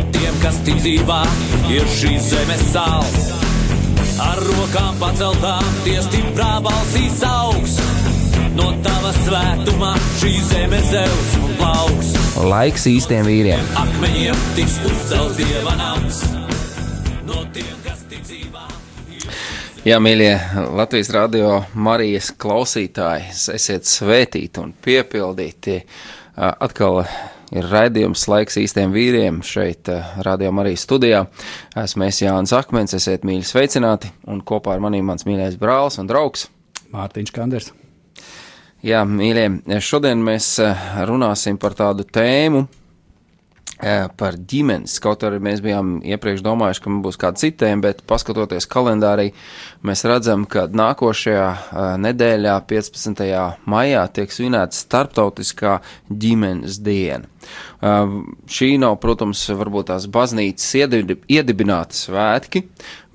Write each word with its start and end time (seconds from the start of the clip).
no 0.00 0.12
tiem, 0.12 0.36
kas 0.40 0.58
tic 0.64 0.78
dzīvā, 0.80 1.20
ir 1.72 1.86
šīs 1.92 2.30
zemes 2.32 2.62
sāls. 2.72 3.28
Ar 4.20 4.40
rokām 4.44 4.96
paceltām, 5.00 5.64
tie 5.84 5.98
stiprā 6.04 6.58
balsīs 6.64 7.20
augs. 7.26 7.76
No 8.56 8.70
tava 8.84 9.12
svētumā 9.14 9.92
šī 10.20 10.32
zeme 10.48 10.80
zeus 10.88 11.34
un 11.40 11.54
plauks. 11.60 12.12
Laiks 12.50 12.86
īstiem 12.90 13.28
vīriem. 13.28 13.72
Akmeņiem 13.80 14.44
tiks 14.56 14.78
uzcelts 14.88 15.38
dieva 15.38 15.76
nams. 15.78 16.22
No 17.28 17.44
tiem, 17.54 17.72
kas 17.84 18.04
tic 18.10 18.24
dzīvā. 18.26 18.66
Jā, 19.86 20.00
mīļie 20.02 20.32
Latvijas 20.76 21.12
radio 21.16 21.60
Marijas 21.74 22.32
klausītāji, 22.40 23.30
esiet 23.56 23.88
svētīti 23.88 24.64
un 24.64 24.74
piepildīti. 24.84 25.80
Atkal 26.40 27.04
ir 27.54 27.66
raidījums 27.70 28.26
laiks 28.30 28.58
īstiem 28.60 28.94
vīriem 28.94 29.42
šeit, 29.46 29.88
eh, 29.88 30.14
Radio 30.26 30.52
Marijas 30.52 30.86
studijā. 30.86 31.26
Esmu 31.76 32.06
es 32.06 32.22
Jānis 32.22 32.54
Akmens, 32.56 32.94
esiet 32.94 33.26
mīļi 33.26 33.46
sveicināti, 33.46 34.10
un 34.26 34.42
kopā 34.42 34.74
ar 34.74 34.80
maniem 34.80 35.04
mans 35.04 35.24
mīļais 35.24 35.58
brālis 35.58 35.98
un 35.98 36.06
draugs 36.10 36.48
Mārtiņš 36.92 37.32
Kanders. 37.32 37.72
Jā, 38.82 39.04
mīļie, 39.04 39.80
šodien 39.84 40.22
mēs 40.24 40.58
eh, 40.64 40.76
runāsim 41.06 41.58
par 41.60 41.76
tādu 41.76 42.06
tēmu, 42.08 42.66
par 44.20 44.36
ģimenes. 44.50 44.98
Kaut 45.02 45.24
arī 45.24 45.40
mēs 45.42 45.62
bijām 45.64 45.98
iepriekš 46.04 46.42
domājuši, 46.44 46.82
ka 46.84 46.92
mums 46.92 47.04
būs 47.06 47.18
kāda 47.20 47.40
cita 47.40 47.64
tēma, 47.64 47.84
bet 47.88 48.02
paskatoties 48.08 48.68
kalendārī, 48.70 49.30
mēs 49.86 50.04
redzam, 50.08 50.44
ka 50.50 50.66
nākošajā 50.68 51.46
nedēļā, 52.04 52.56
15. 52.70 53.24
maijā, 53.70 54.06
tiek 54.16 54.34
svinēta 54.34 54.76
starptautiskā 54.76 55.78
ģimenes 56.10 56.80
diena. 56.84 57.28
Šī 58.50 58.74
nav, 58.82 58.98
protams, 59.00 59.46
varbūt 59.56 59.88
tās 59.92 60.04
baznīcas 60.12 60.68
iedibināta 61.32 61.96
svētki, 61.96 62.66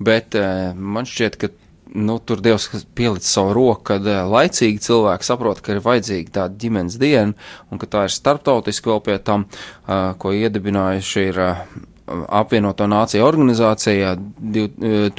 bet 0.02 0.34
man 0.74 1.06
šķiet, 1.06 1.38
ka 1.40 1.52
nu, 1.94 2.18
tur 2.18 2.40
Dievs 2.44 2.68
pielicis 2.94 3.32
savu 3.32 3.54
roku, 3.56 3.82
kad 3.92 4.06
eh, 4.06 4.22
laicīgi 4.26 4.82
cilvēki 4.86 5.26
saprot, 5.26 5.62
ka 5.64 5.76
ir 5.76 5.84
vajadzīga 5.84 6.38
tāda 6.40 6.62
ģimenes 6.62 6.98
diena, 7.00 7.36
un 7.70 7.82
ka 7.82 7.88
tā 7.90 8.06
ir 8.06 8.14
starptautiski 8.14 8.90
vēl 8.90 9.04
pie 9.06 9.18
tam, 9.22 9.46
uh, 9.86 10.12
ko 10.20 10.34
iedibinājuši 10.36 11.28
ir 11.30 11.42
uh, 11.42 11.62
apvienoto 12.06 12.86
nāciju 12.86 13.24
organizācija 13.26 14.12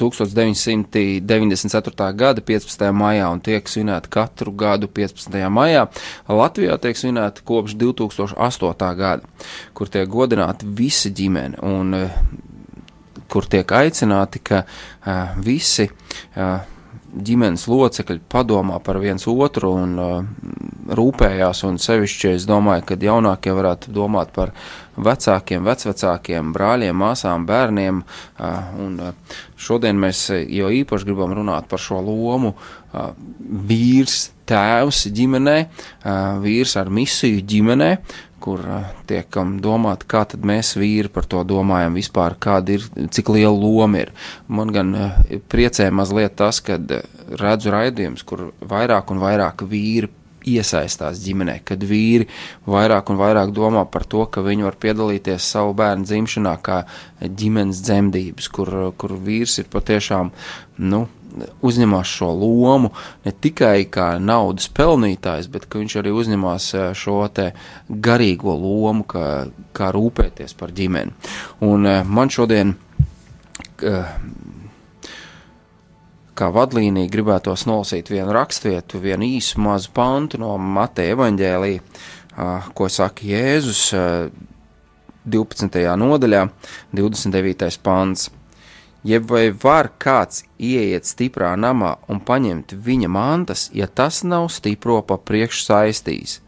1994. 0.00 2.12
gada 2.16 2.40
15. 2.40 2.92
maijā 2.96 3.28
un 3.32 3.40
tiek 3.44 3.68
svinēta 3.68 4.08
katru 4.12 4.52
gadu 4.56 4.88
15. 4.88 5.48
maijā. 5.52 5.86
Latvijā 6.28 6.78
tiek 6.80 6.96
svinēta 6.96 7.42
kopš 7.48 7.74
2008. 7.80 8.94
gada, 8.96 9.22
kur 9.76 9.86
tiek 9.92 10.08
godināti 10.08 10.66
visi 10.80 11.10
ģimeni. 11.12 11.56
Un, 11.60 11.94
kur 13.30 13.46
tiek 13.50 13.76
aicināti, 13.80 14.42
ka 14.44 14.64
uh, 14.64 15.38
visi 15.44 15.88
uh, 15.88 16.58
ģimenes 17.08 17.64
locekļi 17.70 18.20
padomā 18.30 18.78
par 18.84 18.98
viens 19.00 19.24
otru 19.30 19.72
un 19.80 19.94
uh, 20.02 20.18
rūpējās, 20.98 21.62
un 21.68 21.78
sevišķi 21.80 22.34
es 22.34 22.46
domāju, 22.48 22.84
ka 22.88 22.98
jaunākie 23.00 23.54
varētu 23.56 23.92
domāt 23.94 24.32
par 24.36 24.52
vecākiem, 24.98 25.64
vecvecākiem, 25.66 26.52
brāļiem, 26.54 26.96
māsām, 26.98 27.46
bērniem, 27.48 28.02
uh, 28.02 28.72
un 28.84 28.98
uh, 29.02 29.36
šodien 29.56 29.98
mēs 30.00 30.28
jau 30.32 30.72
īpaši 30.80 31.08
gribam 31.08 31.32
runāt 31.38 31.68
par 31.70 31.82
šo 31.82 32.00
lomu 32.04 32.54
uh, 32.54 33.12
vīrs, 33.68 34.28
tēvs 34.48 35.06
ģimenē, 35.12 35.58
uh, 35.64 36.38
vīrs 36.44 36.76
ar 36.80 36.92
misiju 36.92 37.44
ģimenē, 37.48 37.92
kur 38.40 38.62
tiek 39.08 39.38
domāt, 39.62 40.04
kā 40.08 40.24
tad 40.28 40.44
mēs 40.46 40.74
vīri 40.78 41.10
par 41.12 41.26
to 41.30 41.42
domājam 41.46 41.96
vispār, 41.98 42.36
kāda 42.40 42.78
ir, 42.78 42.86
cik 43.14 43.32
liela 43.34 43.54
loma 43.54 44.04
ir. 44.04 44.12
Man 44.48 44.72
gan 44.74 44.94
priecē 45.50 45.90
mazliet 45.90 46.38
tas, 46.38 46.62
kad 46.64 46.86
redzu 47.28 47.74
raidījums, 47.74 48.24
kur 48.24 48.50
vairāk 48.60 49.12
un 49.14 49.22
vairāk 49.24 49.66
vīri 49.68 50.12
iesaistās 50.48 51.20
ģimenē, 51.22 51.58
kad 51.66 51.82
vīri 51.84 52.28
vairāk 52.68 53.10
un 53.12 53.18
vairāk 53.20 53.52
domā 53.56 53.84
par 53.90 54.06
to, 54.08 54.24
ka 54.30 54.44
viņi 54.44 54.66
var 54.66 54.78
piedalīties 54.80 55.50
savu 55.54 55.74
bērnu 55.78 56.06
dzimšanā 56.08 56.54
kā 56.64 56.82
ģimenes 57.20 57.82
dzemdības, 57.84 58.50
kur, 58.54 58.74
kur 59.00 59.16
vīrs 59.24 59.58
ir 59.62 59.70
patiešām, 59.72 60.32
nu, 60.88 61.06
uzņemās 61.64 62.10
šo 62.18 62.30
lomu 62.34 62.90
ne 63.24 63.32
tikai 63.32 63.86
kā 63.92 64.10
naudas 64.22 64.68
pelnītājs, 64.74 65.48
bet 65.52 65.68
viņš 65.72 65.96
arī 66.00 66.12
uzņemās 66.14 66.68
eh, 66.74 66.90
šo 66.98 67.20
garīgo 67.88 68.54
lomu, 68.56 69.04
kā, 69.08 69.48
kā 69.76 69.90
rūpēties 69.94 70.56
par 70.58 70.72
ģimeni. 70.74 71.14
Un 71.66 71.86
eh, 71.86 72.04
man 72.04 72.32
šodien 72.32 72.74
eh, 73.82 74.14
kā 76.38 76.50
vadlīnija 76.54 77.10
gribētos 77.10 77.66
nolasīt 77.66 78.12
vienu 78.12 78.32
rakstvietu, 78.36 79.02
vienu 79.02 79.26
īsu 79.26 79.60
mazu 79.60 79.90
pantu 79.94 80.38
no 80.38 80.54
Mateja 80.58 81.16
evaņģēlī, 81.16 81.72
ko 82.78 82.86
saka 82.86 83.26
Jēzus 83.26 83.88
12. 85.26 85.80
nodaļā, 85.98 86.44
29. 86.94 87.80
pants 87.82 88.28
jeb 89.06 89.30
vai 89.30 89.48
var 89.50 89.90
kāds 90.00 90.44
ieiet 90.58 91.06
stiprā 91.06 91.54
namā 91.58 91.96
un 92.10 92.20
paņemt 92.24 92.74
viņa 92.84 93.08
mantas, 93.12 93.68
ja 93.74 93.86
tas 93.86 94.22
nav 94.24 94.48
stipro 94.52 95.00
pa 95.06 95.18
priekšu 95.18 95.64
saistījis. 95.68 96.40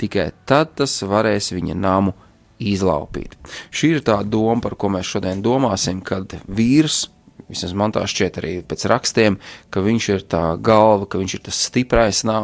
Tikai 0.00 0.30
tad 0.48 0.74
tas 0.80 0.96
varēs 1.04 1.52
viņa 1.52 1.76
namu 1.76 2.14
izlaupīt. 2.60 3.36
Šī 3.72 3.96
ir 3.96 4.04
tā 4.04 4.20
doma, 4.24 4.60
par 4.64 4.76
ko 4.80 4.90
mēs 4.92 5.08
šodien 5.08 5.42
domāsim, 5.44 6.00
kad 6.04 6.36
vīrs, 6.48 7.06
vismaz 7.50 7.74
man 7.76 7.94
tā 7.96 8.04
šķiet 8.08 8.38
arī 8.40 8.52
pēc 8.68 8.86
rakstiem, 8.90 9.38
ka 9.72 9.82
viņš 9.84 10.08
ir 10.14 10.24
tā 10.30 10.44
galva, 10.60 11.08
ka 11.08 11.20
viņš 11.20 11.36
ir 11.36 11.44
tas 11.48 11.64
stiprais 11.68 12.22
na 12.28 12.42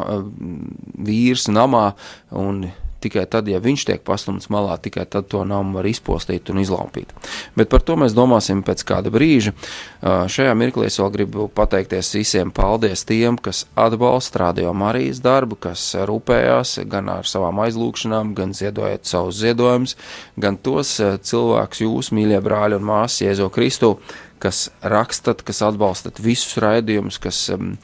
vīrs 0.97 1.47
namā 1.53 1.91
un 2.35 2.67
tikai 3.03 3.25
tad, 3.29 3.47
ja 3.49 3.59
viņš 3.63 3.85
tiek 3.89 4.03
pastumts 4.07 4.49
malā, 4.53 4.77
tikai 4.81 5.05
tad 5.09 5.29
to 5.31 5.43
namu 5.47 5.77
var 5.77 5.87
izpostīt 5.89 6.51
un 6.51 6.61
izlaupīt. 6.61 7.13
Bet 7.57 7.71
par 7.71 7.83
to 7.85 7.97
mēs 7.99 8.15
domāsim 8.17 8.63
pēc 8.65 8.83
kāda 8.87 9.13
brīža. 9.13 9.53
Šajā 10.01 10.53
mirklī 10.57 10.89
es 10.89 10.99
vēl 11.01 11.11
gribu 11.13 11.47
pateikties 11.53 12.13
visiem 12.17 12.51
paldies 12.55 13.05
tiem, 13.07 13.37
kas 13.37 13.65
atbalsta 13.77 14.43
Radio 14.45 14.73
Marijas 14.77 15.21
darbu, 15.23 15.59
kas 15.67 15.89
rūpējās 16.07 16.77
gan 16.89 17.11
ar 17.13 17.29
savām 17.29 17.61
aizlūkšanām, 17.65 18.33
gan 18.37 18.55
ziedojot 18.57 19.09
savus 19.09 19.41
ziedojumus, 19.41 19.97
gan 20.37 20.57
tos 20.57 20.97
cilvēkus, 21.01 21.83
jūs, 21.85 22.13
mīļie 22.15 22.41
brāļi 22.45 22.79
un 22.79 22.87
māsas, 22.87 23.23
Jēzo 23.25 23.49
Kristu, 23.53 23.95
kas 24.41 24.67
rakstat, 24.81 25.43
kas 25.47 25.61
atbalstat 25.65 26.21
visus 26.23 26.57
raidījumus, 26.63 27.19
kas 27.23 27.39
um, 27.55 27.75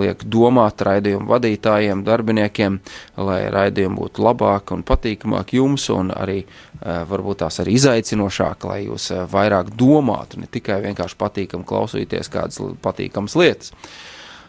liek 0.00 0.24
domāt 0.24 0.82
raidījumu 0.86 1.28
vadītājiem, 1.30 2.04
darbiniekiem, 2.06 2.80
lai 3.28 3.40
raidījumi 3.54 3.98
būtu 3.98 4.26
labāki 4.26 4.76
un 4.76 4.84
patīkamāki 4.88 5.60
jums, 5.60 5.88
un 5.94 6.12
arī 6.14 6.42
uh, 6.44 7.02
varbūt 7.08 7.42
tās 7.44 7.62
arī 7.64 7.78
izaicinošāk, 7.78 8.68
lai 8.70 8.82
jūs 8.86 9.10
uh, 9.14 9.24
vairāk 9.30 9.74
domātu, 9.78 10.42
ne 10.42 10.50
tikai 10.50 10.82
vienkārši 10.86 11.18
patīkam 11.18 11.66
klausīties 11.68 12.32
kādas 12.32 12.62
patīkamas 12.84 13.38
lietas. 13.38 13.74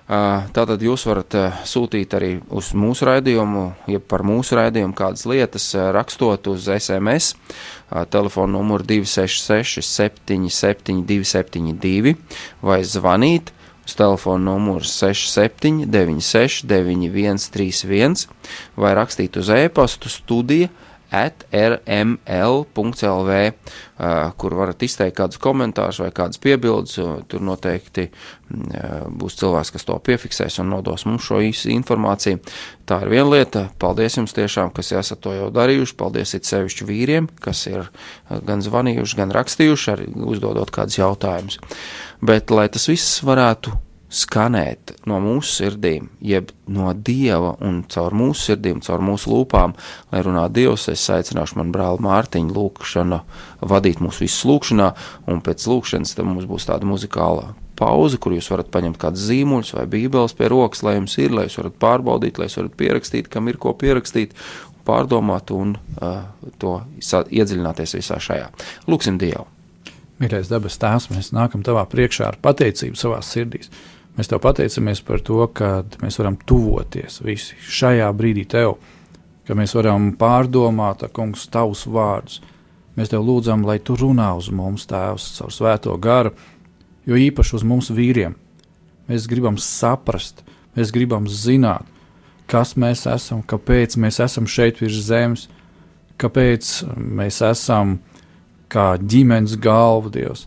Tātad 0.10 0.82
jūs 0.82 1.04
varat 1.06 1.36
sūtīt 1.70 2.16
arī 2.18 2.32
uz 2.58 2.72
mūsu 2.74 3.06
raidījumu, 3.06 3.66
ja 3.94 4.00
par 4.02 4.24
mūsu 4.26 4.58
raidījumu 4.58 4.96
kādas 4.98 5.28
lietas 5.30 5.68
rakstot 5.94 6.50
uz 6.50 6.66
SMS 6.66 7.36
telefona 8.10 8.58
numuru 8.58 8.84
266 8.84 9.82
77 9.86 11.02
272 11.06 12.16
vai 12.62 12.82
zvanīt 12.84 13.54
uz 13.86 13.96
telefona 13.98 14.52
numuru 14.52 14.86
6796 14.86 16.64
9131 16.70 18.28
vai 18.78 18.94
rakstīt 18.98 19.40
uz 19.42 19.50
e-pastu 19.50 20.10
studija 20.14 20.70
atrml.lv, 21.10 22.18
kur 24.40 24.56
varat 24.56 24.84
izteikt 24.86 25.18
kādus 25.18 25.42
komentārus 25.42 26.00
vai 26.04 26.12
kādas 26.16 26.40
piebildes. 26.42 27.00
Tur 27.30 27.42
noteikti 27.46 28.10
būs 28.50 29.38
cilvēks, 29.42 29.74
kas 29.76 29.86
to 29.88 29.98
piefiksēs 30.06 30.60
un 30.64 30.70
nodos 30.74 31.06
mums 31.10 31.26
šo 31.26 31.42
īsu 31.46 31.70
informāciju. 31.74 32.38
Tā 32.90 33.02
ir 33.06 33.12
viena 33.14 33.30
lieta. 33.34 33.66
Paldies 33.82 34.18
jums 34.18 34.34
tiešām, 34.38 34.72
kas 34.76 34.94
esat 34.98 35.20
to 35.26 35.34
jau 35.36 35.50
darījuši. 35.54 35.98
Paldies 36.00 36.34
it 36.38 36.50
sevišķi 36.50 36.90
vīriem, 36.90 37.30
kas 37.42 37.66
ir 37.70 37.92
gan 38.48 38.60
zvanījuši, 38.66 39.20
gan 39.20 39.34
rakstījuši, 39.36 39.92
arī 39.94 40.10
uzdodot 40.30 40.70
kādus 40.74 41.02
jautājumus. 41.02 41.60
Bet, 42.22 42.50
lai 42.54 42.68
tas 42.74 42.90
viss 42.90 43.22
varētu 43.26 43.89
skanēt 44.10 44.96
no 45.10 45.20
mūsu 45.22 45.52
sirdīm, 45.60 46.10
jeb 46.26 46.52
no 46.70 46.92
Dieva 46.94 47.54
un 47.66 47.84
caur 47.92 48.16
mūsu 48.18 48.50
sirdīm, 48.50 48.82
caur 48.86 49.04
mūsu 49.06 49.32
lūpām, 49.32 49.76
lai 50.14 50.24
runā 50.26 50.48
Dievs, 50.54 50.88
es 50.90 51.06
aicināšu 51.14 51.60
man 51.60 51.74
brāli 51.76 52.02
Mārtiņu 52.06 52.56
lūkšanu 52.56 53.22
vadīt 53.70 54.02
mūsu 54.02 54.26
visus 54.26 54.48
lūkšanā, 54.50 54.92
un 55.30 55.44
pēc 55.46 55.68
lūkšanas 55.70 56.16
tad 56.18 56.30
mums 56.30 56.50
būs 56.50 56.66
tāda 56.70 56.90
muzikāla 56.90 57.54
pauze, 57.80 58.18
kur 58.20 58.34
jūs 58.36 58.50
varat 58.52 58.72
paņemt 58.74 59.00
kādus 59.00 59.30
zīmuļus 59.30 59.76
vai 59.78 59.86
bībeles 59.94 60.36
pie 60.36 60.50
rokas, 60.52 60.82
lai 60.84 60.98
jums 60.98 61.16
ir, 61.22 61.32
lai 61.36 61.46
jūs 61.48 61.60
varat 61.62 61.78
pārbaudīt, 61.80 62.42
lai 62.42 62.50
jūs 62.50 62.58
varat 62.60 62.76
pierakstīt, 62.82 63.30
kam 63.32 63.48
ir 63.48 63.62
ko 63.62 63.76
pierakstīt, 63.78 64.34
pārdomāt 64.90 65.54
un 65.54 65.78
uh, 66.02 66.26
to 66.60 66.80
iedziļināties 67.00 67.96
visā 68.00 68.18
šajā. 68.24 68.50
Lūksim 68.90 69.22
Dievu! 69.22 69.46
Mīļais 70.20 70.50
dabas 70.52 70.76
tēvs, 70.82 71.08
mēs 71.14 71.32
nākam 71.32 71.62
tavā 71.64 71.86
priekšā 71.88 72.26
ar 72.34 72.38
pateicību 72.44 73.00
savā 73.00 73.22
sirdīs. 73.24 73.70
Mēs 74.18 74.30
tev 74.32 74.42
pateicamies 74.44 75.02
par 75.06 75.22
to, 75.24 75.42
ka 75.54 75.84
mēs 76.02 76.20
varam 76.20 76.38
tuvoties 76.50 77.22
visi 77.24 77.58
šajā 77.64 78.10
brīdī 78.16 78.46
tev, 78.50 78.78
ka 79.48 79.56
mēs 79.58 79.76
varam 79.78 80.12
pārdomāt, 80.20 81.06
kungs, 81.16 81.48
tavus 81.52 81.86
vārdus. 81.88 82.42
Mēs 82.98 83.14
tev 83.14 83.24
lūdzam, 83.24 83.64
lai 83.64 83.78
tu 83.80 83.96
runā 83.96 84.34
uz 84.36 84.50
mums, 84.52 84.84
tēvs, 84.90 85.30
caur 85.38 85.54
svēto 85.56 85.96
garu, 86.02 86.34
jo 87.08 87.16
īpaši 87.16 87.56
uz 87.56 87.64
mums 87.64 87.92
vīriem. 87.96 88.36
Mēs 89.10 89.30
gribam 89.30 89.56
saprast, 89.62 90.44
mēs 90.76 90.92
gribam 90.94 91.30
zināt, 91.32 91.88
kas 92.50 92.76
mēs 92.78 93.06
esam, 93.10 93.42
kāpēc 93.46 93.96
mēs 94.02 94.20
esam 94.26 94.50
šeit 94.50 94.82
virs 94.84 95.00
zemes, 95.08 95.48
kāpēc 96.20 96.74
mēs 96.98 97.40
esam 97.46 97.98
kā 98.70 98.92
ģimenes 99.02 99.56
galva, 99.62 100.12
Dievs. 100.14 100.46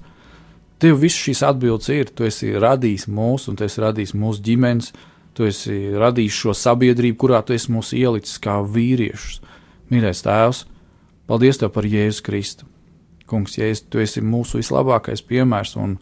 Tev 0.83 0.99
viss 0.99 1.15
šīs 1.15 1.45
atbildes 1.47 1.93
ir. 1.95 2.11
Tu 2.11 2.27
esi 2.27 2.51
radījis 2.59 3.07
mūsu, 3.07 3.53
un 3.53 3.59
tu 3.59 3.67
esi 3.69 3.83
radījis 3.85 4.17
mūsu 4.19 4.43
ģimenes, 4.43 4.91
tu 5.37 5.47
esi 5.47 5.77
radījis 5.95 6.41
šo 6.43 6.55
sabiedrību, 6.59 7.19
kurā 7.23 7.43
tu 7.47 7.55
esi 7.55 7.71
mūs 7.71 7.93
ielicis 7.95 8.41
kā 8.43 8.59
vīriešus. 8.67 9.39
Mīļais 9.93 10.25
Tēvs, 10.27 10.65
paldies 11.31 11.63
Tev 11.63 11.71
par 11.77 11.87
Jēzu 11.87 12.25
Kristu. 12.27 12.67
Kungs, 13.31 13.55
Jēzus, 13.57 13.87
Tu 13.89 14.03
esi 14.03 14.21
mūsu 14.21 14.59
vislabākais 14.59 15.23
piemērs, 15.25 15.77
un 15.81 15.97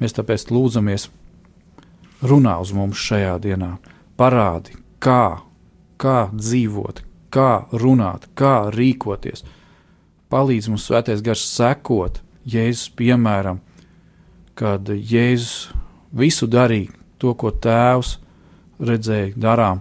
mēs 0.00 0.14
tāpēc 0.16 0.46
lūdzamies, 0.54 1.08
runā 2.22 2.54
uz 2.62 2.72
mums 2.76 3.00
šajā 3.00 3.34
dienā, 3.42 3.74
parādi, 4.16 4.78
kā, 5.02 5.42
kā 6.00 6.30
dzīvot, 6.32 7.02
kā 7.34 7.50
runāt, 7.72 8.28
kā 8.38 8.70
rīkoties. 8.72 9.44
Palīdz 10.30 10.70
mums 10.70 10.86
svētais 10.86 11.20
gars 11.26 11.42
sekot 11.50 12.22
Jēzus 12.48 12.94
piemēram, 12.96 13.60
kad 14.60 14.90
Jēzus 14.92 15.70
visu 16.12 16.48
darīja 16.50 16.92
to, 17.20 17.32
ko 17.34 17.52
Tēvs 17.52 18.18
redzēja, 18.80 19.32
darām. 19.40 19.80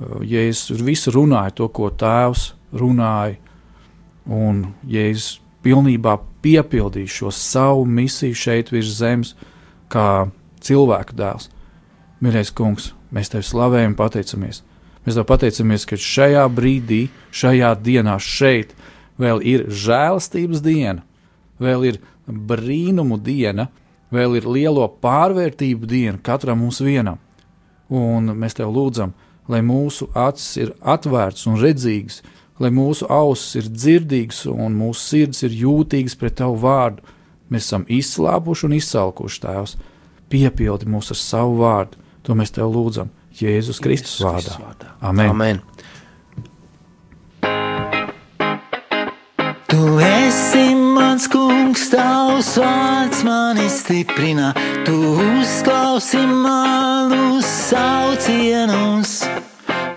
Jēzus 0.00 0.80
visu 0.82 1.12
runāja 1.14 1.54
to, 1.60 1.68
ko 1.68 1.90
Tēvs 1.94 2.50
runāja, 2.74 3.38
un 4.26 4.64
Jēzus 4.88 5.38
pilnībā 5.64 6.16
piepildīja 6.42 7.14
šo 7.20 7.32
savu 7.34 7.84
misiju 7.84 8.36
šeit 8.38 8.72
virs 8.72 8.96
zemes, 8.98 9.34
kā 9.92 10.30
cilvēka 10.64 11.16
dēls. 11.16 11.50
Mīļais 12.20 12.52
kungs, 12.56 12.92
mēs 13.14 13.32
tev 13.32 13.44
slavējam, 13.46 13.96
pateicamies. 13.98 14.62
Mēs 15.04 15.16
tev 15.16 15.26
pateicamies, 15.28 15.86
ka 15.88 15.98
šajā 16.00 16.44
brīdī, 16.52 17.02
šajā 17.32 17.74
dienā, 17.80 18.16
šeit 18.20 18.74
vēl 19.20 19.42
ir 19.44 19.66
žēlastības 19.68 20.62
diena, 20.64 21.04
vēl 21.60 21.86
ir 21.92 22.00
brīnumu 22.26 23.18
diena, 23.20 23.68
vēl 24.14 24.38
ir 24.40 24.48
lielo 24.50 24.86
pārvērtību 25.02 25.88
diena 25.90 26.18
katram 26.22 26.62
mums 26.64 26.80
vienam. 26.84 27.18
Un 27.90 28.30
mēs 28.38 28.54
tev 28.58 28.70
lūdzam, 28.74 29.14
lai 29.50 29.62
mūsu 29.66 30.10
acis 30.14 30.56
ir 30.62 30.74
atvērtas 30.80 31.46
un 31.50 31.58
redzīgas, 31.60 32.20
lai 32.60 32.70
mūsu 32.74 33.08
ausis 33.10 33.56
ir 33.58 33.70
dzirdīgas 33.72 34.44
un 34.50 34.76
mūsu 34.78 35.00
sirds 35.00 35.42
ir 35.46 35.56
jūtīgas 35.62 36.18
pret 36.20 36.38
tavu 36.42 36.60
vārdu. 36.62 37.02
Mēs 37.50 37.66
esam 37.66 37.86
izslāpuši 37.90 38.68
un 38.68 38.76
izsalkuši 38.76 39.40
tēvs. 39.42 39.78
Piepildi 40.30 40.86
mūs 40.86 41.10
ar 41.10 41.18
savu 41.18 41.56
vārdu. 41.64 41.98
To 42.22 42.36
mēs 42.38 42.54
tev 42.54 42.70
lūdzam 42.70 43.10
Jēzus 43.40 43.80
Kristus 43.82 44.20
vārdā. 44.22 44.54
Kristus 44.54 44.62
vārdā. 44.62 44.94
Amen. 45.00 45.30
Amen. 45.34 45.60
Tu 49.70 49.98
esi 50.04 50.74
mans 50.74 51.26
kungs, 51.30 51.49
tavs 51.76 52.56
vārds 52.58 53.22
mani 53.22 53.68
stiprina, 53.70 54.50
tu 54.86 54.96
uzklausi 55.22 56.24
manus 56.26 57.46
saucienus. 57.70 59.22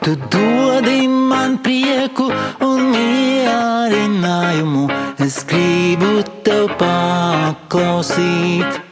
Tu 0.03 0.15
dodi 0.29 1.07
man 1.07 1.57
prieku 1.63 2.29
un 2.67 2.91
mierinājumu, 2.93 4.89
es 5.17 5.41
gribu 5.47 6.21
tev 6.43 6.67
paklausīt. 6.77 8.82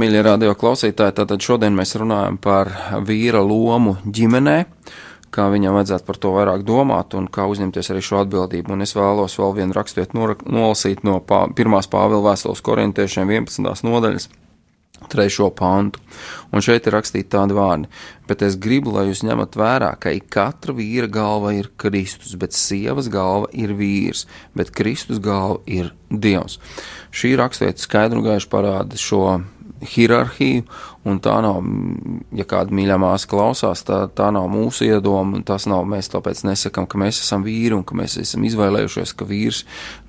Mīļie 0.00 0.22
radio 0.24 0.54
klausītāji, 0.56 1.14
tātad 1.18 1.42
šodien 1.44 1.74
mēs 1.76 1.92
runājam 2.00 2.38
par 2.40 2.70
vīra 3.06 3.42
lomu 3.44 3.98
ģimenē, 4.06 4.56
kā 5.34 5.46
viņam 5.52 5.76
vajadzētu 5.76 6.06
par 6.08 6.18
to 6.22 6.32
vairāk 6.34 6.64
domāt 6.66 7.16
un 7.18 7.28
kā 7.32 7.44
uzņemties 7.50 7.92
arī 7.92 8.02
šo 8.04 8.22
atbildību. 8.24 8.72
Un 8.74 8.84
es 8.86 8.96
vēlos 8.96 9.36
vēl 9.38 9.56
vienu 9.60 9.76
raksturiet 9.76 10.16
nolasīt 10.16 11.04
no 11.06 11.18
pā, 11.20 11.44
pirmās 11.56 11.90
Pāvila 11.90 12.30
vēstules 12.30 12.64
korintiešiem 12.64 13.32
11. 13.36 13.84
nodaļas. 13.86 14.30
Trešo 15.10 15.48
pantu. 15.56 16.00
Un 16.52 16.64
šeit 16.64 16.84
ir 16.86 16.92
rakstīti 16.92 17.30
tādi 17.32 17.56
vārdi, 17.56 17.88
bet 18.28 18.42
es 18.44 18.58
gribu, 18.60 18.92
lai 18.92 19.06
jūs 19.08 19.22
ņemat 19.24 19.56
vērā, 19.56 19.94
ka 20.00 20.12
ik 20.12 20.28
katra 20.32 20.74
vīra 20.76 21.08
galva 21.08 21.54
ir 21.56 21.70
Kristus, 21.80 22.34
bet 22.40 22.52
sievas 22.56 23.08
galva 23.12 23.48
ir 23.56 23.72
vīrs, 23.78 24.26
bet 24.56 24.74
Kristus 24.76 25.22
galva 25.24 25.62
ir 25.64 25.94
Dievs. 26.10 26.60
Šī 27.16 27.32
rakstvieta 27.40 27.80
skaidru 27.80 28.20
un 28.20 28.28
gaišu 28.28 28.52
parāda 28.52 29.00
šo 29.00 29.40
hierarhiju, 29.80 30.64
un 31.08 31.20
tā 31.24 31.36
nav, 31.44 31.60
ja 32.36 32.44
kāda 32.48 32.74
mīļā 32.76 32.96
māsa 33.00 33.28
klausās, 33.30 33.82
tā, 33.88 34.02
tā 34.16 34.28
nav 34.34 34.48
mūsu 34.52 34.84
iedoma, 34.88 35.40
tas 35.46 35.66
nav, 35.70 35.86
mēs 35.88 36.10
tāpēc 36.12 36.42
nesakam, 36.48 36.88
ka 36.90 37.00
mēs 37.00 37.22
esam 37.24 37.44
vīri 37.46 37.76
un 37.76 37.84
ka 37.88 37.96
mēs 37.98 38.18
esam 38.20 38.44
izvēlējušies, 38.48 39.14
ka 39.16 39.28
vīrs, 39.28 39.62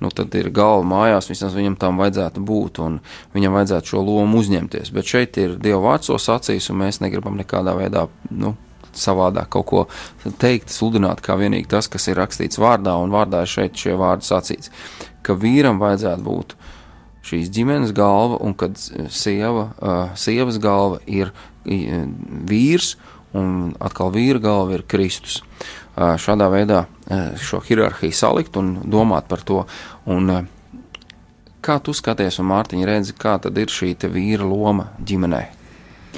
nu 0.04 0.12
tad 0.12 0.34
ir 0.38 0.50
galva 0.54 0.84
mājās, 0.88 1.30
vismaz 1.32 1.56
viņam 1.56 1.78
tam 1.80 2.02
vajadzētu 2.02 2.44
būt, 2.48 2.82
un 2.84 3.00
viņam 3.36 3.56
vajadzētu 3.58 3.94
šo 3.94 4.04
lomu 4.04 4.42
uzņemties, 4.42 4.92
bet 4.92 5.14
šeit 5.14 5.40
ir 5.40 5.56
Dieva 5.62 5.80
vārds 5.86 6.12
to 6.12 6.18
sacīs, 6.20 6.68
un 6.72 6.82
mēs 6.84 7.00
negribam 7.04 7.38
nekādā 7.40 7.76
veidā, 7.78 8.06
nu, 8.30 8.56
savādāk 8.92 9.48
kaut 9.52 9.66
ko 9.70 9.82
teikt, 10.40 10.72
sludināt, 10.72 11.22
kā 11.24 11.36
vienīgi 11.40 11.70
tas, 11.70 11.88
kas 11.88 12.10
ir 12.10 12.18
rakstīts 12.20 12.60
vārdā, 12.60 12.98
un 13.00 13.14
vārdā 13.14 13.42
ir 13.44 13.50
šeit 13.50 13.78
šie 13.78 13.96
vārdi 13.96 14.28
sacīts, 14.28 14.72
ka 15.24 15.36
vīram 15.38 15.80
vajadzētu 15.80 16.26
būt 16.26 16.56
šīs 17.26 17.50
ģimenes 17.54 17.94
galva, 17.96 18.38
un 18.42 18.54
kad 18.58 18.78
sieva, 18.78 19.68
uh, 19.78 20.14
sievas 20.18 20.58
galva 20.62 21.00
ir 21.06 21.30
uh, 21.30 22.02
vīrs, 22.48 22.96
un 23.36 23.72
atkal 23.82 24.12
vīra 24.14 24.42
galva 24.42 24.76
ir 24.76 24.86
Kristus. 24.88 25.40
Uh, 25.92 26.16
šādā 26.20 26.48
veidā 26.52 26.84
uh, 26.86 27.38
šo 27.40 27.62
hierarhiju 27.64 28.16
salikt 28.16 28.58
un 28.60 28.74
domāt 28.90 29.28
par 29.30 29.44
to. 29.46 29.62
Un, 30.10 30.32
uh, 30.32 30.82
kā 31.62 31.78
tu 31.84 31.94
skaties, 31.96 32.40
un 32.42 32.50
Mārtiņa 32.50 32.90
redzi, 32.90 33.16
kā 33.16 33.38
tad 33.42 33.58
ir 33.60 33.72
šī 33.72 33.94
vīra 34.10 34.48
loma 34.48 34.90
ģimenē? 35.00 35.46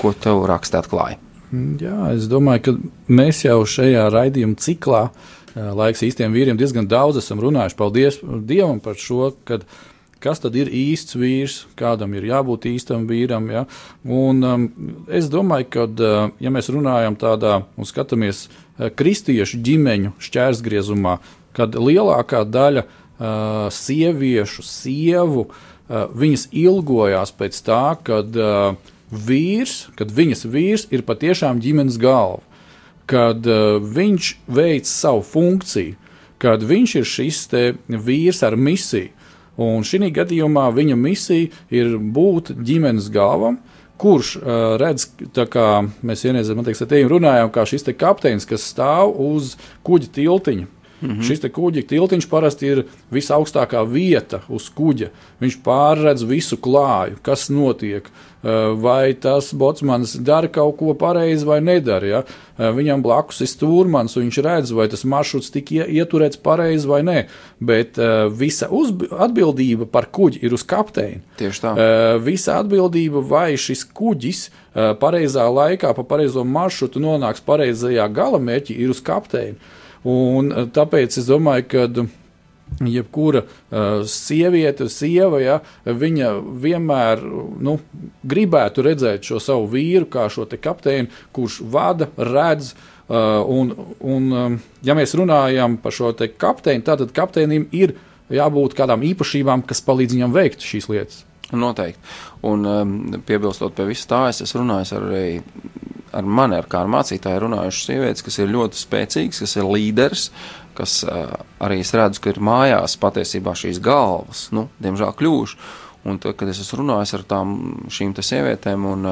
Ko 0.01 0.15
tev 0.17 0.47
raksta 0.51 0.81
atklāja? 0.83 1.21
Jā, 1.55 2.11
es 2.17 2.25
domāju, 2.27 2.65
ka 2.65 3.13
mēs 3.15 3.45
jau 3.45 3.61
šajā 3.69 4.09
raidījuma 4.11 4.59
ciklā 4.59 5.03
laiks 5.55 6.03
īstiem 6.03 6.33
vīriem 6.35 6.59
diezgan 6.59 6.89
daudz 6.91 7.21
esam 7.21 7.39
runājuši. 7.39 7.77
Paldies 7.79 8.17
Dievam 8.49 8.81
par 8.83 8.99
šo, 8.99 9.29
kad 9.47 9.63
uh, 9.63 9.77
kas 10.25 10.41
tad 10.41 10.57
ir 10.57 10.71
īsts 10.73 11.19
vīrs, 11.19 11.59
kādam 11.77 12.15
ir 12.17 12.25
jābūt 12.31 12.69
īstam 12.71 13.05
vīram. 13.09 13.51
Ja? 13.53 13.65
Un, 14.09 14.41
um, 14.49 14.67
es 15.13 15.29
domāju, 15.33 15.69
ka, 15.77 15.87
uh, 15.87 16.33
ja 16.41 16.53
mēs 16.55 16.71
runājam 16.73 17.19
tādā 17.21 17.59
un 17.77 17.89
skatāmies 17.89 18.47
uh, 18.49 18.89
kristiešu 18.89 19.61
ģimeņu 19.65 20.15
šķērsgriezumā, 20.25 21.19
kad 21.55 21.77
lielākā 21.77 22.43
daļa 22.49 22.87
uh, 22.87 23.69
sieviešu, 23.75 24.65
sievu, 24.65 25.49
uh, 25.51 26.07
viņas 26.17 26.49
ilgojās 26.65 27.35
pēc 27.37 27.61
tā, 27.67 27.85
kad 28.07 28.41
uh, 28.41 28.95
vīrs, 29.13 29.91
kad 29.99 30.13
viņas 30.15 30.47
vīrs 30.51 30.87
ir 30.95 31.05
patiešām 31.07 31.61
ģimenes 31.63 32.01
galva, 32.01 32.41
kad 33.11 33.45
uh, 33.45 33.77
viņš 33.77 34.31
veic 34.49 34.89
savu 34.89 35.21
funkciju, 35.29 35.99
kad 36.41 36.65
viņš 36.65 36.97
ir 36.99 37.07
šis 37.09 37.45
vīrs 37.89 38.43
ar 38.45 38.57
misiju. 38.61 39.13
Un 39.57 39.87
šī 39.87 40.11
gadījumā 40.15 40.67
viņa 40.75 40.97
misija 40.99 41.51
ir 41.71 41.97
būt 41.99 42.55
ģimenes 42.67 43.11
galvam, 43.15 43.61
kurš 44.01 44.37
uh, 44.41 44.75
redz, 44.81 45.07
kā 45.51 45.69
mēs 46.03 46.25
vienreizē 46.27 46.57
runājām, 47.11 47.53
kā 47.55 47.63
šis 47.67 47.87
kapteinis, 47.97 48.47
kas 48.47 48.67
stāv 48.67 49.15
uz 49.15 49.55
kuģa 49.87 50.11
tiltiņa. 50.17 50.67
Mm 51.05 51.11
-hmm. 51.11 51.23
Šis 51.23 51.41
kuģa 51.53 51.83
tiltiņš 51.87 52.27
parasti 52.29 52.67
ir 52.67 52.85
visaugstākā 53.13 53.85
vieta 53.93 54.41
uz 54.49 54.71
kuģa. 54.71 55.09
Viņš 55.41 55.57
pārredz 55.63 56.25
visu 56.25 56.57
klāju, 56.57 57.17
kas 57.23 57.49
notiek. 57.51 58.05
Eh, 58.05 58.11
vai 58.77 59.15
tas 59.17 59.53
botsmanis 59.57 60.19
dara 60.21 60.51
kaut 60.53 60.77
ko 60.77 60.95
pareizi 60.99 61.47
vai 61.49 61.63
nedara. 61.65 62.07
Ja? 62.07 62.23
Eh, 62.55 62.71
viņam 62.71 63.03
blakus 63.03 63.41
ir 63.43 63.51
stūrmans, 63.51 64.15
un 64.15 64.29
viņš 64.29 64.39
redz, 64.47 64.73
vai 64.77 64.87
tas 64.91 65.03
maršruts 65.11 65.51
tika 65.55 65.89
ieturēts 65.91 66.39
pareizi 66.39 66.87
vai 66.87 67.01
nē. 67.03 67.17
Bet 67.65 67.99
uh, 67.99 68.29
visa 68.31 68.69
atbildība 68.71 69.89
par 69.91 70.07
kuģi 70.15 70.43
ir 70.47 70.55
uz 70.55 70.63
kapteini. 70.69 71.23
Tieši 71.41 71.63
tā. 71.65 71.73
Uh, 71.75 72.19
visa 72.23 72.61
atbildība, 72.63 73.23
vai 73.27 73.57
šis 73.59 73.83
kuģis 73.97 74.45
uh, 74.47 74.93
pareizā 75.01 75.49
laikā, 75.51 75.91
pa 75.97 76.05
pareizo 76.07 76.45
maršrutu 76.47 77.03
nonāks 77.03 77.43
pareizajā 77.43 78.07
galamērķī, 78.15 78.77
ir 78.85 78.95
uz 78.95 79.03
kapteini. 79.03 79.59
Un, 80.05 80.53
tāpēc 80.77 81.17
es 81.19 81.27
domāju, 81.27 81.67
ka 81.73 81.87
jebkura 82.81 83.45
uh, 83.45 84.03
sieviete, 84.09 84.89
sieva, 84.93 85.41
ja, 85.43 85.59
viņa 85.85 86.33
vienmēr 86.63 87.23
nu, 87.65 87.79
gribētu 88.27 88.85
redzēt 88.87 89.29
šo 89.29 89.41
savu 89.43 89.69
vīru, 89.75 90.09
kā 90.11 90.27
šo 90.33 90.47
kapteini, 90.55 91.13
kurš 91.35 91.61
vada, 91.71 92.11
redz. 92.17 92.75
Uh, 93.05 93.45
un, 93.53 93.75
un, 94.01 94.29
um, 94.33 94.59
ja 94.83 94.97
mēs 94.97 95.13
runājam 95.19 95.77
par 95.83 95.93
šo 95.93 96.15
kapteini, 96.41 96.85
tad 96.87 97.05
kapteinim 97.13 97.69
ir 97.77 97.99
jābūt 98.33 98.77
kādām 98.79 99.05
īpašībām, 99.05 99.67
kas 99.69 99.85
palīdz 99.85 100.17
viņam 100.17 100.33
veikt 100.33 100.65
šīs 100.65 100.89
lietas. 100.89 101.25
Noteikti. 101.53 102.01
Un 102.49 102.65
um, 102.67 102.95
piebilstot 103.27 103.77
pie 103.77 103.85
visu 103.91 104.09
tā, 104.09 104.25
es 104.33 104.41
esmu 104.43 104.63
runājis 104.63 104.95
ar, 104.97 105.05
ar 106.17 106.25
mani, 106.41 106.57
ar 106.57 106.69
kā 106.71 106.81
ar 106.81 106.91
mācītāju, 106.91 107.45
runājušas 107.45 107.91
sievietes, 107.91 108.25
kas 108.25 108.41
ir 108.41 108.53
ļoti 108.55 108.81
spēcīgas, 108.81 109.43
kas 109.45 109.57
ir 109.61 109.69
līderis, 109.69 110.31
uh, 110.31 110.64
kas 110.77 111.01
arī 111.63 111.81
es 111.85 111.95
redzu, 111.97 112.23
ka 112.23 112.35
ir 112.35 112.43
mājās 112.45 112.99
patiesībā 113.01 113.55
šīs 113.59 113.81
galvas, 113.85 114.49
nu, 114.57 114.69
diemžēl 114.83 115.15
kļūšu. 115.19 115.59
Un 116.05 116.19
kad 116.21 116.45
es 116.51 116.61
runājis 116.77 117.15
ar 117.17 117.23
tām 117.25 117.55
šīm 117.89 118.13
sievietēm, 118.21 118.85
un 118.85 119.09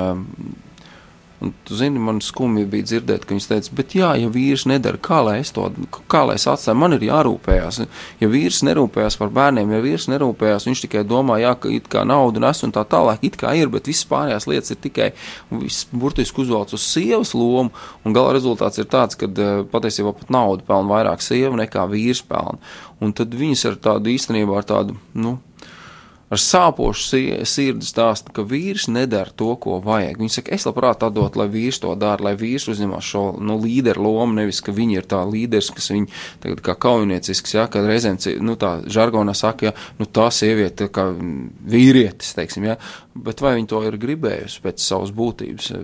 Un, 1.42 1.50
tu 1.66 1.75
zini, 1.75 1.99
man 1.99 2.20
skumji 2.22 2.62
bija 2.70 2.87
dzirdēt, 2.87 3.25
ka 3.26 3.34
viņš 3.34 3.46
teica, 3.50 3.72
bet 3.75 3.94
jā, 3.99 4.12
ja 4.20 4.28
vīrs 4.30 4.62
nedara, 4.70 4.99
kā 5.02 5.18
lai 5.26 5.40
es 5.40 5.50
to, 5.54 5.64
kā 6.12 6.20
lai 6.28 6.37
es 6.38 6.44
atstāju, 6.46 6.78
man 6.78 6.94
ir 6.94 7.02
jārūpējās. 7.08 7.80
Ja 8.20 8.28
vīrs 8.30 8.61
nerūpējās 8.68 9.16
par 9.18 9.32
bērniem, 9.34 9.72
ja 9.75 9.80
vīrs 9.82 10.06
nerūpējās, 10.12 10.68
viņš 10.68 10.84
tikai 10.84 11.02
domā, 11.08 11.40
jā, 11.42 11.56
ka 11.58 11.72
it 11.75 11.88
kā 11.90 12.04
naudu 12.06 12.44
nes 12.44 12.62
un 12.62 12.75
tā 12.76 12.84
tālāk, 12.87 13.25
it 13.26 13.40
kā 13.40 13.56
ir, 13.58 13.72
bet 13.75 13.90
visas 13.90 14.06
pārējās 14.12 14.46
lietas 14.52 14.76
ir 14.76 14.80
tikai, 14.87 15.11
viss 15.50 15.88
burtiski 15.90 16.44
uzvalts 16.44 16.78
uz 16.78 16.87
sievas 16.87 17.34
lomu, 17.34 17.75
un 18.06 18.14
gala 18.14 18.37
rezultāts 18.38 18.78
ir 18.78 18.87
tāds, 18.92 19.18
ka 19.18 19.26
eh, 19.26 19.64
patiesībā 19.72 20.14
pat 20.20 20.30
naudu 20.30 20.68
pelna 20.68 20.94
vairāk 20.94 21.26
sieva 21.26 21.58
nekā 21.58 21.88
vīrs 21.90 22.22
pelna. 22.28 22.62
Un 23.02 23.11
tad 23.18 23.34
viņas 23.34 23.66
ar 23.72 23.82
tādu 23.82 24.14
īstenībā, 24.14 24.62
ar 24.62 24.68
tādu, 24.68 24.94
nu, 25.18 25.40
ar 26.32 26.40
sāpošu 26.40 27.20
sirdi 27.48 27.86
stāsta, 27.86 28.32
ka 28.34 28.44
vīrs 28.48 28.88
nedara 28.92 29.32
to, 29.36 29.50
ko 29.60 29.78
vajag. 29.84 30.20
Viņa 30.22 30.36
saka, 30.38 30.54
es 30.56 30.66
labprāt 30.68 31.04
atdot, 31.04 31.36
lai 31.36 31.48
vīrs 31.52 31.82
to 31.82 31.92
dara, 32.00 32.24
lai 32.28 32.34
vīrs 32.40 32.68
uzņemās 32.72 33.10
šo 33.12 33.24
nu, 33.40 33.58
līderu 33.60 34.06
lomu, 34.06 34.38
nevis 34.40 34.62
ka 34.64 34.74
viņi 34.74 35.00
ir 35.00 35.08
tā 35.10 35.22
līderis, 35.28 35.72
kas 35.76 35.90
viņi 35.92 36.08
tagad 36.44 36.62
kā 36.64 36.76
kaujiniecisks, 36.86 37.56
ja, 37.58 37.66
kad 37.72 37.88
reizēm, 37.88 38.20
nu 38.44 38.56
tā 38.60 38.78
žargonā 38.88 39.36
saka, 39.36 39.70
ja, 39.70 39.74
nu 40.00 40.08
tā 40.08 40.30
sieviete 40.32 40.88
kā 40.92 41.10
vīrietis, 41.12 42.32
teiksim, 42.38 42.70
ja, 42.70 42.78
bet 43.12 43.44
vai 43.44 43.58
viņi 43.58 43.70
to 43.72 43.82
ir 43.88 44.00
gribējusi 44.00 44.64
pēc 44.64 44.86
savas 44.86 45.12
būtības? 45.16 45.74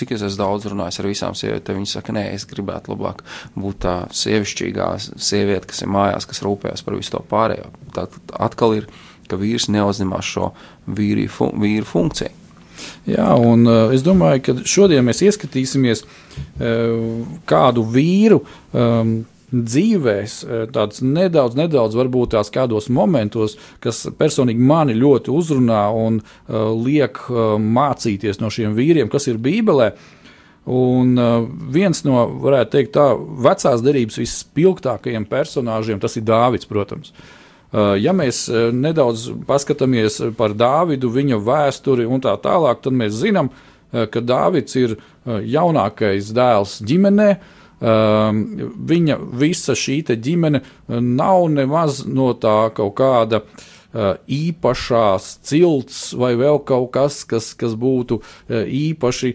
cik 0.00 0.14
es 0.14 0.22
esmu 0.24 0.38
daudz 0.38 0.68
runājis 0.70 1.00
ar 1.02 1.08
visām 1.10 1.34
sievietēm, 1.36 1.80
viņas 1.80 1.94
saka, 1.98 2.14
nē, 2.16 2.22
es 2.32 2.46
gribētu 2.48 2.94
labāk 2.94 3.20
būt 3.58 3.80
tā 3.84 3.94
sievišķīgā 4.16 4.86
sieviete, 5.02 5.66
kas 5.68 5.82
ir 5.84 5.90
mājās, 5.92 6.28
kas 6.30 6.40
rūpējas 6.46 6.84
par 6.86 6.96
visu 6.96 7.16
to 7.16 7.22
pārējo. 7.28 7.68
Tā 7.96 8.06
atkal 8.46 8.78
ir 8.78 8.86
ka 9.30 9.38
vīrs 9.40 9.70
neuzņemās 9.72 10.34
šo 10.34 10.52
vīri, 10.90 11.28
fu, 11.30 11.50
vīru 11.62 11.88
funkciju. 11.88 12.36
Jā, 13.08 13.32
un 13.40 13.66
uh, 13.68 13.90
es 13.94 14.04
domāju, 14.04 14.42
ka 14.44 14.54
šodien 14.68 15.04
mēs 15.06 15.22
ieskatīsimies 15.24 16.04
uh, 16.04 17.26
kādu 17.48 17.84
vīru 17.88 18.42
um, 18.42 19.14
dzīvēs, 19.50 20.36
uh, 20.44 20.62
tāds 20.72 21.02
nedaudz, 21.04 21.58
nedaudz 21.58 21.96
varbūt 21.98 22.34
tās 22.36 22.52
kādos 22.54 22.90
momentos, 22.92 23.56
kas 23.84 24.04
personīgi 24.18 24.62
mani 24.70 24.96
ļoti 24.98 25.34
uzrunā 25.34 25.82
un 25.96 26.20
uh, 26.22 26.70
liek 26.76 27.20
uh, 27.28 27.56
mācīties 27.60 28.40
no 28.42 28.52
šiem 28.52 28.76
vīriem, 28.78 29.10
kas 29.12 29.28
ir 29.30 29.40
Bībelē. 29.42 29.92
Un 30.70 31.16
uh, 31.18 31.42
viens 31.72 32.04
no, 32.04 32.26
varētu 32.44 32.76
teikt, 32.76 32.94
tā 32.94 33.10
vecās 33.16 33.82
derības 33.82 34.20
vispilgtākajiem 34.20 35.24
personāžiem, 35.28 36.00
tas 36.02 36.18
ir 36.20 36.26
Dāvids, 36.28 36.68
protams. 36.68 37.10
Uh, 37.10 37.22
Eh, 37.22 37.39
ja 37.72 38.14
mēs 38.16 38.44
eh, 38.50 38.70
nedaudz 38.74 39.28
paskatāmies 39.46 40.18
par 40.38 40.56
Dāvidu, 40.58 41.10
viņa 41.14 41.38
vēsturi 41.46 42.06
un 42.08 42.22
tā 42.22 42.34
tālāk, 42.42 42.82
tad 42.82 42.96
mēs 42.98 43.14
zinām, 43.22 43.52
eh, 43.92 44.06
ka 44.10 44.20
Dāvids 44.20 44.76
ir 44.80 44.98
jaunākais 45.26 46.30
dēls 46.34 46.78
ģimenē. 46.88 47.32
Viņa 47.80 49.14
visa 49.40 49.72
šī 49.76 50.02
ģimene 50.04 50.60
nav 50.88 51.46
nemaz 51.48 52.02
no 52.04 52.34
tā 52.36 52.72
kaut 52.76 52.92
kāda 52.98 53.40
īpašās 54.28 55.28
cilts 55.48 56.00
vai 56.12 56.34
vēl 56.40 56.60
kaut 56.64 56.90
kas, 56.92 57.22
kas, 57.24 57.52
kas 57.56 57.76
būtu 57.80 58.20
īpaši 58.52 59.32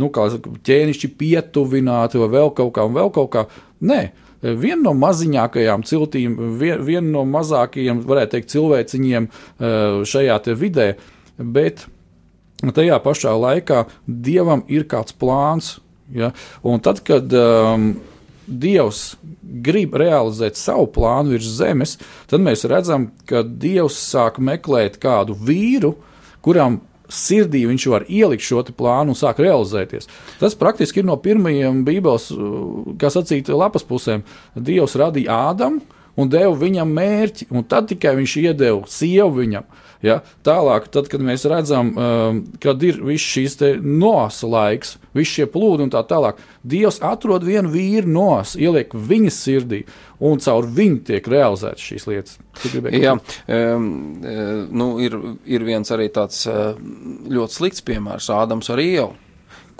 nu, 0.00 0.10
ķēnišķi 0.12 1.12
pietuvināti 1.20 2.20
vai 2.20 2.28
vēl 2.36 2.52
kaut 2.52 2.74
kā, 2.76 2.84
un 2.84 2.96
vēl 2.96 3.12
kaut 3.16 3.32
kā. 3.32 3.46
Nē, 3.80 4.02
viena 4.42 4.82
no 4.88 4.94
maziņākajām 4.96 5.84
ciltīm, 5.88 6.36
viena 6.60 6.82
vien 6.84 7.10
no 7.12 7.24
mazākajiem, 7.28 8.04
varētu 8.08 8.36
teikt, 8.36 8.52
cilvēciņiem 8.54 9.30
šajā 10.10 10.38
vidē, 10.60 10.92
bet 11.38 11.86
tajā 12.68 13.00
pašā 13.04 13.34
laikā 13.36 13.84
dievam 14.06 14.64
ir 14.68 14.86
kāds 14.88 15.16
plāns. 15.16 15.78
Ja? 16.12 16.32
Un 16.66 16.80
tad, 16.84 17.02
kad 17.06 17.32
um, 17.36 17.92
Dievs 18.50 19.14
grib 19.40 19.94
realizēt 20.00 20.58
savu 20.58 20.88
plānu 20.90 21.36
virs 21.36 21.52
zemes, 21.60 21.96
tad 22.30 22.42
mēs 22.42 22.66
redzam, 22.68 23.10
ka 23.30 23.44
Dievs 23.46 23.98
sāk 24.10 24.40
meklēt 24.42 24.98
kādu 25.02 25.36
vīru, 25.38 25.94
kuram 26.42 26.80
sirdī 27.14 27.64
viņš 27.68 27.86
var 27.92 28.06
ielikt 28.08 28.46
šo 28.46 28.62
plānu 28.76 29.14
un 29.14 29.18
sāk 29.18 29.42
realizēties. 29.42 30.08
Tas 30.40 30.56
praktiski 30.58 31.02
ir 31.02 31.08
no 31.08 31.16
pirmajiem 31.20 31.84
Bībeles, 31.86 32.30
kā 33.00 33.10
sacīt, 33.12 33.50
lapas 33.52 33.86
pusēm. 33.86 34.24
Dievs 34.54 34.96
radīja 35.00 35.38
Ādamu 35.50 35.82
un 36.20 36.30
deva 36.30 36.52
viņam 36.56 36.90
mērķi, 36.96 37.48
un 37.54 37.64
tad 37.64 37.90
tikai 37.90 38.16
viņš 38.18 38.36
iedeva 38.42 38.82
sievu 38.90 39.40
viņam. 39.40 39.68
Ja? 40.04 40.20
Tālāk, 40.46 40.88
tad, 40.92 41.10
kad 41.12 41.22
mēs 41.24 41.44
redzam, 41.50 41.92
um, 41.92 42.40
kad 42.62 42.82
ir 42.86 43.00
viss 43.04 43.26
šīs 43.34 43.58
nosa 43.84 44.48
laiks, 44.48 44.94
visi 45.16 45.40
šie 45.40 45.48
plūdi 45.52 45.86
un 45.86 45.92
tā 45.92 46.02
tālāk, 46.08 46.40
Dievs 46.60 47.00
atrod 47.04 47.44
vienu 47.44 47.72
vīru 47.72 48.08
nos, 48.08 48.56
ieliek 48.60 48.92
viņas 48.92 49.40
sirdī, 49.44 49.82
un 50.20 50.40
caur 50.44 50.68
viņu 50.68 51.02
tiek 51.08 51.28
realizētas 51.32 51.86
šīs 51.92 52.06
lietas. 52.10 52.38
Jā, 52.92 53.16
um, 53.16 53.88
nu, 54.72 54.92
ir, 55.04 55.16
ir 55.48 55.64
viens 55.68 55.92
arī 55.92 56.10
tāds 56.12 56.46
uh, 56.48 56.76
ļoti 57.28 57.60
slikts 57.60 57.84
piemērs, 57.84 58.32
Ādams 58.40 58.72
arī 58.72 58.94
jau 58.94 59.10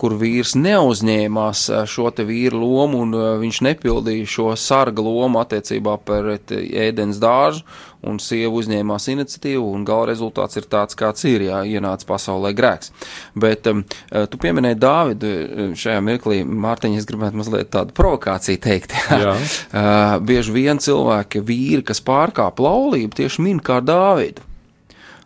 kur 0.00 0.14
vīrs 0.16 0.54
neuzņēmās 0.56 1.66
eh, 1.68 1.82
šo 1.90 2.08
te 2.16 2.24
vīru 2.28 2.60
lomu 2.62 3.02
un 3.04 3.16
viņš 3.42 3.60
nepildīja 3.66 4.28
šo 4.34 4.48
sarga 4.56 5.04
lomu 5.04 5.42
attiecībā 5.42 5.98
pret 6.06 6.54
ēdienas 6.56 7.20
dārzu, 7.22 7.66
un 8.06 8.20
sieva 8.22 8.52
uzņēmās 8.60 9.08
iniciatīvu, 9.12 9.64
un 9.76 9.84
gala 9.88 10.08
rezultāts 10.10 10.60
ir 10.60 10.68
tāds, 10.72 10.96
kāds 10.98 11.24
ir, 11.28 11.46
jā, 11.50 11.62
ienāca 11.68 12.08
pasaulē 12.08 12.52
grēks. 12.56 12.92
Bet 13.40 13.68
um, 13.70 13.82
tu 14.10 14.40
pieminēji 14.40 14.80
Dāvidu 14.80 15.32
šajā 15.78 16.00
mirklī, 16.04 16.42
Mārtiņa, 16.44 17.00
es 17.02 17.08
gribētu 17.08 17.40
mazliet 17.40 17.72
tādu 17.74 17.96
provokāciju 17.96 18.62
teikt. 18.64 18.94
Jā. 19.10 19.18
jā. 19.22 19.32
uh, 19.34 20.14
bieži 20.24 20.54
vien 20.54 20.78
cilvēki, 20.82 21.42
vīri, 21.46 21.82
kas 21.86 22.02
pārkāp 22.04 22.60
laulību, 22.62 23.16
tieši 23.20 23.44
min 23.44 23.60
kā 23.64 23.80
Dāvidu. 23.84 24.49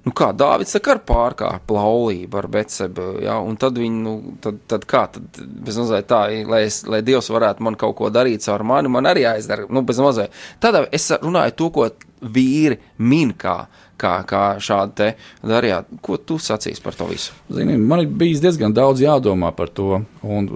Nu, 0.04 0.12
kā 0.12 0.30
Dārvids 0.36 0.74
saka, 0.76 0.94
ar 0.94 1.00
pārkāpu 1.08 1.76
laulību 1.78 2.36
ar 2.36 2.48
Betsebu, 2.52 3.06
ja, 3.24 3.38
un 3.40 3.56
tad 3.60 3.78
viņi, 3.80 4.00
nu, 4.04 4.14
tad, 4.44 4.58
tad 4.68 4.84
kā, 4.88 5.06
tad 5.14 5.38
bez 5.64 5.78
mazliet 5.80 6.10
tā, 6.10 6.26
lai, 6.50 6.64
es, 6.68 6.82
lai 6.84 7.00
Dievs 7.04 7.30
varētu 7.32 7.64
man 7.64 7.78
kaut 7.80 7.96
ko 7.96 8.10
darīt 8.12 8.44
caur 8.44 8.66
mani, 8.68 8.92
man 8.92 9.08
arī 9.08 9.24
jāizdara, 9.24 9.64
nu, 9.72 9.80
bez 9.86 10.02
mazliet. 10.04 10.34
Tad 10.60 10.82
es 10.92 11.08
runāju 11.22 11.56
to, 11.56 11.70
ko 11.72 11.86
vīri 12.34 12.76
min 13.00 13.32
kā, 13.40 13.54
kā, 14.00 14.12
kā 14.28 14.42
šādi 14.62 14.94
te 14.98 15.08
darījāt. 15.44 15.88
Ko 16.04 16.18
tu 16.20 16.36
sacīsi 16.40 16.82
par 16.84 16.96
to 16.98 17.06
visu? 17.08 17.32
Zini, 17.52 17.76
man 17.80 18.02
ir 18.04 18.12
bijis 18.20 18.42
diezgan 18.44 18.74
daudz 18.76 19.00
jādomā 19.04 19.54
par 19.56 19.72
to, 19.72 20.02
un 20.20 20.50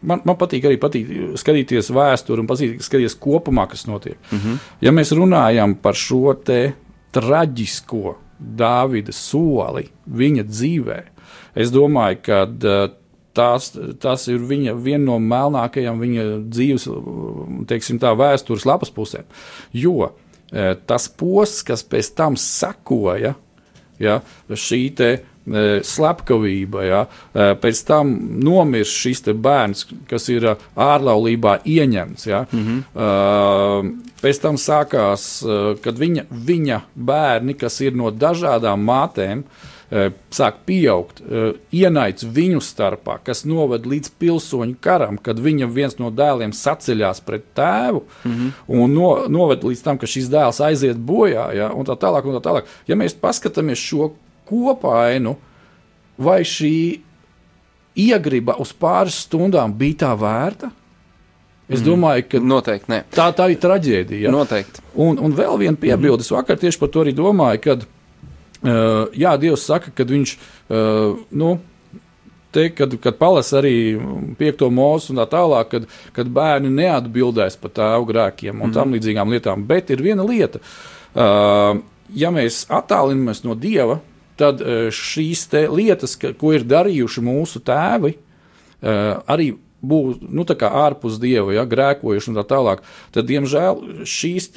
man, 0.00 0.24
man 0.24 0.38
patīk 0.40 0.66
arī 0.66 0.80
patīk 0.82 1.12
skatīties 1.40 1.92
vēsturi 1.94 2.42
un 2.42 2.50
patīk 2.50 2.82
skatīties 2.82 3.18
kopumā, 3.22 3.68
kas 3.70 3.86
notiek. 3.90 4.18
Mm 4.30 4.38
-hmm. 4.38 4.58
Ja 4.80 4.90
mēs 4.90 5.14
runājam 5.14 5.76
par 5.82 5.94
šo 5.94 6.34
te 6.34 6.72
traģisko 7.12 8.16
Dāvida 8.40 9.12
soli 9.14 9.88
viņa 10.08 10.46
dzīvē. 10.48 10.98
Es 11.60 11.72
domāju, 11.74 12.20
ka 12.24 12.40
tās, 13.36 13.70
tas 14.02 14.26
ir 14.32 14.42
viņa, 14.48 14.74
viena 14.80 15.04
no 15.12 15.18
melnākajām 15.22 16.00
viņa 16.00 16.26
dzīves, 16.48 16.88
teiksim, 17.70 18.00
tā 18.02 18.14
vēstures 18.18 18.66
lapas 18.68 18.92
pusēm. 18.94 19.28
Jo 19.76 20.12
tas 20.86 21.06
posms, 21.14 21.62
kas 21.66 21.84
pēc 21.86 22.10
tam 22.18 22.36
sekoja, 22.40 23.36
ja, 24.02 24.16
šī 24.50 24.80
te 24.98 25.10
slepkavība. 25.84 26.84
Ja? 26.86 27.00
E, 27.34 27.50
pēc 27.60 27.82
tam 27.88 28.12
nomirst 28.42 29.00
šis 29.02 29.24
bērns, 29.34 29.86
kas 30.10 30.28
ir 30.32 30.46
e, 30.52 30.54
ārlaulībā 30.76 31.60
ieņemts. 31.64 32.26
Ja? 32.26 32.46
Mm 32.52 32.66
-hmm. 32.66 33.98
Pēc 34.20 34.40
tam 34.40 34.56
sākās, 34.60 35.42
kad 35.82 35.98
viņa, 35.98 36.26
viņa 36.30 36.80
bērni, 36.94 37.54
kas 37.54 37.80
ir 37.80 37.96
no 37.96 38.10
dažādām 38.10 38.84
mātēm, 38.84 39.44
sāk 40.30 40.54
pieaugt, 40.66 41.22
ienaids 41.72 42.24
viņu 42.24 42.60
starpā, 42.60 43.18
kas 43.24 43.44
noved 43.44 43.86
līdz 43.86 44.10
pilsoņu 44.18 44.76
karam, 44.80 45.16
kad 45.16 45.40
viņa 45.40 45.66
viens 45.66 45.98
no 45.98 46.10
dēliem 46.10 46.52
saceļās 46.52 47.20
pret 47.20 47.44
tēvu 47.54 48.02
mm 48.24 48.30
-hmm. 48.30 48.50
un 48.66 48.94
no, 48.94 49.24
noved 49.28 49.64
līdz 49.64 49.82
tam, 49.82 49.98
ka 49.98 50.06
šis 50.06 50.28
dēls 50.28 50.60
aiziet 50.60 50.96
bojā, 50.96 51.54
ja, 51.54 51.72
un 51.72 51.84
tā 51.84 51.96
tālāk, 51.96 52.24
un 52.24 52.34
tā 52.38 52.42
tālāk. 52.44 52.64
Ja 52.86 52.96
mēs 52.96 53.14
paskatāmies 53.14 53.78
šo 53.78 54.12
kopainu, 54.50 55.36
vai 56.20 56.42
šī 56.46 56.74
iegriba 58.00 58.58
uz 58.60 58.74
pāris 58.76 59.22
stundām 59.24 59.72
bija 59.78 60.04
tā 60.04 60.12
vērta? 60.18 60.74
Es 61.70 61.78
mm. 61.78 61.86
domāju, 61.86 62.26
ka 62.26 62.42
Noteikti, 62.42 62.90
ne. 62.90 63.00
tā, 63.14 63.28
tā 63.36 63.46
ir 63.52 63.60
traģēdija. 63.62 64.26
Ja? 64.26 64.34
Noteikti. 64.34 64.82
Un, 64.98 65.20
un 65.22 65.34
vēl 65.38 65.54
viena 65.60 65.78
piebilde. 65.78 66.26
Es 66.26 66.32
vakar 66.34 66.58
tieši 66.58 66.80
par 66.80 66.90
to 66.90 67.04
arī 67.04 67.14
domāju, 67.14 67.62
kad 67.68 67.84
uh, 67.86 69.04
jā, 69.14 69.36
Dievs 69.40 69.66
saka, 69.70 69.94
ka 69.94 70.06
viņš. 70.06 70.38
Uh, 70.68 71.20
nu, 71.30 71.58
Te, 72.50 72.64
kad, 72.74 72.90
kad 72.98 73.14
palasa 73.14 73.60
arī 73.60 73.94
piekto 74.34 74.66
mūzu 74.74 75.12
un 75.12 75.20
tā 75.20 75.26
tālāk, 75.30 75.68
kad, 75.70 75.84
kad 76.16 76.30
bērni 76.34 76.72
neatbildēs 76.74 77.54
par 77.62 77.70
tēvu 77.76 78.08
grēkiem 78.08 78.56
un 78.56 78.72
mm. 78.72 78.74
tam 78.74 78.96
līdzīgām 78.96 79.30
lietām. 79.30 79.62
Bet 79.68 79.92
ir 79.94 80.02
viena 80.02 80.24
lieta, 80.26 80.58
uh, 80.58 81.78
ja 82.10 82.32
mēs 82.34 82.64
attālinamies 82.66 83.44
no 83.46 83.54
Dieva, 83.54 84.00
tad 84.40 84.62
e, 84.64 84.82
šīs 84.94 85.46
lietas, 85.70 86.16
ko 86.18 86.54
ir 86.56 86.66
darījuši 86.68 87.24
mūsu 87.24 87.62
tēvi, 87.64 88.16
e, 88.16 88.94
arī 89.30 89.52
būs 89.80 90.18
nu, 90.20 90.44
ārpus 90.44 91.18
dieva, 91.20 91.54
ja, 91.54 91.64
grēkojuši 91.68 92.30
un 92.30 92.38
tā 92.38 92.44
tālāk, 92.52 92.82
tad, 93.14 93.28
diemžēl, 93.30 94.04
šīs 94.08 94.50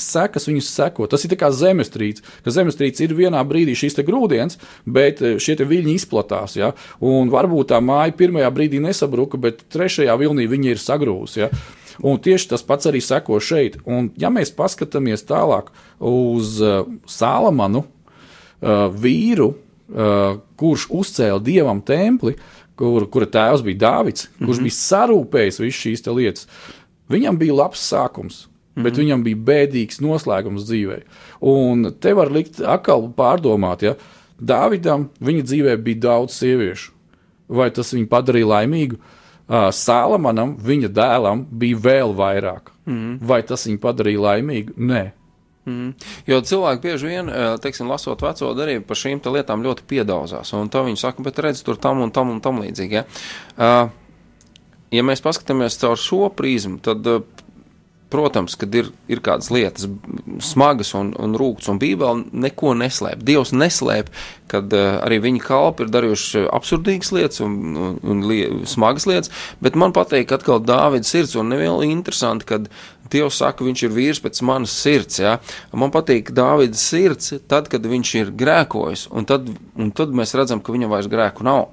sekas 0.00 0.48
viņus 0.48 0.70
seko. 0.72 1.08
Tas 1.10 1.26
ir 1.26 1.36
kā 1.40 1.50
zemestrīce, 1.52 2.24
ka 2.44 2.54
zemestrīce 2.54 3.04
ir 3.04 3.16
vienā 3.18 3.42
brīdī 3.44 3.76
šīs 3.76 4.00
grūdienas, 4.06 4.60
bet 4.86 5.20
e, 5.20 5.36
šie 5.42 5.58
viļņi 5.60 5.98
izplatās. 6.00 6.56
Ja, 6.56 6.72
un 7.00 7.32
varbūt 7.32 7.74
tā 7.74 7.82
māja 7.84 8.16
pirmajā 8.16 8.48
brīdī 8.56 8.80
nesabruka, 8.82 9.40
bet 9.40 9.66
trešajā 9.72 10.16
vilnī 10.20 10.48
viņa 10.50 10.74
ir 10.74 10.82
sagrūzusi. 10.82 11.44
Ja. 11.44 11.52
Un 12.00 12.16
tieši 12.22 12.54
tas 12.54 12.62
pats 12.64 12.88
arī 12.88 13.02
seko 13.04 13.36
šeit. 13.44 13.76
Un, 13.84 14.08
ja 14.16 14.30
mēs 14.32 14.54
paskatāmies 14.56 15.26
tālāk 15.28 15.68
uz 16.00 16.54
uh, 16.64 16.86
Sālamanu, 17.04 17.82
uh, 17.84 17.99
vīru, 19.02 19.54
uh, 19.54 20.38
kurš 20.56 20.88
uzcēla 20.90 21.40
dievam 21.40 21.80
templi, 21.80 22.36
kur, 22.76 23.06
kura 23.12 23.26
tēvs 23.26 23.64
bija 23.64 23.78
Dāvids, 23.86 24.28
kurš 24.38 24.46
mm 24.46 24.52
-hmm. 24.52 24.68
bija 24.68 24.78
sarūpējis 24.78 25.60
visas 25.60 25.80
šīs 25.80 26.06
lietas. 26.06 26.46
Viņam 27.10 27.38
bija 27.38 27.54
labs 27.54 27.82
sākums. 27.92 28.46
Mm 28.46 28.80
-hmm. 28.80 28.84
Bet 28.84 28.98
viņam 28.98 29.22
bija 29.22 29.36
bēdīgs 29.36 30.00
noslēgums 30.00 30.64
dzīvē. 30.64 31.00
Un 31.40 31.94
te 32.00 32.14
var 32.14 32.30
likt 32.30 32.60
atkal 32.60 33.12
pārdomāt, 33.16 33.82
ja 33.82 33.94
Dāvidam 34.40 35.08
viņa 35.20 35.42
dzīvē 35.42 35.76
bija 35.76 36.00
daudz 36.00 36.32
sieviešu. 36.32 36.92
Vai 37.48 37.70
tas 37.70 37.92
viņu 37.94 38.06
padarīja 38.08 38.46
laimīgu? 38.46 38.96
Uh, 39.50 39.68
Sālamanam, 39.74 40.56
viņa 40.62 40.88
dēlam, 40.88 41.46
bija 41.50 41.76
vēl 41.76 42.14
vairāk. 42.14 42.70
Mm 42.86 42.94
-hmm. 42.94 43.18
Vai 43.20 43.42
tas 43.42 43.66
viņu 43.66 43.78
padarīja 43.78 44.20
laimīgu? 44.20 44.72
Nē. 44.76 45.10
Mm. 45.70 45.94
Jo 46.26 46.40
cilvēki 46.46 46.82
bieži 46.84 47.10
vien, 47.10 47.30
eh, 47.30 47.54
teiksim, 47.62 47.90
lasot 47.90 48.22
veco 48.24 48.52
darību, 48.56 48.86
par 48.88 48.98
šīm 48.98 49.22
lietām 49.22 49.64
ļoti 49.66 49.86
piedaudzās. 49.86 50.52
Un 50.58 50.70
tā 50.72 50.82
viņi 50.86 50.98
saka, 50.98 51.22
bet 51.22 51.38
redz, 51.38 51.62
tur 51.62 51.76
tam 51.76 52.02
un 52.02 52.10
tam 52.10 52.30
un 52.30 52.40
tam 52.40 52.60
līdzīgi. 52.62 52.98
Ja, 52.98 53.04
uh, 53.58 53.90
ja 54.90 55.02
mēs 55.06 55.22
paskatāmies 55.22 55.78
caur 55.78 56.00
šo 56.00 56.30
prizmu, 56.34 56.80
tad 56.82 57.06
uh, 57.06 57.22
Protams, 58.10 58.56
kad 58.58 58.74
ir, 58.74 58.88
ir 59.06 59.20
kādas 59.22 59.52
lietas 59.54 59.86
smagas 60.42 60.88
un, 60.98 61.12
un 61.14 61.36
rūktas, 61.38 61.68
un 61.70 61.78
Bībele 61.78 62.24
neko 62.42 62.72
neslēp. 62.74 63.20
Dievs 63.22 63.52
neslēp, 63.54 64.10
kad 64.50 64.74
arī 64.74 65.20
viņa 65.22 65.44
kalpi 65.44 65.86
ir 65.86 65.92
darījuši 65.94 66.42
absurdīgas 66.50 67.12
lietas 67.14 67.44
un, 67.46 67.54
un, 67.70 67.92
un 68.02 68.24
li 68.26 68.40
smagas 68.66 69.06
lietas, 69.06 69.30
bet 69.62 69.78
man 69.78 69.94
patīk 69.94 70.34
atkal 70.34 70.58
Dāvida 70.58 71.06
sirds, 71.06 71.36
un 71.38 71.54
nevienā 71.54 71.86
interesanti, 71.86 72.48
kad 72.50 72.66
Dievs 73.12 73.40
saka, 73.42 73.66
viņš 73.66 73.84
ir 73.86 73.96
vīrs 73.96 74.22
pēc 74.22 74.42
manas 74.46 74.74
sirds. 74.76 75.20
Ja? 75.22 75.38
Man 75.72 75.92
patīk 75.94 76.32
Dāvida 76.36 76.78
sirds, 76.78 77.34
tad, 77.50 77.68
kad 77.72 77.86
viņš 77.86 78.14
ir 78.22 78.32
grēkojis, 78.38 79.08
un 79.14 79.28
tad, 79.28 79.50
un 79.76 79.92
tad 79.96 80.16
mēs 80.16 80.36
redzam, 80.38 80.62
ka 80.62 80.74
viņam 80.74 80.94
vairs 80.94 81.10
grēku 81.10 81.46
nav 81.46 81.68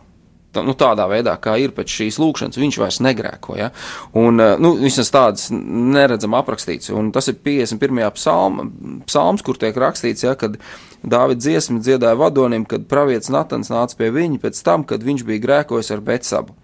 nu, 0.65 0.73
tādā 0.78 1.08
veidā, 1.10 1.36
kā 1.41 1.56
ir 1.62 1.73
pēc 1.76 1.93
šīs 2.00 2.19
lūkšanas, 2.21 2.60
viņš 2.60 2.78
vairs 2.82 3.00
negrēko. 3.04 3.58
Ja? 3.60 3.69
Un, 4.17 4.41
nu, 4.63 4.73
visas 4.82 5.12
tādas 5.13 5.50
neredzam 5.54 6.38
aprakstīts, 6.38 6.91
un 6.95 7.12
tas 7.15 7.30
ir 7.32 7.39
51. 7.43 8.04
Psalma, 8.17 8.67
psalms, 9.10 9.43
kur 9.45 9.60
tiek 9.60 9.78
rakstīts, 9.78 10.26
ja, 10.28 10.38
kad 10.39 10.58
Dāvids 11.08 11.45
dziesmu 11.45 11.82
dziedāja 11.84 12.17
vadonim, 12.17 12.65
kad 12.69 12.88
pravietis 12.89 13.30
Natans 13.34 13.69
nāca 13.73 14.00
pie 14.00 14.10
viņa 14.15 14.41
pēc 14.41 14.63
tam, 14.65 14.88
kad 14.88 15.04
viņš 15.06 15.28
bija 15.28 15.43
grēkojis 15.43 15.93
ar 15.93 16.02
Betsabu. 16.06 16.58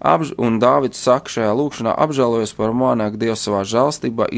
Apž 0.00 0.34
un 0.38 0.58
Dāvids 0.62 1.00
saka 1.00 1.32
šajā 1.32 1.52
lūkšanā, 1.56 1.94
apžēlojos 2.04 2.52
par 2.58 2.74
mani, 2.76 3.08
ka 3.12 3.20
Dievs 3.20 3.44
savā 3.46 3.62
žēlstībā 3.66 4.28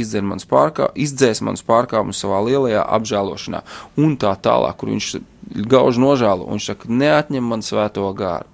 pārkā, 0.48 0.90
izdzēs 0.94 1.42
manus 1.44 1.64
pārkāpumus 1.66 2.20
savā 2.22 2.40
lielajā 2.46 2.84
apžēlošanā, 2.98 3.62
un 4.00 4.16
tā 4.16 4.32
tālāk, 4.40 4.78
kur 4.80 4.92
viņš 4.94 5.10
gauž 5.68 5.98
nožēlu, 6.00 6.46
un 6.46 6.56
viņš 6.56 6.70
saka, 6.72 6.88
neatņem 6.88 7.44
man 7.44 7.66
svēto 7.66 8.06
gāru. 8.16 8.48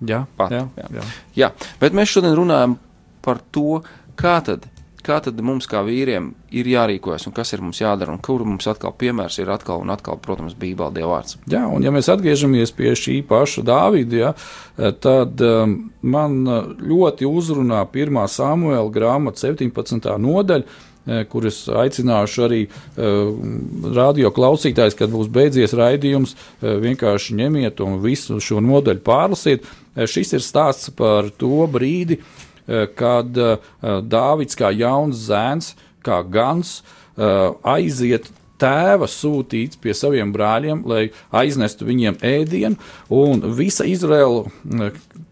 Jā, 0.00 0.24
Pat, 0.38 0.54
jā. 0.54 0.64
jā. 0.96 1.02
jā, 1.36 1.50
bet 1.80 1.96
mēs 1.96 2.14
šodien 2.14 2.32
runājam 2.38 2.78
par 3.20 3.42
to, 3.52 3.82
kā 4.16 4.38
tad 4.44 4.64
kā 5.04 5.18
tad 5.24 5.38
mums, 5.44 5.66
kā 5.70 5.80
vīriem, 5.86 6.30
ir 6.56 6.68
jārīkojas 6.70 7.28
un 7.28 7.34
kas 7.36 7.54
ir 7.54 7.62
mums 7.64 7.80
jādara, 7.80 8.12
un 8.14 8.20
kur 8.22 8.44
mums 8.46 8.66
atkal 8.70 8.94
piemērs 8.98 9.38
ir 9.42 9.52
atkal 9.52 9.82
un 9.84 9.92
atkal, 9.94 10.18
protams, 10.22 10.56
Bībelē 10.58 10.94
Dieva 10.96 11.16
vārds. 11.16 11.38
Jā, 11.50 11.64
un 11.70 11.84
ja 11.86 11.92
mēs 11.94 12.10
atgriežamies 12.12 12.74
pie 12.76 12.92
šī 12.98 13.20
paša 13.28 13.64
Dāvida, 13.66 14.20
ja, 14.20 14.90
tad 15.02 15.40
um, 15.46 15.74
man 16.02 16.38
ļoti 16.80 17.28
uzrunā 17.28 17.84
1. 17.86 18.20
Samuēla 18.34 18.92
grāmata 18.94 19.44
17. 19.46 20.10
nodaļa 20.26 20.66
eh, 20.66 21.22
kur 21.30 21.48
es 21.48 21.62
aicināšu 21.68 22.44
arī 22.48 22.60
uh, 22.66 23.32
radio 23.96 24.34
klausītājus, 24.34 24.98
kad 24.98 25.12
būs 25.14 25.30
beidzies 25.32 25.76
raidījums, 25.76 26.36
uh, 26.36 26.76
vienkārši 26.82 27.38
ņemiet 27.40 27.80
un 27.86 27.98
visu 28.04 28.40
šo 28.42 28.60
nodaļu 28.64 29.04
pārlasiet. 29.06 29.66
Uh, 29.66 30.06
šis 30.10 30.36
ir 30.38 30.46
stāsts 30.46 30.92
par 30.96 31.32
to 31.40 31.66
brīdi, 31.72 32.20
uh, 32.20 32.46
kad 32.96 33.38
eh, 33.38 33.70
Dāvids 33.82 34.58
kā 34.58 34.70
jauns 34.74 35.24
zēns, 35.28 35.74
kā 36.06 36.20
gans, 36.22 36.80
eh, 37.16 37.50
aiziet 37.76 38.30
tēva 38.60 39.08
sūtīts 39.08 39.78
pie 39.80 39.94
saviem 39.96 40.32
brāļiem, 40.34 40.82
lai 40.88 41.04
aiznestu 41.32 41.88
viņiem 41.88 42.18
ēdienu, 42.20 42.76
un 43.08 43.40
visa 43.56 43.86
Izraela 43.88 44.50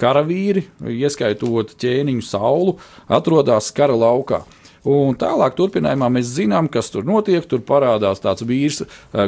karavīri, 0.01 0.65
ieskaitot 0.97 1.75
ķēniņu 1.81 2.25
saulu, 2.25 2.79
atrodas 3.21 3.69
kara 3.77 3.99
laukā. 3.99 4.47
Un 4.89 5.17
tālāk, 5.19 5.57
turpinājumā, 5.59 6.09
mēs 6.15 6.31
zinām, 6.37 6.69
kas 6.71 6.89
tur 6.95 7.05
notiek. 7.05 7.45
Tur 7.49 7.61
parādās 7.67 8.23
tāds 8.23 8.45
vīrs, 8.47 8.85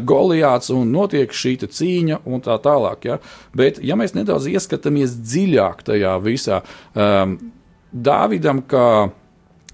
Goliāts, 0.07 0.71
un 0.73 0.93
notiek 0.95 1.33
šī 1.35 1.57
cīņa, 1.67 2.21
un 2.25 2.45
tā 2.45 2.57
tālāk. 2.63 3.09
Ja? 3.11 3.19
Bet, 3.57 3.81
ja 3.85 3.99
mēs 3.99 4.15
nedaudz 4.17 4.49
ieskatāmies 4.49 5.19
dziļāk 5.21 5.83
tajā 5.91 6.15
visā, 6.25 6.63
um, 6.95 7.37
Dāvidam, 7.91 8.63
kā 8.67 9.11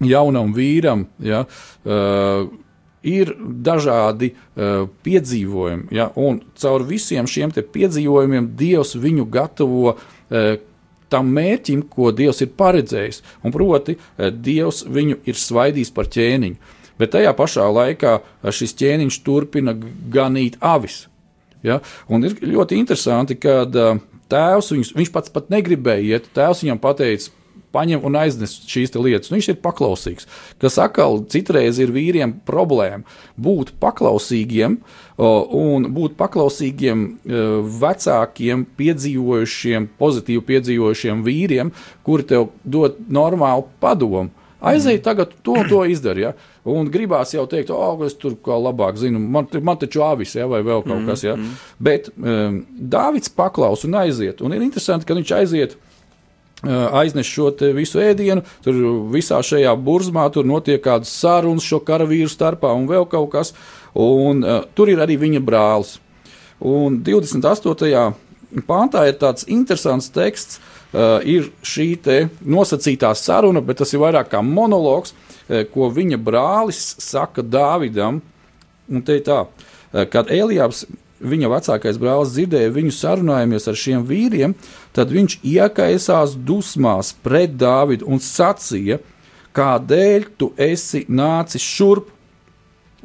jaunam 0.03 0.53
vīram, 0.53 1.05
ja, 1.23 1.43
uh, 1.45 2.47
ir 3.07 3.33
dažādi 3.39 4.33
uh, 4.33 4.87
piedzīvojumi, 5.05 5.89
ja, 5.95 6.09
un 6.15 6.41
caur 6.57 6.85
visiem 6.87 7.29
šiem 7.29 7.53
piedzīvojumiem 7.55 8.51
Dievs 8.57 8.95
viņu 8.99 9.27
gatavo 9.31 9.93
uh, 9.95 10.49
tam 11.07 11.29
mērķim, 11.35 11.85
ko 11.89 12.11
Dievs 12.11 12.43
ir 12.43 12.51
paredzējis. 12.57 13.21
Un 13.45 13.55
proti, 13.55 13.97
uh, 13.97 14.31
Dievs 14.31 14.83
viņu 14.89 15.21
ir 15.29 15.39
svaidījis 15.39 15.93
par 15.95 16.09
ķēniņu. 16.13 16.75
Bet 16.97 17.13
tajā 17.13 17.29
pašā 17.37 17.67
laikā 17.69 18.17
šis 18.49 18.73
ķēniņš 18.79 19.19
turpina 19.25 19.75
ganīt 19.77 20.57
avis. 20.65 21.03
Ja? 21.65 21.79
Un 22.09 22.25
ir 22.25 22.37
ļoti 22.41 22.79
interesanti, 22.79 23.37
ka 23.37 23.63
tēvs 24.31 24.71
viņus, 24.73 24.93
viņš 24.97 25.11
pats 25.13 25.33
pat 25.33 25.51
negribēja 25.53 26.17
iet. 26.17 26.31
Tēvs 26.33 26.63
viņam 26.65 26.81
pateica, 26.81 27.29
paņem 27.75 28.05
un 28.07 28.17
aiznes 28.19 28.55
šīs 28.69 28.95
lietas. 28.97 29.31
Nu, 29.31 29.37
viņš 29.37 29.49
ir 29.53 29.59
paklausīgs. 29.63 30.27
Kas 30.61 30.79
atkal 30.81 31.21
citreiz 31.31 31.79
ir 31.83 31.93
vīriem 31.95 32.37
problēma. 32.47 33.03
Būt 33.37 33.75
paklausīgiem 33.81 34.79
un 35.17 35.87
būt 35.93 36.17
paklausīgiem 36.19 37.05
e, 37.07 37.43
vecākiem, 37.81 38.65
piedzīvojušiem, 38.77 39.87
pozitīvi 39.99 40.43
piedzīvojušiem 40.51 41.23
vīriem, 41.25 41.71
kuri 42.05 42.27
tev 42.29 42.51
dod 42.63 42.99
normālu 43.09 43.65
padomu. 43.81 44.29
Aizej, 44.57 44.97
tagad 45.05 45.33
to, 45.45 45.55
to 45.69 45.83
izdari. 45.85 46.23
Ja? 46.25 46.31
Un 46.67 46.89
gribās 46.89 47.33
jau 47.35 47.45
teikt, 47.49 47.69
oh, 47.73 47.99
es 48.05 48.15
tur 48.17 48.33
kā 48.43 48.57
labāk 48.57 48.97
zinu, 48.97 49.21
man, 49.21 49.45
man 49.61 49.77
taču 49.77 50.01
avis, 50.05 50.33
ja, 50.35 50.47
vai 50.49 50.63
vēl 50.65 50.81
kaut 50.87 51.05
kas. 51.05 51.23
Ja? 51.23 51.35
Mm 51.35 51.43
-hmm. 51.43 51.67
Bet 51.79 52.09
um, 52.17 52.65
Dāvids 52.79 53.29
paklaus 53.29 53.85
un 53.85 53.95
aiziet. 53.95 54.41
Un 54.41 54.53
ir 54.53 54.61
interesanti, 54.61 55.05
ka 55.05 55.13
viņš 55.13 55.35
aiziet 55.35 55.77
aiznes 56.65 57.27
šo 57.29 57.51
visu 57.75 58.01
ēdienu, 58.01 58.41
tur 58.65 58.77
visā 59.13 59.41
šajā 59.45 59.75
burzmā 59.77 60.25
tur 60.33 60.45
notiek 60.47 60.81
kādas 60.81 61.11
sarunas 61.13 61.65
šo 61.67 61.79
karavīru 61.85 62.29
starpā 62.31 62.71
un 62.73 62.87
vēl 62.89 63.05
kaut 63.09 63.29
kas, 63.31 63.53
un 63.93 64.43
uh, 64.43 64.63
tur 64.73 64.89
ir 64.89 65.01
arī 65.03 65.19
viņa 65.21 65.41
brālis. 65.45 65.97
Un 66.57 66.97
28. 67.05 68.01
pāntā 68.65 69.05
ir 69.05 69.19
tāds 69.21 69.45
interesants 69.45 70.09
teksts, 70.09 70.57
uh, 70.93 71.21
ir 71.21 71.51
šī 71.61 71.91
nosacītā 72.41 73.13
saruna, 73.13 73.61
bet 73.61 73.77
tas 73.77 73.93
ir 73.93 74.01
vairāk 74.01 74.33
kā 74.33 74.41
monologs, 74.41 75.13
uh, 75.13 75.61
ko 75.69 75.91
viņa 75.93 76.17
brālis 76.17 76.95
saka 76.97 77.45
Dāvidam, 77.45 78.21
un 78.89 79.05
te 79.05 79.19
ir 79.19 79.27
tā, 79.29 79.43
uh, 79.45 80.05
kad 80.09 80.33
Elijāps 80.33 80.87
viņa 81.19 81.51
vecākais 81.51 81.99
brālis 82.01 82.33
dzirdēja 82.35 82.73
viņu 82.75 82.93
sarunājamies 82.93 83.67
ar 83.69 83.79
šiem 83.79 84.03
vīriem, 84.07 84.55
tad 84.95 85.13
viņš 85.13 85.39
iekaisās 85.45 86.35
dusmās 86.47 87.13
pret 87.25 87.55
Dāvidu 87.57 88.07
un 88.09 88.21
sacīja, 88.23 88.99
kādēļ 89.57 90.27
tu 90.37 90.51
esi 90.57 91.05
nācis 91.09 91.63
šurp, 91.63 92.11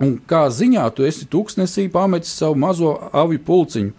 un 0.03 0.17
kā 0.29 0.45
ziņā 0.53 0.85
tu 0.97 1.07
esi 1.09 1.29
tūkstnesī 1.31 1.87
pametis 1.93 2.35
savu 2.37 2.59
mazo 2.59 2.97
avi 3.13 3.39
pulciņu. 3.41 3.93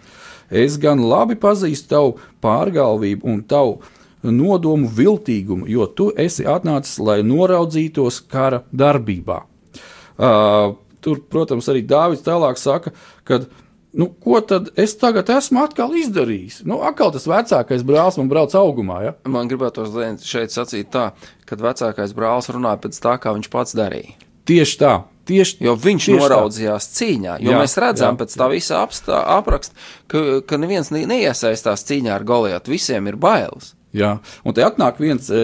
Es 0.54 0.76
gan 0.78 1.00
labi 1.00 1.34
pazīstu 1.40 1.90
tavu 1.90 2.16
pārgalvību 2.44 3.26
un 3.26 3.42
tavu 3.48 3.80
nodomu 4.24 4.88
viltīgumu, 4.88 5.66
jo 5.68 5.86
tu 5.86 6.10
esi 6.16 6.46
atnācis, 6.48 6.98
lai 7.00 7.18
noraudzītos 7.26 8.22
kara 8.30 8.62
darbībā. 8.72 9.42
Uh, 10.14 10.76
tur, 11.04 11.20
protams, 11.30 11.68
arī 11.68 11.82
Dārvids 11.88 12.24
tālāk 12.24 12.60
saka, 12.60 12.94
ka 13.26 13.42
Nu, 13.94 14.08
ko 14.10 14.40
tad 14.42 14.72
es 14.80 14.96
tagad 14.98 15.28
esmu 15.30 15.62
atkal 15.62 15.92
izdarījis? 15.94 16.64
Nu, 16.66 16.80
atkal 16.82 17.12
tas 17.14 17.28
vecākais 17.30 17.84
brālis 17.86 18.18
man 18.18 18.30
brauc 18.32 18.54
augumā. 18.58 18.98
Ja? 19.04 19.12
Man 19.30 19.50
gribētu 19.50 19.86
šeit 20.26 20.54
sacīt 20.54 20.90
tā, 20.94 21.12
ka 21.46 21.58
vecākais 21.60 22.14
brālis 22.16 22.50
runāja 22.50 22.80
pēc 22.82 22.98
tā, 23.04 23.14
kā 23.22 23.34
viņš 23.36 23.50
pats 23.52 23.76
darīja. 23.78 24.16
Tieši 24.50 24.80
tā. 24.82 24.94
Tieši, 25.24 25.62
jo 25.64 25.72
viņš 25.80 26.08
tieši 26.10 26.20
noraudzījās 26.20 26.88
tā. 26.90 26.96
cīņā. 26.98 27.38
Jo 27.40 27.54
jā, 27.54 27.60
mēs 27.62 27.78
redzam, 27.80 28.12
jā, 28.12 28.20
pēc 28.24 28.34
tā 28.36 28.48
visa 28.52 28.82
apraksta, 28.82 29.78
ka, 30.10 30.24
ka 30.44 30.58
neviens 30.60 30.90
neiesaistās 30.92 31.86
cīņā 31.88 32.12
ar 32.18 32.26
Goliatu. 32.28 32.74
Visiem 32.74 33.08
ir 33.08 33.16
bailes. 33.20 33.72
Jā. 33.94 34.16
Un 34.42 34.54
te 34.56 34.64
atnāk 34.66 34.98
viens 34.98 35.28
e, 35.30 35.42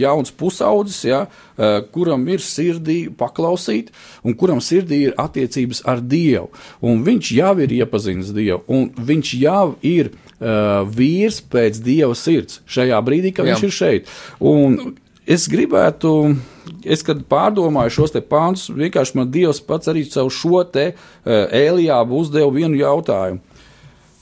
jauns 0.00 0.32
pusaudzis, 0.34 1.04
ja, 1.06 1.20
e, 1.54 1.70
kuram 1.94 2.24
ir 2.32 2.42
sirdī 2.42 3.04
paklausīt, 3.18 3.92
un 4.26 4.34
kuram 4.38 4.58
sirdī 4.64 5.04
ir 5.06 5.14
attiecības 5.22 5.84
ar 5.88 6.02
Dievu. 6.02 6.50
Un 6.82 7.04
viņš 7.06 7.30
jau 7.38 7.52
ir 7.62 7.76
iepazinis 7.78 8.32
Dievu, 8.34 8.64
un 8.66 8.90
viņš 8.98 9.34
jau 9.38 9.66
ir 9.86 10.10
uh, 10.42 10.82
vīrs 10.88 11.38
pēc 11.52 11.78
Dieva 11.84 12.16
sirds 12.18 12.60
šajā 12.70 12.98
brīdī, 13.06 13.32
kad 13.36 13.46
Jā. 13.46 13.54
viņš 13.54 13.66
ir 13.68 13.74
šeit. 13.76 14.10
Un 14.42 14.96
es 15.22 15.46
gribētu, 15.50 16.34
es 16.82 17.06
kad 17.06 17.22
pārdomāju 17.30 17.94
šos 18.00 18.16
te 18.16 18.22
pāntus, 18.26 18.66
vienkārši 18.74 19.18
man 19.20 19.30
Dievs 19.30 19.62
pats 19.66 19.90
arī 19.92 20.04
caur 20.10 20.32
šo 20.34 20.64
te 20.74 20.90
uh, 20.90 21.46
Elijābu 21.46 22.18
uzdeva 22.24 22.50
vienu 22.54 22.82
jautājumu 22.82 23.51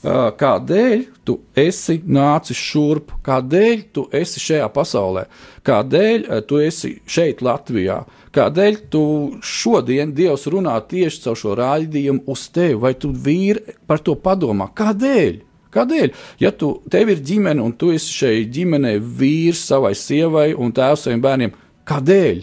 kādēļ 0.01 1.03
tu 1.27 1.37
esi 1.57 1.99
nācis 2.09 2.57
šurp, 2.57 3.13
kādēļ 3.25 3.83
tu 3.93 4.07
esi 4.17 4.41
šajā 4.41 4.69
pasaulē, 4.73 5.27
kādēļ 5.67 6.25
tu 6.49 6.61
esi 6.63 6.95
šeit, 7.05 7.43
Latvijā, 7.45 8.01
kādēļ 8.33 8.79
tu 8.89 9.03
šodien 9.45 10.13
Dievs 10.17 10.47
runā 10.49 10.79
tieši 10.89 11.21
caur 11.27 11.37
šo 11.37 11.55
raidījumu 11.59 12.25
uz 12.33 12.47
tevi, 12.53 12.79
vai 12.81 12.95
tu 12.97 13.11
vīri 13.13 13.77
par 13.85 14.01
to 14.01 14.17
padomā, 14.17 14.71
kādēļ? 14.73 15.41
Kādēļ? 15.71 16.09
Ja 16.41 16.49
tu, 16.51 16.73
tev 16.91 17.13
ir 17.13 17.21
ģimene 17.23 17.61
un 17.63 17.71
tu 17.79 17.93
esi 17.95 18.11
šeit 18.11 18.49
ģimenē 18.51 18.97
vīrs 18.99 19.61
savai 19.69 19.93
sievai 19.95 20.49
un 20.51 20.73
tēvs 20.75 21.05
saviem 21.05 21.21
bērniem, 21.23 21.53
kādēļ? 21.87 22.41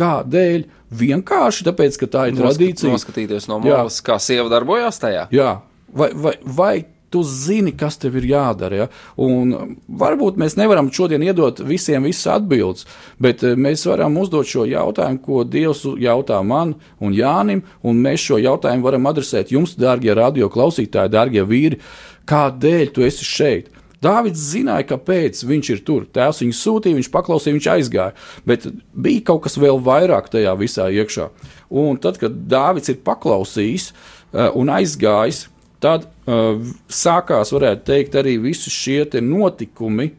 Kādēļ? 0.00 0.64
Vienkārši 0.92 1.64
tāpēc, 1.64 1.98
ka 2.00 2.08
tā 2.12 2.22
ir 2.28 2.36
tradīcija. 2.36 2.92
Noskatīties 2.92 3.48
no 3.48 3.58
malas, 3.64 4.00
kā 4.04 4.18
sieva 4.20 4.48
darbojās 4.52 5.00
tajā. 5.00 5.26
Jā, 5.32 5.50
vai, 5.92 6.10
vai, 6.14 6.34
vai 6.42 6.74
tu 7.12 7.22
zini, 7.22 7.74
kas 7.76 7.98
tev 8.00 8.16
ir 8.16 8.26
jādara. 8.30 8.84
Ja? 8.84 8.86
Un 9.20 9.52
varbūt 10.00 10.38
mēs 10.40 10.56
nevaram 10.56 10.88
šodien 10.94 11.22
iedot 11.26 11.60
visiem 11.68 12.06
visas 12.08 12.30
atbildes, 12.38 12.86
bet 13.22 13.44
eh, 13.44 13.58
mēs 13.58 13.84
varam 13.90 14.16
uzdot 14.22 14.48
šo 14.48 14.64
jautājumu, 14.70 15.20
ko 15.26 15.42
Dievs 15.44 15.84
jautā 16.00 16.40
man 16.46 16.74
un 17.02 17.12
Jānim, 17.16 17.62
un 17.84 18.00
mēs 18.00 18.24
šo 18.30 18.40
jautājumu 18.40 18.88
varam 18.88 19.12
adresēt 19.12 19.52
jums, 19.52 19.76
dārgie 19.76 20.16
radio 20.16 20.48
klausītāji, 20.52 21.12
dārgie 21.12 21.44
vīri, 21.44 21.82
kādēļ 22.28 22.92
tu 22.96 23.04
esi 23.04 23.28
šeit? 23.28 23.70
Dāvids 24.02 24.48
zināja, 24.50 24.82
kāpēc 24.88 25.44
viņš 25.46 25.68
ir 25.76 25.82
tur. 25.86 26.08
Tēvs 26.10 26.40
viņu 26.42 26.56
sūtīja, 26.58 26.98
viņš 26.98 27.10
paklausīja, 27.14 27.54
viņš 27.54 27.68
aizgāja. 27.76 28.16
Bet 28.48 28.66
bija 28.90 29.22
kaut 29.28 29.44
kas 29.44 29.54
vēl 29.62 29.78
vairāk 29.78 30.26
tajā 30.32 30.56
visā 30.58 30.88
iekšā. 30.90 31.28
Un 31.70 32.00
tad, 32.02 32.18
kad 32.18 32.40
Dāvids 32.50 32.90
ir 32.90 32.98
paklausījis 33.06 33.92
uh, 33.92 34.48
un 34.58 34.72
aizgājis, 34.74 35.44
tad 35.82 36.06
uh, 36.06 36.58
sākās, 36.92 37.52
varētu 37.54 37.86
teikt, 37.90 38.18
arī 38.20 38.36
visi 38.42 38.70
šie 38.70 39.04
notikumi, 39.20 40.12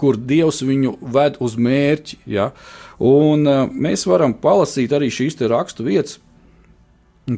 kur 0.00 0.16
Dievs 0.16 0.62
viņu 0.64 0.96
ved 1.14 1.38
uz 1.44 1.56
mērķi. 1.60 2.22
Ja? 2.34 2.50
Un, 2.98 3.46
uh, 3.46 3.64
mēs 3.70 4.06
varam 4.10 4.34
palasīt 4.34 4.94
arī 4.96 5.12
šīs 5.12 5.38
rakstu 5.50 5.86
vietas 5.86 6.18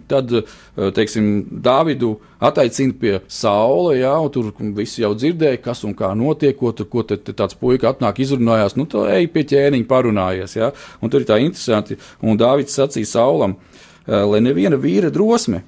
Tad, 0.08 0.32
eh, 0.32 0.42
teiksim, 0.74 1.46
Dāvidu 1.62 2.16
attaicina 2.42 2.94
pie 2.98 3.20
saula, 3.30 3.92
jā, 3.94 4.14
un 4.18 4.32
tur 4.34 4.48
visi 4.74 5.04
jau 5.04 5.12
dzirdēja, 5.14 5.60
kas 5.62 5.84
un 5.86 5.94
kā 5.94 6.10
notiek, 6.18 6.56
ko, 6.58 6.72
ko 6.90 7.04
te, 7.06 7.14
te 7.16 7.30
tāds 7.36 7.54
puika 7.54 7.92
atnāk, 7.92 8.18
izrunājās, 8.18 8.74
nu, 8.74 8.88
tā 8.90 9.04
ej 9.14 9.28
pie 9.30 9.44
ķēniņa 9.46 9.86
parunājies, 9.86 10.56
jā, 10.58 10.72
un 10.98 11.12
tur 11.12 11.22
ir 11.22 11.28
tā 11.30 11.38
interesanti, 11.38 12.00
un 12.18 12.40
Dāvids 12.40 12.74
sacīja 12.74 13.12
saulam, 13.12 13.54
eh, 14.08 14.26
lai 14.26 14.42
neviena 14.42 14.74
vīra 14.74 15.12
drosme 15.14 15.62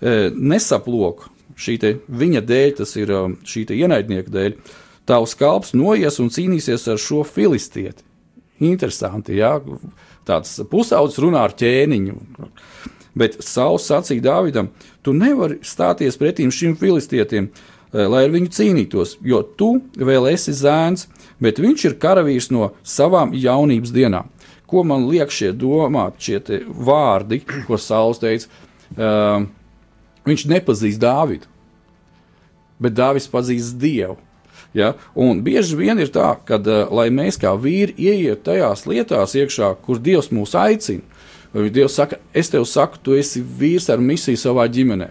nesaplok 0.00 1.28
šī 1.58 1.78
viņa 2.08 2.42
dēļ, 2.46 2.74
tas 2.80 2.94
ir 2.96 3.12
šī 3.46 3.64
te 3.68 3.78
ienaidnieka 3.78 4.30
dēļ, 4.30 4.58
tavs 5.08 5.34
kalps 5.38 5.74
noies 5.74 6.20
un 6.22 6.30
cīnīsies 6.32 6.86
ar 6.92 7.00
šo 7.02 7.24
filistieti. 7.26 8.04
Interesanti, 8.64 9.38
jā, 9.38 9.56
tāds 10.26 10.58
pusaudzis 10.70 11.20
runā 11.22 11.46
ar 11.46 11.54
ķēniņu. 11.58 12.16
Bet 13.18 13.38
Sauls 13.42 13.86
sacīja 13.88 14.26
Dāvidam, 14.28 14.70
tu 15.02 15.14
nevari 15.16 15.60
stāties 15.66 16.18
pretīm 16.18 16.52
šim 16.54 16.76
filistietim, 16.78 17.48
eh, 17.48 18.06
lai 18.06 18.24
ar 18.26 18.30
viņu 18.30 18.50
cīnītos, 18.54 19.16
jo 19.22 19.42
tu 19.42 19.80
vēl 19.96 20.32
esi 20.32 20.52
zēns, 20.52 21.06
bet 21.40 21.58
viņš 21.58 21.84
ir 21.84 21.98
karavīrs 21.98 22.50
no 22.50 22.72
savām 22.84 23.32
jaunības 23.32 23.90
dienām. 23.90 24.28
Ko 24.66 24.84
man 24.84 25.08
liek 25.08 25.30
šie 25.30 25.52
domāt, 25.52 26.18
šie 26.18 26.38
vārdi, 26.68 27.40
ko 27.66 27.78
Sauls 27.78 28.18
teica? 28.18 28.46
Uh, 28.96 29.46
viņš 30.28 30.46
nepazīst 30.52 31.00
Dāvidu, 31.02 31.48
bet 32.78 32.96
Dāvids 32.96 33.30
pazīst 33.30 33.78
Dievu. 33.80 34.18
Ja? 34.76 34.92
Un 35.16 35.40
bieži 35.44 35.78
vien 35.78 35.98
ir 36.00 36.10
tā, 36.12 36.34
ka, 36.46 36.58
uh, 36.60 36.90
lai 36.94 37.08
mēs 37.14 37.40
kā 37.40 37.54
vīri 37.56 37.96
ieiet 37.98 38.44
tajās 38.46 38.84
lietās 38.88 39.36
iekšā, 39.38 39.74
kur 39.84 40.00
Dievs 40.02 40.32
mūs 40.34 40.54
aicina, 40.58 41.04
Dievs 41.54 41.96
saka, 41.96 42.18
es 42.36 42.50
tev 42.52 42.66
saku, 42.68 43.00
tu 43.02 43.16
esi 43.16 43.40
vīrs 43.40 43.88
ar 43.88 44.02
misiju 44.04 44.36
savā 44.36 44.66
ģimenē. 44.68 45.08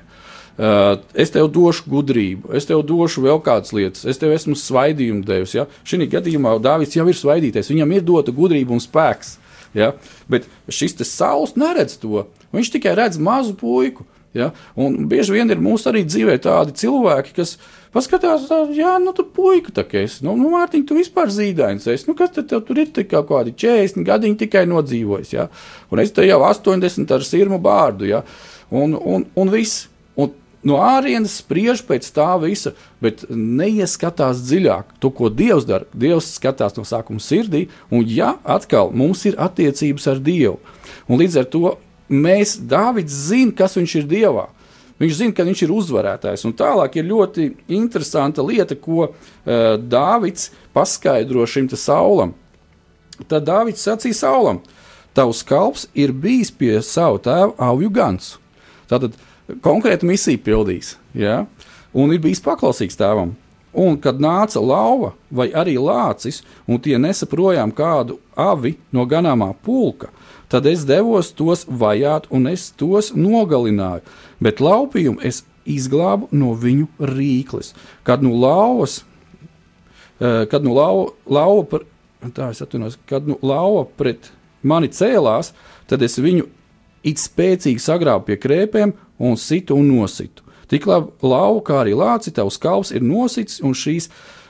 Uh, 0.58 1.00
es 1.14 1.30
tev 1.34 1.52
došu 1.54 1.86
gudrību, 1.90 2.50
es 2.58 2.66
tev 2.66 2.80
došu 2.86 3.22
vēl 3.26 3.42
kādas 3.46 3.74
lietas, 3.78 4.06
es 4.10 4.18
tev 4.18 4.32
esmu 4.34 4.56
svaidījumu 4.58 5.26
devis. 5.26 5.54
Ja? 5.54 5.68
Šī 5.86 6.08
gadījumā 6.10 6.56
Dārvids 6.62 6.98
jau 6.98 7.06
ir 7.10 7.18
svaidītais, 7.18 7.70
viņam 7.70 7.94
ir 7.94 8.06
dota 8.06 8.34
gudrība 8.34 8.74
un 8.74 8.82
spēks. 8.82 9.36
Ja? 9.78 9.92
Bet 10.30 10.48
šis 10.70 10.98
saules 11.06 11.54
neredz 11.60 12.00
to. 12.02 12.26
Viņš 12.56 12.72
tikai 12.74 12.96
redz 12.98 13.20
mazu 13.22 13.54
puiku. 13.58 14.08
Ja? 14.36 14.52
Un 14.76 15.06
bieži 15.10 15.36
vien 15.38 15.52
ir 15.52 15.62
mūsu 15.64 15.90
arī 15.92 16.04
dzīvē 16.08 16.38
tādi 16.44 16.76
cilvēki, 16.82 17.34
kas 17.38 17.56
paskatās, 17.96 18.48
jā, 18.76 18.98
nu, 19.02 19.14
tu 19.16 19.26
puika 19.26 19.74
tā 19.80 19.86
kā 19.88 20.04
esi. 20.04 20.24
Nu, 20.26 20.36
nu 20.40 20.52
Mārtiņ, 20.54 20.86
tu 20.88 20.98
vispār 20.98 21.32
zīdains 21.34 21.88
esi. 21.90 22.10
Nu, 22.10 22.16
kas 22.18 22.34
tad 22.36 22.50
tev 22.52 22.64
tur 22.68 22.82
ir 22.84 22.92
tik 22.94 23.10
kā 23.14 23.24
kādi 23.28 23.56
40 23.58 24.06
gadiņi 24.08 24.42
tikai 24.44 24.66
nodzīvojis, 24.70 25.36
ja? 25.38 25.48
Un 25.92 26.04
es 26.04 26.14
te 26.16 26.26
jau 26.28 26.42
80 26.46 27.16
ar 27.16 27.26
sirmu 27.26 27.62
bārdu, 27.64 28.10
ja? 28.10 28.24
Un, 28.70 28.98
un, 28.98 29.26
un 29.36 29.54
viss. 29.54 29.88
Un 30.18 30.34
no 30.68 30.80
ārienes 30.84 31.38
spriež 31.40 31.84
pēc 31.88 32.10
tā 32.16 32.30
visa, 32.42 32.74
bet 33.04 33.24
neieskatās 33.30 34.42
dziļāk. 34.46 34.98
To, 35.02 35.12
ko 35.14 35.32
Dievs 35.34 35.68
dara, 35.70 35.88
Dievs 35.94 36.34
skatās 36.38 36.76
no 36.78 36.86
sākuma 36.88 37.24
sirdī, 37.24 37.68
un 37.94 38.06
ja 38.10 38.36
atkal 38.44 38.92
mums 38.92 39.24
ir 39.30 39.38
attiecības 39.40 40.10
ar 40.12 40.24
Dievu, 40.24 40.58
un 41.08 41.22
līdz 41.22 41.42
ar 41.42 41.52
to 41.54 41.78
mēs, 42.10 42.58
Dāvids, 42.60 43.16
zinām, 43.30 43.56
kas 43.58 43.78
viņš 43.78 43.96
ir 44.02 44.08
Dievā. 44.10 44.48
Viņš 44.98 45.14
zina, 45.14 45.34
ka 45.38 45.46
viņš 45.46 45.62
ir 45.62 45.74
uzvarētājs. 45.76 46.44
Un 46.50 46.56
tālāk 46.58 46.98
ir 46.98 47.06
ļoti 47.06 47.52
interesanta 47.78 48.42
lieta, 48.46 48.74
ko 48.74 49.06
uh, 49.06 49.14
Dāvids 49.78 50.50
paskaidro 50.74 51.46
šim 51.46 51.70
saulam. 51.70 52.34
Tad 53.30 53.46
Dāvids 53.46 53.86
sacīja 53.86 54.18
saulam, 54.18 54.62
tavs 55.18 55.44
kalps 55.46 55.88
ir 55.98 56.14
bijis 56.14 56.52
pie 56.54 56.78
sava 56.86 57.22
tēva 57.22 57.54
auju 57.70 57.90
gans. 57.94 58.36
Tātad 58.90 59.18
konkrēta 59.66 60.06
misija 60.06 60.42
pildījis, 60.44 60.96
ja? 61.18 61.46
un 61.98 62.14
ir 62.14 62.22
bijis 62.22 62.44
paklausīgs 62.46 62.98
tēvam. 63.00 63.36
Un, 63.78 63.98
kad 64.02 64.18
nāca 64.22 64.62
lauva 64.64 65.12
vai 65.30 65.52
arī 65.54 65.76
lācis, 65.78 66.40
un 66.66 66.80
tie 66.82 66.98
nesa 66.98 67.28
projām 67.30 67.70
kādu 67.76 68.18
avi 68.34 68.74
no 68.96 69.06
ganāmā 69.06 69.52
pulka, 69.66 70.10
Tad 70.48 70.66
es 70.70 70.86
devos 70.88 71.34
tos 71.36 71.66
vajāt, 71.68 72.30
un 72.32 72.48
es 72.48 72.70
tos 72.72 73.12
nogalināju, 73.12 74.06
bet 74.40 74.62
laupījumu 74.64 75.20
es 75.28 75.44
izglābu 75.68 76.30
no 76.32 76.54
viņu 76.56 76.88
rīkles. 77.04 77.74
Kad 78.08 78.24
nu 78.24 78.32
lauvas, 78.40 79.02
eh, 80.22 80.46
kad 80.48 80.64
nu 80.64 80.74
lauva, 80.74 81.12
lauva 81.28 81.64
par, 81.64 81.86
tā 82.32 82.50
es 82.52 82.62
atvainojos, 82.62 82.98
kad 83.06 83.28
nu 83.28 83.38
lauva 83.42 83.86
pret 83.98 84.32
mani 84.64 84.88
cēlās, 84.88 85.52
tad 85.88 86.02
es 86.02 86.18
viņu 86.18 86.48
it 87.04 87.18
spēcīgi 87.18 87.80
sagrābu 87.80 88.26
pie 88.26 88.38
krēpiem 88.38 88.94
un 89.20 89.36
situ 89.36 89.76
un 89.76 89.88
nositu. 89.92 90.44
Tik 90.68 90.88
labi 90.90 91.12
lauva, 91.24 91.62
kā 91.64 91.84
arī 91.84 91.94
lāci, 91.96 92.34
tavs 92.36 92.58
kalps 92.60 92.92
ir 92.92 93.02
nosits, 93.02 93.62
un 93.64 93.76
šīs 93.78 94.10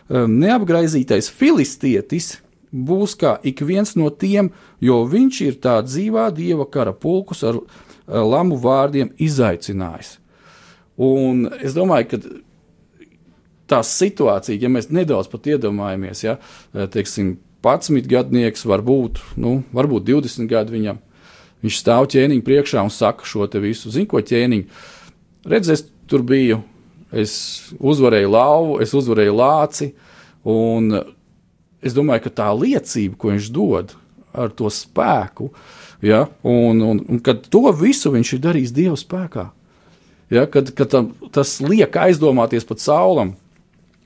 um, 0.10 0.39
neapgraizītais 0.39 1.29
filistietis 1.29 2.38
būs 2.71 3.15
kā 3.19 3.38
ik 3.47 3.62
viens 3.65 3.95
no 3.95 4.10
tiem, 4.10 4.51
jo 4.84 5.01
viņš 5.08 5.41
ir 5.45 5.60
tā 5.63 5.77
dzīvā 5.86 6.30
dieva 6.36 6.67
kara 6.69 6.93
pulkus 6.93 7.43
ar 7.47 7.60
lamu 8.08 8.58
vārdiem 8.62 9.13
izaicinājis. 9.17 10.17
Un 10.97 11.45
es 11.62 11.75
domāju, 11.77 12.10
ka 12.12 12.21
tā 13.67 13.82
situācija, 13.86 14.58
ja 14.62 14.71
mēs 14.71 14.89
nedaudz 14.93 15.30
pat 15.32 15.49
iedomājamies, 15.51 16.23
ja 16.23 16.38
teiksim, 16.73 17.36
11 17.67 18.08
gadnieks, 18.08 18.63
varbūt, 18.69 19.19
nu, 19.41 19.60
varbūt 19.75 20.06
20 20.08 20.47
gadu 20.49 20.75
viņam, 20.75 21.01
viņš 21.65 21.80
stāv 21.82 22.08
ķēniņa 22.13 22.45
priekšā 22.45 22.84
un 22.86 22.93
saka 22.93 23.27
šo 23.27 23.47
te 23.51 23.60
visu. 23.60 23.91
Zinu, 23.91 24.08
ko 24.12 24.21
ķēniņš, 24.23 24.86
redz, 25.51 25.71
es 25.73 25.84
tur 26.08 26.23
biju, 26.27 26.62
es 27.12 27.34
uzvarēju 27.80 28.32
lauvu, 28.32 28.77
es 28.86 28.93
uzvarēju 28.95 29.36
lāci, 29.36 29.91
un 30.47 30.93
es 31.81 31.95
domāju, 31.97 32.27
ka 32.27 32.35
tā 32.41 32.51
liecība, 32.55 33.17
ko 33.19 33.33
viņš 33.33 33.49
dod 33.55 33.95
ar 34.37 34.53
to 34.53 34.69
spēku, 34.73 35.49
ja, 36.05 36.27
un, 36.45 36.81
un, 36.85 37.01
un 37.07 37.21
kad 37.23 37.47
to 37.51 37.65
visu 37.75 38.13
viņš 38.13 38.35
ir 38.35 38.43
darījis 38.43 38.75
Dieva 38.75 38.97
spēkā, 38.99 39.49
ja, 40.33 40.45
kad, 40.51 40.71
kad 40.77 40.93
tam, 40.93 41.11
tas 41.33 41.57
liek 41.63 41.95
aizdomāties 41.97 42.67
pat 42.67 42.83
saulam. 42.83 43.35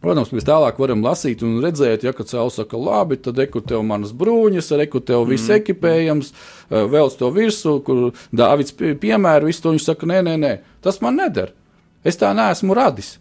Protams, 0.01 0.31
mēs 0.33 0.47
tālāk 0.47 0.79
varam 0.81 1.03
lasīt 1.05 1.43
un 1.45 1.59
redzēt, 1.61 2.01
ja 2.07 2.13
cēlus 2.17 2.55
saka, 2.57 2.73
labi, 2.73 3.19
tad 3.21 3.37
eku 3.43 3.61
tev 3.61 3.83
manas 3.85 4.15
brūņas, 4.17 4.71
eku 4.81 4.97
tev 5.05 5.27
viss 5.29 5.45
mm. 5.45 5.59
ekipējams, 5.61 6.31
eh, 6.33 6.87
vēl 6.89 7.11
to 7.19 7.29
virsū, 7.35 7.75
kur 7.85 8.07
Dāvids 8.33 8.73
piemēra 8.73 9.45
visu 9.45 9.61
to, 9.61 9.75
viņš 9.75 9.85
saka, 9.91 10.09
nē, 10.09 10.23
nē, 10.25 10.33
nē, 10.41 10.55
tas 10.81 10.97
man 11.05 11.21
neder. 11.21 11.53
Es 12.01 12.17
tā 12.17 12.31
neesmu 12.33 12.73
radis. 12.73 13.19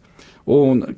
Un 0.49 0.97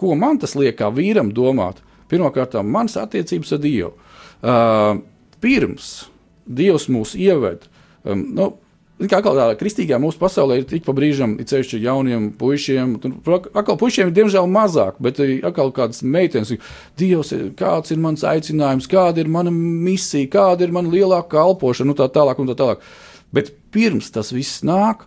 ko 0.00 0.16
man 0.16 0.40
tas 0.40 0.56
liek 0.56 0.78
kā 0.78 0.88
vīram 0.88 1.28
domāt? 1.36 1.82
Pirmkārt, 2.08 2.56
manas 2.64 2.96
attiecības 3.00 3.52
ar 3.56 3.60
Dievu. 3.64 3.92
Uh, 4.38 5.02
pirms 5.42 6.08
Dievs 6.48 6.88
mūs 6.88 7.12
ieved, 7.18 7.66
um, 8.08 8.24
nu, 8.38 8.52
Kā 8.98 9.20
kā 9.22 9.30
tādā 9.30 9.54
kristīgā 9.54 9.94
mūsu 10.02 10.18
pasaulē 10.18 10.56
ir 10.58 10.64
tik 10.66 10.82
pa 10.82 10.90
brīžam, 10.90 11.36
ir 11.38 11.46
ceļš 11.46 11.76
ar 11.76 11.82
jauniem 11.84 12.24
puišiem. 12.34 12.96
Atkal 13.30 13.76
puišiem 13.78 14.08
ir 14.08 14.16
diemžēl 14.16 14.48
mazāk, 14.50 14.96
bet 14.98 15.20
atkal 15.22 15.70
kādas 15.76 16.02
meitenes, 16.02 16.50
Dievs, 16.98 17.30
kāds 17.54 17.94
ir 17.94 18.00
mans 18.02 18.26
aicinājums, 18.26 18.88
kāda 18.90 19.22
ir 19.22 19.30
mana 19.30 19.52
misija, 19.54 20.26
kāda 20.32 20.66
ir 20.66 20.74
mana 20.74 20.90
lielākā 20.90 21.30
kalpošana, 21.36 21.92
nu 21.92 21.98
tā 22.00 22.08
tālāk 22.10 22.42
un 22.42 22.50
tā 22.50 22.58
tālāk. 22.58 22.82
Bet 23.30 23.52
pirms 23.70 24.10
tas 24.10 24.32
viss 24.34 24.64
nāk, 24.66 25.06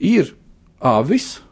ir 0.00 0.32
avis 0.80 1.42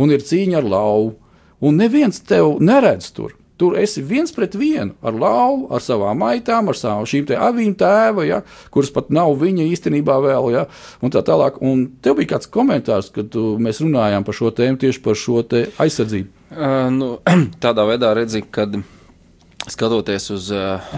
un 0.00 0.16
ir 0.16 0.24
cīņa 0.24 0.62
ar 0.62 0.72
lauvu. 0.72 1.18
Un 1.60 1.76
neviens 1.76 2.22
tev 2.24 2.56
neredz 2.64 3.10
tur. 3.12 3.36
Tur 3.60 3.74
esi 3.76 4.00
viens 4.00 4.32
pret 4.32 4.54
vienu 4.56 4.94
ar 5.04 5.16
lauvu, 5.20 5.66
ar 5.76 5.82
savām 5.84 6.22
maitām, 6.22 6.70
ar 6.72 6.78
savām 6.78 7.04
šīm 7.08 7.28
avīm 7.36 7.74
tēva, 7.76 8.24
ja, 8.24 8.38
kuras 8.72 8.88
pat 8.94 9.10
nav 9.12 9.34
viņa 9.40 9.66
īstenībā 9.68 10.16
vēl. 10.24 10.48
Ja, 10.54 10.62
un 11.04 11.12
tā 11.12 11.20
tālāk. 11.26 11.58
Un 11.60 11.82
tev 12.00 12.16
bija 12.16 12.34
kāds 12.34 12.48
komentārs, 12.48 13.10
kad 13.12 13.28
tu, 13.34 13.58
mēs 13.60 13.82
runājām 13.84 14.24
par 14.24 14.38
šo 14.38 14.52
tēmu, 14.56 14.80
tieši 14.80 15.02
par 15.04 15.18
šo 15.20 15.42
aizsardzību. 15.44 16.32
Uh, 16.50 16.86
nu, 16.94 17.10
tādā 17.64 17.84
veidā 17.90 18.14
redzi, 18.16 18.40
kad 18.48 18.78
skatoties 19.68 20.30
uz 20.32 20.48
uh, 20.56 20.96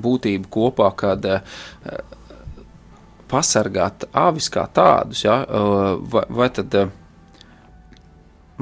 būtību 0.00 0.48
kopā, 0.56 0.88
kad 0.96 1.28
uh, 1.28 1.60
pasargāt 3.28 4.08
avis 4.16 4.48
kā 4.52 4.64
tādus, 4.72 5.26
ja, 5.28 5.42
uh, 5.44 6.00
vai, 6.00 6.24
vai 6.40 6.48
tad. 6.56 6.80
Uh, 6.80 6.96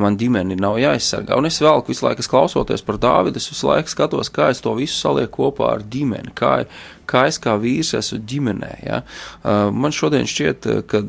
man 0.01 0.17
ģimene 0.19 0.57
nav 0.59 0.79
jāaizsargā. 0.81 1.37
Un 1.39 1.49
es 1.49 1.59
vēl 1.63 1.83
visu 1.87 2.07
laiku 2.07 2.25
klausoties 2.31 2.85
par 2.87 3.01
Dāvidu, 3.03 3.41
es 3.41 3.51
visu 3.51 3.69
laiku 3.69 3.93
skatos, 3.93 4.31
kā 4.33 4.51
es 4.53 4.63
to 4.65 4.75
visu 4.79 4.97
salieku 4.97 5.49
kopā 5.49 5.73
ar 5.77 5.85
ģimeni, 5.91 6.35
kā, 6.39 6.53
kā 7.11 7.27
es 7.31 7.41
kā 7.43 7.57
vīrs 7.61 7.95
esmu 7.99 8.21
ģimenē. 8.31 8.73
Ja? 8.87 9.03
Uh, 9.43 9.69
man 9.75 9.95
šodien 9.95 10.29
šķiet, 10.29 10.69
ka 10.91 11.03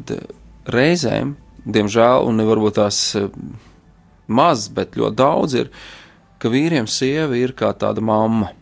reizēm, 0.70 1.36
diemžēl, 1.70 2.28
un 2.30 2.46
varbūt 2.50 2.80
tās 2.80 3.02
maz, 4.30 4.70
bet 4.74 4.98
ļoti 5.00 5.20
daudz 5.20 5.58
ir, 5.58 5.74
ka 6.40 6.52
vīriem 6.52 6.88
sieva 6.90 7.38
ir 7.38 7.54
kā 7.58 7.74
tāda 7.78 8.04
mamma. 8.06 8.54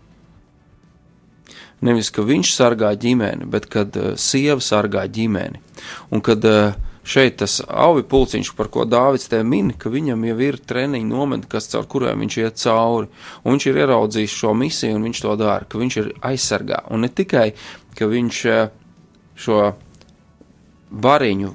Nevis, 1.86 2.10
ka 2.10 2.24
viņš 2.26 2.52
sargā 2.56 2.90
ģimeni, 2.98 3.46
bet 3.54 3.68
kad 3.70 3.96
uh, 4.00 4.16
sieva 4.18 4.64
sargā 4.64 5.06
ģimeni. 5.14 5.62
Un 6.10 6.24
kad 6.26 6.46
uh, 6.50 6.74
šeit 7.08 7.38
tas 7.42 7.60
auvi 7.68 8.04
pulciņš, 8.08 8.52
par 8.58 8.70
ko 8.74 8.86
Dāvids 8.88 9.30
te 9.32 9.40
min, 9.48 9.72
ka 9.80 9.92
viņam 9.92 10.26
jau 10.28 10.38
ir 10.44 10.60
treniņu 10.68 11.08
nometne, 11.08 11.50
kas 11.52 11.70
caur 11.72 11.88
kuriem 11.90 12.26
viņš 12.26 12.40
iet 12.42 12.64
cauri, 12.64 13.08
un 13.44 13.56
viņš 13.56 13.68
ir 13.70 13.80
ieraudzījis 13.84 14.40
šo 14.42 14.56
misiju, 14.58 14.98
un 14.98 15.06
viņš 15.08 15.22
to 15.24 15.36
dara, 15.40 15.68
ka 15.70 15.80
viņš 15.80 16.00
ir 16.02 16.10
aizsargā, 16.32 16.84
un 16.92 17.06
ne 17.06 17.12
tikai, 17.14 17.52
ka 17.98 18.10
viņš 18.12 18.42
eh, 18.52 18.68
šo 19.40 19.62
bariņu 20.92 21.54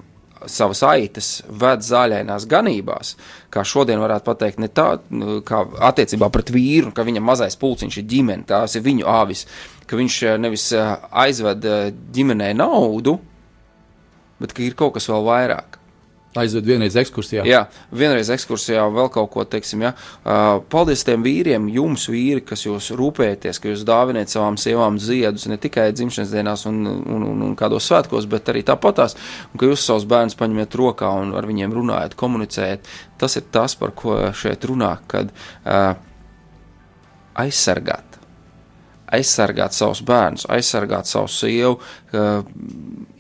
savas 0.51 0.81
aitas 0.83 1.29
ved 1.47 1.85
zāļainās 1.87 2.49
ganībās, 2.51 3.13
kā 3.53 3.63
šodien 3.63 4.01
varētu 4.03 4.27
pateikt, 4.27 4.59
ne 4.59 4.67
tā, 4.73 4.97
nu, 5.15 5.37
kā 5.47 5.61
attiecībā 5.91 6.27
pret 6.35 6.51
vīru, 6.51 6.91
ka 6.97 7.05
viņam 7.07 7.29
mazais 7.29 7.59
pulciņš 7.61 8.01
ir 8.01 8.09
ģimene, 8.11 8.49
tās 8.49 8.75
ir 8.75 8.83
viņu 8.89 9.07
āvis, 9.07 9.45
ka 9.87 10.01
viņš 10.01 10.23
eh, 10.31 10.41
nevis 10.41 10.71
eh, 10.79 10.97
aizved 11.27 11.69
ģimenei 12.17 12.57
naudu, 12.57 13.19
bet 14.43 14.57
ka 14.57 14.67
ir 14.67 14.77
kaut 14.79 14.97
kas 14.99 15.09
vēl 15.11 15.25
vairāk. 15.31 15.79
Aizved 16.33 16.65
vienreiz 16.65 16.95
ekskursijā. 16.97 17.43
Jā, 17.45 17.67
vienreiz 17.93 18.31
ekskursijā 18.33 18.87
vēl 18.95 19.11
kaut 19.13 19.29
ko 19.35 19.43
teiksim. 19.45 19.83
Ja? 19.85 19.91
Uh, 20.25 20.63
paldies 20.73 21.05
tiem 21.05 21.21
vīriem, 21.27 21.67
jums, 21.75 22.07
vīri, 22.09 22.41
kas 22.49 22.65
jūs 22.65 22.89
rūpējaties, 22.97 23.61
ka 23.61 23.69
jūs 23.69 23.83
dāvināt 23.85 24.33
savām 24.33 24.57
sievām 24.61 24.97
ziedus 25.03 25.45
ne 25.53 25.59
tikai 25.61 25.91
dzimšanas 25.93 26.33
dienās 26.33 26.65
un, 26.71 26.79
un, 26.89 27.27
un, 27.29 27.43
un 27.51 27.53
kādos 27.59 27.85
svētkos, 27.91 28.31
bet 28.33 28.49
arī 28.49 28.65
tāpatās, 28.65 29.19
un 29.53 29.61
ka 29.61 29.69
jūs 29.69 29.85
savus 29.85 30.09
bērnus 30.09 30.39
paņemat 30.41 30.79
rokā 30.81 31.11
un 31.21 31.35
ar 31.37 31.49
viņiem 31.51 31.77
runājat, 31.77 32.17
komunicējat. 32.17 32.89
Tas 33.21 33.37
ir 33.37 33.45
tas, 33.53 33.77
par 33.77 33.93
ko 33.93 34.17
šeit 34.33 34.65
runā, 34.73 34.95
kad 35.13 35.29
uh, 35.37 35.93
aizsargāt 37.45 38.22
aizsargāt 39.13 39.77
savus 39.77 40.01
bērnus, 40.07 40.47
aizsargāt 40.53 41.11
savu 41.11 41.31
sievu 41.31 41.79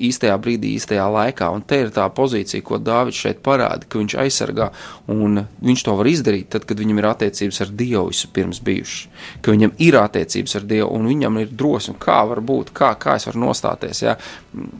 īstajā 0.02 0.34
brīdī, 0.42 0.72
īstajā 0.76 1.04
laikā. 1.12 1.48
Un 1.54 1.62
te 1.68 1.78
ir 1.84 1.92
tā 1.94 2.04
pozīcija, 2.12 2.64
ko 2.66 2.78
Dārvids 2.82 3.20
šeit 3.22 3.42
parāda, 3.44 3.86
ka 3.88 4.00
viņš 4.00 4.16
aizsargā, 4.24 4.68
un 5.12 5.44
viņš 5.62 5.84
to 5.86 5.94
var 5.98 6.10
izdarīt 6.10 6.50
tad, 6.52 6.66
kad 6.68 6.80
viņam 6.80 7.00
ir 7.00 7.08
attiecības 7.12 7.62
ar 7.64 7.72
Dievu 7.82 8.04
vispirms 8.10 8.62
bijušas, 8.64 9.22
ka 9.44 9.54
viņam 9.54 9.76
ir 9.86 9.98
attiecības 10.00 10.58
ar 10.58 10.66
Dievu, 10.72 10.90
un 10.96 11.08
viņam 11.12 11.40
ir 11.42 11.54
drosme, 11.62 11.96
kā 12.02 12.18
var 12.28 12.42
būt, 12.44 12.74
kā, 12.76 12.92
kā 13.00 13.16
es 13.20 13.28
varu 13.28 13.44
nostāties, 13.46 14.02
ja, 14.04 14.16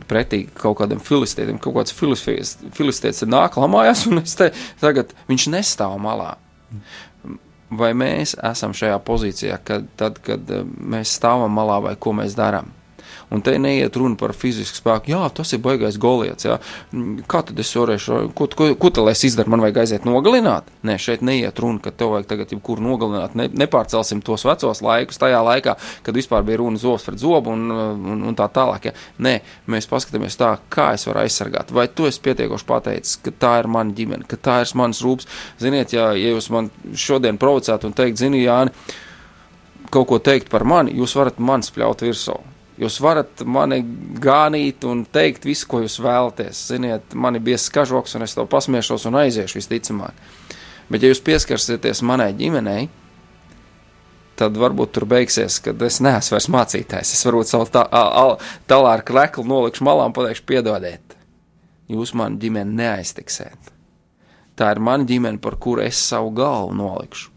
pretī 0.09 0.43
kaut 0.59 0.79
kādam 0.81 1.01
filistētam, 1.03 1.61
kaut 1.63 1.79
kāds 1.79 1.95
filistēts 1.95 3.25
nāk 3.29 3.57
lamājās, 3.61 4.07
un 4.11 4.23
es 4.23 4.37
te 4.39 4.51
tagad 4.83 5.15
viņš 5.29 5.49
nestāv 5.53 5.97
malā 6.01 6.35
vai 7.79 7.91
mēs 7.97 8.35
esam 8.51 8.73
šajā 8.77 8.99
pozīcijā, 9.05 9.59
kad, 9.65 9.89
tad, 9.99 10.19
kad 10.25 10.49
eh, 10.51 10.63
mēs 10.63 11.15
stāvam 11.19 11.53
malā 11.53 11.79
vai 11.87 11.95
ko 11.99 12.15
mēs 12.17 12.37
darām. 12.37 12.71
Un 13.33 13.41
te 13.41 13.55
neiet 13.57 13.95
runa 13.97 14.13
par 14.19 14.35
fizisku 14.37 14.77
spēku. 14.77 15.09
Jā, 15.09 15.23
tas 15.33 15.49
ir 15.55 15.61
baigais 15.63 15.97
goliets. 16.01 16.45
Jā. 16.45 16.59
Mm, 16.93 17.23
kā 17.29 17.41
tad 17.47 17.57
es 17.59 17.71
varēšu, 17.73 18.19
ko, 18.37 18.45
ko, 18.53 18.67
ko 18.77 18.91
tad 18.93 19.09
es 19.09 19.23
izdaru? 19.25 19.49
Man 19.49 19.63
vajag 19.63 19.79
aiziet 19.81 20.05
nogalināt? 20.05 20.69
Nē, 20.85 20.99
šeit 21.01 21.23
neiet 21.25 21.57
runa, 21.63 21.81
ka 21.81 21.89
tev 21.97 22.13
vajag 22.13 22.29
tagad 22.29 22.53
jebkuru 22.53 22.85
nogalināt. 22.85 23.33
Ne, 23.39 23.47
nepārcelsim 23.63 24.21
tos 24.25 24.45
vecos 24.45 24.83
laikus, 24.85 25.17
tajā 25.21 25.41
laikā, 25.47 25.73
kad 26.05 26.19
vispār 26.19 26.45
bija 26.45 26.61
runa 26.61 26.81
zobs 26.81 27.07
pret 27.09 27.17
zobu 27.23 27.55
un, 27.57 27.65
un, 27.73 28.21
un 28.29 28.37
tā 28.37 28.45
tālāk. 28.53 28.91
Jā. 28.91 28.95
Nē, 29.25 29.33
mēs 29.73 29.89
paskatāmies 29.89 30.37
tā, 30.37 30.53
kā 30.73 30.91
es 30.93 31.07
varu 31.09 31.23
aizsargāt. 31.25 31.73
Vai 31.73 31.87
tu 31.89 32.05
esi 32.09 32.21
pietiekoši 32.21 32.69
pateicis, 32.69 33.17
ka 33.25 33.33
tā 33.33 33.55
ir 33.63 33.71
mana 33.73 33.97
ģimene, 33.97 34.29
ka 34.29 34.37
tā 34.37 34.61
ir 34.61 34.77
mans 34.77 35.01
rūpes? 35.01 35.29
Ziniet, 35.63 35.97
ja, 35.97 36.11
ja 36.13 36.37
jūs 36.37 36.53
man 36.53 36.69
šodien 36.93 37.41
provocētu 37.41 37.89
un 37.89 37.97
teikt, 37.97 38.21
zini, 38.21 38.45
Jāni, 38.45 38.73
kaut 39.93 40.09
ko 40.09 40.21
teikt 40.21 40.53
par 40.53 40.65
mani, 40.69 40.93
jūs 41.01 41.17
varat 41.17 41.41
man 41.41 41.65
spļaut 41.65 42.05
virsū. 42.05 42.37
Jūs 42.81 42.97
varat 43.03 43.43
mani 43.45 43.83
gānīt 44.21 44.85
un 44.89 45.03
teikt 45.05 45.45
visu, 45.45 45.67
ko 45.69 45.83
jūs 45.83 45.99
vēlaties. 46.01 46.63
Ziniet, 46.71 47.13
man 47.13 47.37
ir 47.37 47.43
biezs 47.45 47.69
kažoks, 47.73 48.15
un 48.17 48.25
es 48.25 48.33
to 48.33 48.47
pasmiešos 48.49 49.05
un 49.09 49.19
aiziešu 49.21 49.59
visticamāk. 49.59 50.17
Bet, 50.89 51.03
ja 51.03 51.11
jūs 51.11 51.21
pieskarsieties 51.23 52.01
manai 52.05 52.31
ģimenei, 52.37 52.87
tad 54.39 54.57
varbūt 54.57 54.95
tur 54.95 55.05
beigsies, 55.09 55.59
kad 55.63 55.81
es 55.85 55.99
neesmu 56.03 56.35
vairs 56.35 56.49
mācītājs. 56.55 57.13
Es 57.13 57.27
varbūt 57.27 57.51
savu 57.51 57.69
tā, 57.71 57.85
tālā 58.69 58.95
ar 58.97 59.05
kreklu 59.05 59.45
nolikšu 59.47 59.85
malā 59.85 60.07
un 60.09 60.15
pateikšu, 60.17 60.45
piedodiet, 60.49 61.17
jūs 61.93 62.15
manu 62.17 62.41
ģimeni 62.41 62.79
neaiztiksiet. 62.81 63.69
Tā 64.57 64.73
ir 64.73 64.81
mana 64.85 65.05
ģimene, 65.09 65.41
par 65.41 65.57
kuru 65.61 65.85
es 65.85 66.01
savu 66.01 66.33
galvu 66.37 66.73
nolikšu. 66.77 67.32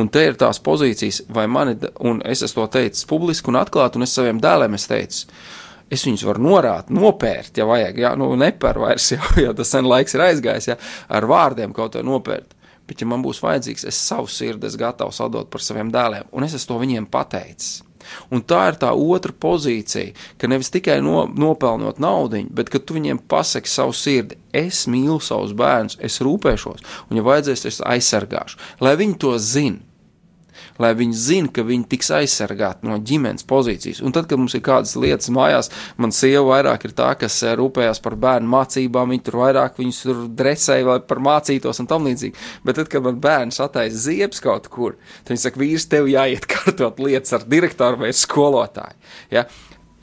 Un 0.00 0.08
te 0.10 0.24
ir 0.26 0.34
tās 0.38 0.58
pozīcijas, 0.64 1.20
vai 1.34 1.44
mani, 1.46 1.76
un 2.02 2.18
es 2.26 2.42
to 2.56 2.64
teicis 2.66 3.06
publiski 3.06 3.52
un 3.52 3.60
atklāti, 3.60 4.00
un 4.00 4.06
es 4.06 4.14
saviem 4.16 4.40
dēliem 4.42 4.74
es 4.74 4.88
teicu, 4.90 5.28
es 5.94 6.02
viņus 6.06 6.24
varu 6.26 6.42
norāt, 6.42 6.90
nopērt, 6.90 7.54
ja 7.60 7.68
vajag, 7.68 8.00
ja, 8.02 8.10
nu 8.18 8.32
nepēr 8.40 8.80
vairs, 8.82 9.10
ja, 9.14 9.20
ja 9.38 9.54
tas 9.54 9.70
sen 9.70 9.86
laiks 9.86 10.16
ir 10.16 10.26
aizgājis, 10.26 10.70
ja, 10.72 10.78
ar 11.08 11.28
vārdiem 11.30 11.76
kaut 11.76 11.94
ko 11.94 12.02
nopērt. 12.06 12.56
Bet, 12.84 13.00
ja 13.00 13.08
man 13.08 13.22
būs 13.24 13.38
vajadzīgs, 13.40 13.86
es 13.88 13.96
savu 14.10 14.28
sirdi 14.28 14.68
esmu 14.68 14.82
gatavs 14.82 15.22
atdot 15.24 15.48
par 15.52 15.62
saviem 15.64 15.88
dēliem, 15.94 16.26
un 16.36 16.44
es 16.44 16.66
to 16.68 16.76
viņiem 16.80 17.06
pateicis. 17.08 17.78
Un 18.34 18.42
tā 18.42 18.60
ir 18.70 18.78
tā 18.82 18.92
otra 18.94 19.32
pozīcija, 19.44 20.14
ka 20.38 20.50
nevis 20.50 20.72
tikai 20.74 21.00
no, 21.04 21.24
nopelnot 21.28 22.00
naudu, 22.02 22.44
bet 22.50 22.72
ka 22.72 22.80
tu 22.80 22.98
viņiem 22.98 23.22
pasaki 23.30 23.70
savu 23.70 23.94
sirdi, 23.96 24.38
es 24.54 24.84
mīlu 24.90 25.20
savus 25.22 25.54
bērnus, 25.56 25.98
es 26.04 26.20
rūpēšos, 26.24 26.84
un, 27.08 27.18
ja 27.18 27.26
vajadzēs, 27.26 27.66
es 27.70 27.82
aizsargāšu, 27.84 28.60
lai 28.84 28.96
viņi 29.00 29.20
to 29.22 29.34
zinātu 29.38 29.93
lai 30.82 30.92
viņi 30.98 31.18
zinātu, 31.18 31.52
ka 31.58 31.66
viņi 31.68 31.88
tiks 31.90 32.10
aizsargāti 32.18 32.88
no 32.88 32.98
ģimenes 32.98 33.46
pozīcijas. 33.48 34.02
Un 34.04 34.14
tad, 34.14 34.28
kad 34.30 34.40
mums 34.40 34.56
ir 34.56 34.64
kādas 34.66 34.94
lietas 35.00 35.32
mājās, 35.34 35.70
man 36.00 36.14
sieva 36.14 36.44
vairāk 36.52 36.88
ir 36.88 36.96
tā, 36.96 37.10
kas 37.20 37.40
eh, 37.42 37.56
rūpējas 37.58 38.02
par 38.04 38.18
bērnu 38.20 38.50
mācībām, 38.54 39.14
viņi 39.14 39.26
tur 39.26 39.40
vairāk 39.42 39.80
viņus 39.80 40.00
tur 40.06 40.24
dresēja, 40.40 40.88
lai 40.88 40.98
par 41.08 41.22
mācītos 41.24 41.82
un 41.82 41.90
tam 41.90 42.08
līdzīgi. 42.08 42.48
Bet 42.66 42.80
tad, 42.80 42.90
kad 42.92 43.04
man 43.06 43.20
bērns 43.24 43.62
attaisa 43.64 44.06
ziepes 44.06 44.42
kaut 44.44 44.70
kur, 44.72 44.98
tad 45.22 45.34
viņi 45.34 45.44
saka, 45.46 45.62
vīrs, 45.62 45.88
tev 45.90 46.10
jāiet 46.10 46.48
kārtot 46.52 47.00
lietas 47.02 47.36
ar 47.38 47.46
direktoru 47.48 48.04
vai 48.06 48.12
skolotāju. 48.16 48.98
Ja? 49.34 49.48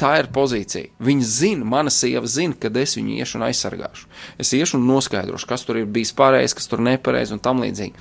Tā 0.02 0.16
ir 0.18 0.32
pozīcija. 0.34 0.96
Viņa 1.06 1.26
zina, 1.30 1.66
mana 1.76 1.92
sieva 1.94 2.26
zina, 2.26 2.56
kad 2.58 2.78
es 2.82 2.96
viņu 2.98 3.20
iešu 3.22 3.38
un 3.38 3.46
aizsargāšu. 3.46 4.08
Es 4.42 4.50
iešu 4.58 4.80
un 4.80 4.88
noskaidrošu, 4.90 5.46
kas 5.50 5.66
tur 5.68 5.78
ir 5.78 5.92
bijis 5.94 6.14
pareizs, 6.18 6.56
kas 6.58 6.66
tur 6.72 6.82
nepareizs 6.82 7.36
un 7.36 7.42
tam 7.44 7.62
līdzīgi. 7.62 7.94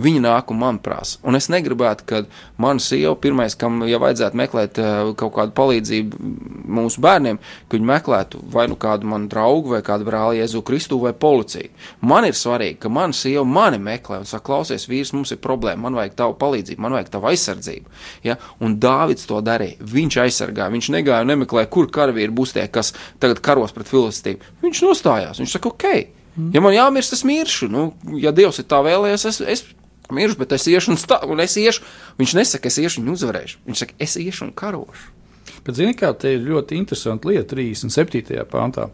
Viņa 0.00 0.22
nāk 0.24 0.48
un 0.48 0.56
man 0.56 0.78
prasa. 0.80 1.18
Un 1.28 1.36
es 1.36 1.50
negribētu, 1.52 2.04
ka 2.08 2.22
mana 2.60 2.80
sieva, 2.80 3.12
pirmais, 3.20 3.52
kam 3.58 3.82
ja 3.84 3.98
vajadzētu 4.00 4.38
meklēt 4.40 4.78
uh, 4.80 5.10
kaut 5.18 5.34
kādu 5.36 5.52
palīdzību 5.58 6.30
mūsu 6.72 7.02
bērniem, 7.04 7.36
ka 7.68 7.76
viņi 7.76 7.88
meklētu 7.90 8.40
vai 8.54 8.64
nu 8.72 8.78
kādu 8.80 9.10
manu 9.10 9.28
draugu, 9.32 9.74
vai 9.74 9.82
kādu 9.84 10.06
brāli 10.08 10.40
Jēzu 10.40 10.62
Kristu, 10.64 10.96
vai 11.02 11.12
policiju. 11.12 11.68
Man 12.08 12.24
ir 12.24 12.38
svarīgi, 12.38 12.78
ka 12.80 12.92
mana 12.92 13.12
sieva 13.16 13.44
mani 13.44 13.82
meklē 13.82 14.22
un 14.22 14.28
saka, 14.28 14.46
klausies, 14.48 14.88
vīrs, 14.88 15.12
mums 15.12 15.34
ir 15.36 15.42
problēma, 15.44 15.84
man 15.84 16.00
vajag 16.00 16.16
tavu 16.22 16.38
palīdzību, 16.40 16.84
man 16.86 16.96
vajag 16.96 17.12
tavu 17.12 17.28
aizsardzību. 17.32 17.92
Ja? 18.24 18.38
Un 18.64 18.78
Dāvids 18.80 19.28
to 19.28 19.42
darīja. 19.44 19.76
Viņš 19.92 20.18
aizsargāja, 20.24 20.72
viņš 20.72 20.90
negāja 20.96 21.26
un 21.26 21.34
nemeklēja, 21.34 21.68
kur 21.72 21.92
karavīri 21.92 22.32
būs 22.32 22.56
tie, 22.56 22.64
kas 22.72 22.94
tagad 23.20 23.44
karos 23.44 23.76
pret 23.76 23.92
filistību. 23.92 24.56
Viņš 24.64 24.82
nostājās, 24.88 25.44
viņš 25.44 25.58
saka, 25.58 25.76
ok. 25.76 26.18
Ja 26.54 26.62
man 26.64 26.72
jāmirst, 26.72 27.12
es 27.12 27.26
miršu. 27.28 27.68
Nu, 27.68 27.90
ja 28.16 28.32
Dievs 28.32 28.62
ir 28.62 28.64
tā 28.70 28.78
vēlējies, 28.84 29.26
es, 29.28 29.40
es 29.44 29.64
miršu, 30.10 30.38
bet 30.42 30.52
es 30.56 30.66
iešu 30.66 30.94
un, 30.94 31.00
stā, 31.00 31.20
un 31.28 31.40
es 31.44 31.56
iešu. 31.60 31.84
Viņš 32.18 32.36
nesaka, 32.38 32.72
es 32.72 32.78
iešu 32.82 33.02
un 33.02 33.12
uzvarēšu. 33.14 33.62
Viņš 33.68 33.84
saka, 33.84 33.98
es 34.02 34.16
iešu 34.20 34.48
un 34.48 34.54
karošu. 34.56 35.12
Bet, 35.62 35.76
zini, 35.78 35.94
kā 35.98 36.10
te 36.18 36.34
ir 36.34 36.46
ļoti 36.46 36.78
interesanti 36.80 37.30
lieta 37.30 37.54
37. 37.54 38.42
pāntā. 38.50 38.88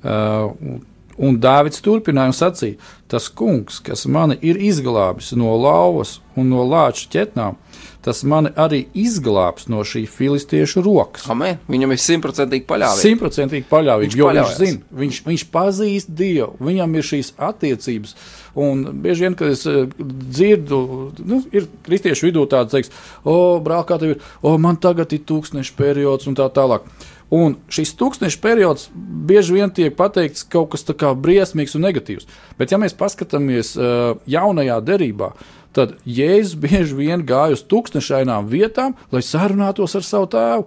Uh, 0.00 0.80
un 1.20 1.36
Dāvids 1.40 1.82
turpināja 1.84 2.32
un 2.32 2.36
sacīja: 2.36 2.90
Tas 3.10 3.28
kungs, 3.28 3.80
kas 3.84 4.06
mani 4.10 4.38
ir 4.46 4.58
izglābis 4.58 5.32
no 5.38 5.52
lauvas 5.60 6.18
un 6.38 6.50
no 6.50 6.64
lāča 6.66 7.08
ķetnām, 7.12 7.58
tas 8.04 8.22
mani 8.24 8.52
arī 8.58 8.84
izglābs 8.96 9.68
no 9.70 9.84
šī 9.86 10.06
filistiešu 10.08 10.82
rokas. 10.86 11.26
Amen. 11.30 11.60
Viņam 11.70 11.94
ir 11.94 12.02
simtprocentīgi 12.02 12.66
paļāvība. 12.68 13.04
Simtprocentīgi 13.04 13.68
paļāvība, 13.70 14.18
jo 14.18 14.30
paļaujas. 14.30 14.54
viņš 14.56 14.70
zina, 14.70 15.00
viņš, 15.02 15.24
viņš 15.28 15.46
pazīst 15.52 16.14
Dievu, 16.22 16.54
viņam 16.70 16.96
ir 16.96 17.10
šīs 17.12 17.34
attiecības. 17.50 18.16
Un 18.58 18.82
bieži 19.04 19.26
vien, 19.26 19.36
kad 19.38 19.52
es 19.52 19.62
uh, 19.70 19.84
dzirdu, 20.00 20.80
nu, 21.22 21.40
ir 21.54 21.68
kristiešu 21.86 22.28
vidū 22.28 22.46
tāds, 22.50 22.74
teiks, 22.74 22.90
o, 23.22 23.60
brāl, 23.62 23.84
kā 23.86 24.00
tev 24.00 24.16
ir, 24.16 24.26
o, 24.42 24.56
man 24.58 24.80
tagad 24.82 25.14
ir 25.14 25.22
tūkstneša 25.28 25.76
periods 25.78 26.30
un 26.30 26.38
tā 26.38 26.48
tālāk. 26.54 26.88
Un 27.30 27.54
šis 27.70 27.92
tūkstošs 27.94 28.40
periods 28.42 28.88
bieži 28.94 29.54
vien 29.54 29.70
tiek 29.70 29.94
pateikts 29.94 30.42
kaut 30.50 30.72
kas 30.72 30.82
tāds 30.88 31.14
briesmīgs 31.22 31.76
un 31.78 31.86
negatīvs. 31.86 32.26
Bet, 32.58 32.74
ja 32.74 32.78
mēs 32.82 32.96
paskatāmies 32.98 33.76
uh, 33.78 34.16
jaunajā 34.26 34.80
derībā, 34.82 35.30
tad 35.76 35.94
Jēzus 36.02 36.58
bieži 36.58 36.98
vien 36.98 37.22
gāja 37.26 37.54
uz 37.54 37.62
tūkstošainām 37.70 38.50
vietām, 38.50 38.96
lai 39.14 39.22
sarunātos 39.22 39.94
ar 39.94 40.06
savu 40.06 40.26
tēvu. 40.34 40.66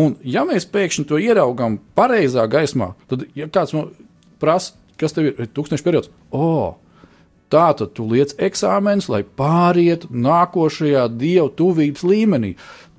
Un, 0.00 0.16
ja 0.24 0.46
mēs 0.48 0.68
pēkšņi 0.68 1.04
to 1.08 1.20
ieraugām 1.20 1.78
pareizā 1.96 2.44
gaismā, 2.48 2.94
tad, 3.08 3.24
ja 3.36 3.48
kāds 3.52 3.76
man 3.76 3.92
prasa, 4.40 4.76
kas 5.00 5.14
tev 5.16 5.30
ir 5.30 5.52
tūkstošs 5.52 5.84
periods, 5.84 6.10
oh, 6.32 6.76
tā 7.52 7.70
tad 7.78 7.94
tu 7.96 8.06
liec 8.10 8.34
eksāmenus, 8.38 9.08
lai 9.12 9.22
pārietu 9.22 10.10
nākošajā 10.12 11.06
dievu 11.18 11.48
tuvības 11.58 12.04
līmenī. 12.04 12.54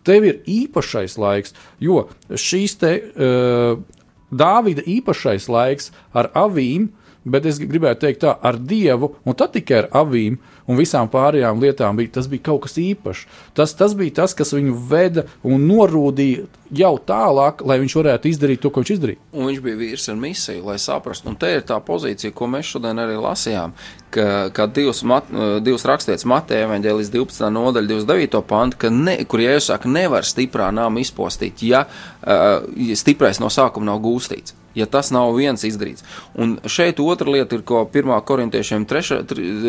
Tev 0.08 0.26
ir 0.26 0.42
īpašais 0.50 1.18
laiks, 1.20 1.54
jo 1.84 2.08
šīs 2.34 2.78
te 2.82 2.94
uh, 3.00 3.82
Dāvida 4.30 4.84
īpašais 4.86 5.48
laiks 5.50 5.90
ar 6.14 6.30
avīm, 6.38 6.92
bet 7.32 7.48
es 7.50 7.60
gribētu 7.62 8.06
teikt 8.06 8.24
tā, 8.26 8.36
ar 8.42 8.60
Dievu, 8.60 9.14
un 9.26 9.38
tad 9.38 9.54
tikai 9.56 9.84
ar 9.84 9.90
avīm 10.04 10.38
un 10.70 10.78
visām 10.78 11.10
pārējām 11.10 11.62
lietām 11.64 11.98
bija, 11.98 12.14
tas 12.20 12.30
bija 12.30 12.46
kaut 12.52 12.68
kas 12.68 12.78
īpašs. 12.82 13.26
Tas, 13.58 13.74
tas 13.78 13.96
bija 13.98 14.20
tas, 14.22 14.36
kas 14.38 14.54
viņu 14.54 14.76
veda 14.90 15.26
un 15.48 15.66
norūdīja 15.70 16.46
jau 16.78 16.92
tālāk, 17.02 17.64
lai 17.66 17.80
viņš 17.82 17.96
varētu 17.98 18.30
izdarīt 18.30 18.62
to, 18.62 18.70
ko 18.70 18.84
viņš 18.84 18.92
izdarīja. 18.94 19.22
Un 19.34 19.50
viņš 19.50 19.64
bija 19.66 19.80
vīrs 19.80 20.06
ar 20.12 20.20
misiju, 20.22 20.68
lai 20.68 20.78
saprastu. 20.82 21.32
Un 21.32 21.40
te 21.42 21.50
ir 21.56 21.66
tā 21.66 21.80
pozīcija, 21.82 22.36
ko 22.36 22.50
mēs 22.52 22.70
šodien 22.76 23.02
arī 23.02 23.18
lasījām, 23.18 23.74
ka, 24.14 24.28
ka 24.54 24.70
divas, 24.70 25.02
mat, 25.10 25.34
divas 25.66 25.88
rakstītas 25.90 26.28
Mateja 26.30 26.68
evaņģēlis 26.68 27.12
12. 27.16 27.50
nodaļa 27.58 27.94
29. 27.96 28.46
pantu, 28.54 28.84
ka 28.86 28.94
ne, 28.94 29.18
kur 29.30 29.42
Jēzus 29.42 29.72
saka, 29.74 29.90
nevar 29.90 30.28
stiprā 30.28 30.70
nām 30.76 31.02
izpostīt, 31.02 31.66
ja 31.66 31.86
uh, 31.90 32.94
stiprais 33.00 33.42
no 33.42 33.50
sākuma 33.54 33.90
nav 33.90 34.04
gūstīts 34.06 34.59
ja 34.76 34.86
tas 34.86 35.12
nav 35.16 35.34
viens 35.38 35.64
izdarīts. 35.68 36.06
Un 36.40 36.58
šeit 36.70 37.00
otra 37.04 37.32
lieta 37.32 37.58
ir, 37.58 37.64
ko 37.68 37.84
1. 37.86 38.14
korintiešiem 38.26 38.86
3, 38.90 39.24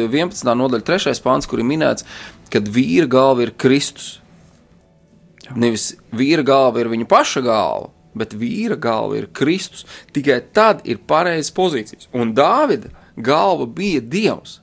11. 0.07 0.55
nodaļa 0.63 0.87
3. 0.87 1.15
pāns, 1.25 1.49
kur 1.51 1.63
ir 1.63 1.69
minēts, 1.69 2.07
kad 2.53 2.69
vīra 2.69 3.09
galva 3.11 3.47
ir 3.47 3.55
Kristus. 3.57 4.19
Nevis 5.57 5.95
vīra 6.15 6.45
galva 6.47 6.83
ir 6.83 6.91
viņa 6.93 7.09
paša 7.11 7.43
galva, 7.43 7.91
bet 8.15 8.37
vīra 8.39 8.79
galva 8.79 9.19
ir 9.19 9.31
Kristus. 9.35 9.87
Tikai 10.15 10.41
tad 10.55 10.85
ir 10.87 11.03
pareizas 11.11 11.55
pozīcijas. 11.55 12.11
Un 12.15 12.35
Dāvida 12.37 12.93
galva 13.17 13.67
bija 13.67 14.03
Dievs. 14.03 14.61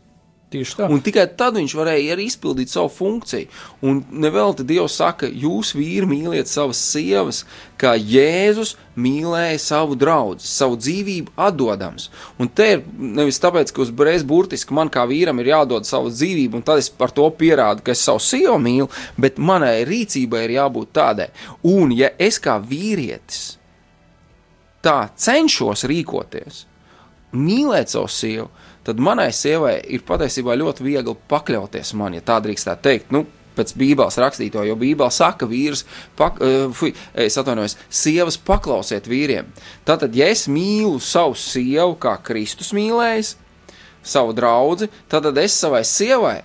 Tieši 0.47 0.77
tā. 0.79 0.85
Un 0.87 1.01
tikai 1.03 1.25
tad 1.35 1.57
viņš 1.59 1.73
varēja 1.75 2.13
arī 2.13 2.29
izpildīt 2.29 2.71
savu 2.71 2.87
funkciju. 2.95 3.49
Un 3.83 3.97
nevelti 4.23 4.63
Dievs 4.67 4.93
saka, 4.95 5.27
jūs 5.27 5.73
vīri 5.75 6.07
mīliet 6.07 6.47
savas 6.47 6.79
sievas, 6.79 7.41
kā 7.75 7.97
Jēzus 7.99 8.77
mīlēja 8.95 9.57
savu 9.59 9.97
draugu, 9.99 10.39
savu 10.39 10.77
dzīvību 10.79 11.35
atdodams. 11.49 12.07
Un 12.39 12.47
te 12.47 12.69
ir 12.77 12.85
nevis 12.95 13.41
tāpēc, 13.43 13.73
ka 13.75 13.83
uzreiz 13.83 14.23
burtiski 14.27 14.77
man 14.77 14.87
kā 14.93 15.03
vīram 15.09 15.43
ir 15.43 15.51
jādod 15.51 15.89
savu 15.89 16.13
dzīvību, 16.15 16.61
un 16.61 16.63
tad 16.69 16.79
es 16.79 16.87
par 16.95 17.11
to 17.11 17.27
pierādu, 17.27 17.83
ka 17.83 17.91
es 17.91 18.05
savu 18.07 18.23
sievu 18.23 18.55
mīlu, 18.63 18.87
bet 19.19 19.43
manai 19.43 19.81
rīcībai 19.89 20.45
ir 20.45 20.55
jābūt 20.61 20.93
tādai. 20.95 21.27
Un 21.67 21.91
ja 21.91 22.13
es 22.15 22.39
kā 22.39 22.55
vīrietis 22.63 23.57
tā 24.79 25.09
cenšos 25.11 25.83
rīkoties, 25.91 26.63
mīlēt 27.35 27.91
savu 27.91 28.07
sievu, 28.07 28.47
tad 28.87 29.01
manai 29.03 29.29
sievai 29.35 29.77
ir 29.91 30.05
patiesībā 30.07 30.55
ļoti 30.57 30.85
viegli 30.85 31.15
pakļauties 31.29 31.93
man, 31.99 32.15
ja 32.15 32.23
tā 32.25 32.39
drīkstētu 32.43 32.87
teikt. 32.87 33.11
Nu, 33.15 33.25
pēc 33.57 33.73
Bībeles 33.77 34.19
rakstīto, 34.21 34.63
jo 34.67 34.77
Bībele 34.79 35.11
saka, 35.13 35.47
vīrs, 35.49 35.83
pak, 36.17 36.39
uh, 36.39 36.67
fuj, 36.77 36.93
es 37.17 37.37
atvainojos, 37.39 37.77
sievas 37.89 38.37
paklausiet 38.47 39.09
vīriem. 39.09 39.49
Tātad, 39.87 40.15
ja 40.15 40.29
es 40.31 40.45
mīlu 40.51 41.01
savu 41.03 41.35
sievu, 41.37 41.97
kā 42.01 42.15
Kristus 42.23 42.71
mīlējis, 42.77 43.35
savu 44.07 44.35
draugu, 44.37 44.87
tad 45.11 45.27
es 45.41 45.57
savai 45.57 45.83
sievai 45.87 46.37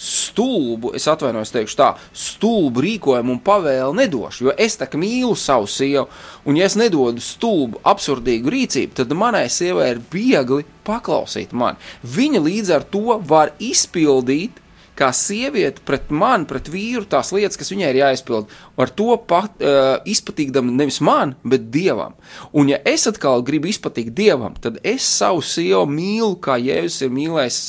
stulbu, 0.00 0.94
es 0.96 1.04
atvainojos, 1.10 1.52
teikšu 1.52 1.76
tā, 1.76 1.90
stulbu 2.16 2.80
rīkojumu 2.84 3.34
un 3.36 3.42
pavēlu 3.44 3.96
nedošu, 3.98 4.46
jo 4.48 4.54
es 4.56 4.78
tā 4.80 4.88
kā 4.88 5.00
mīlu 5.00 5.34
savu 5.36 5.68
sievu, 5.68 6.06
un 6.48 6.56
ja 6.56 6.68
es 6.70 6.78
nedodu 6.80 7.20
stulbu, 7.24 7.82
absurdīgu 7.90 8.54
rīcību, 8.54 8.96
tad 9.02 9.12
manai 9.18 9.46
sievai 9.52 9.90
ir 9.92 10.02
viegli 10.12 10.64
paklausīt 10.86 11.52
mani. 11.52 11.80
Viņa 12.16 12.42
līdz 12.46 12.74
ar 12.78 12.88
to 12.88 13.20
var 13.28 13.52
izpildīt 13.60 14.56
kā 15.00 15.08
sieviete 15.16 15.82
pret 15.86 16.10
mani, 16.12 16.46
pret 16.48 16.68
vīru, 16.70 17.06
tās 17.08 17.32
lietas, 17.32 17.56
kas 17.60 17.72
viņai 17.72 17.88
ir 17.92 18.00
jāizpild, 18.02 18.50
ar 18.80 18.92
to 18.96 19.14
pat, 19.30 19.56
uh, 19.64 19.94
izpatīkdam 20.08 20.74
nevis 20.76 21.00
man, 21.04 21.34
bet 21.42 21.70
dievam. 21.72 22.16
Un, 22.52 22.68
ja 22.72 22.80
es 22.88 23.06
atkal 23.08 23.44
gribu 23.46 23.70
izpatikt 23.70 24.12
dievam, 24.16 24.58
tad 24.60 24.78
es 24.84 25.06
savu 25.08 25.42
sievu 25.44 25.86
mīlu, 25.90 26.34
kā 26.44 26.58
Jēzus 26.60 27.06
ir 27.06 27.14
mīlējis 27.16 27.62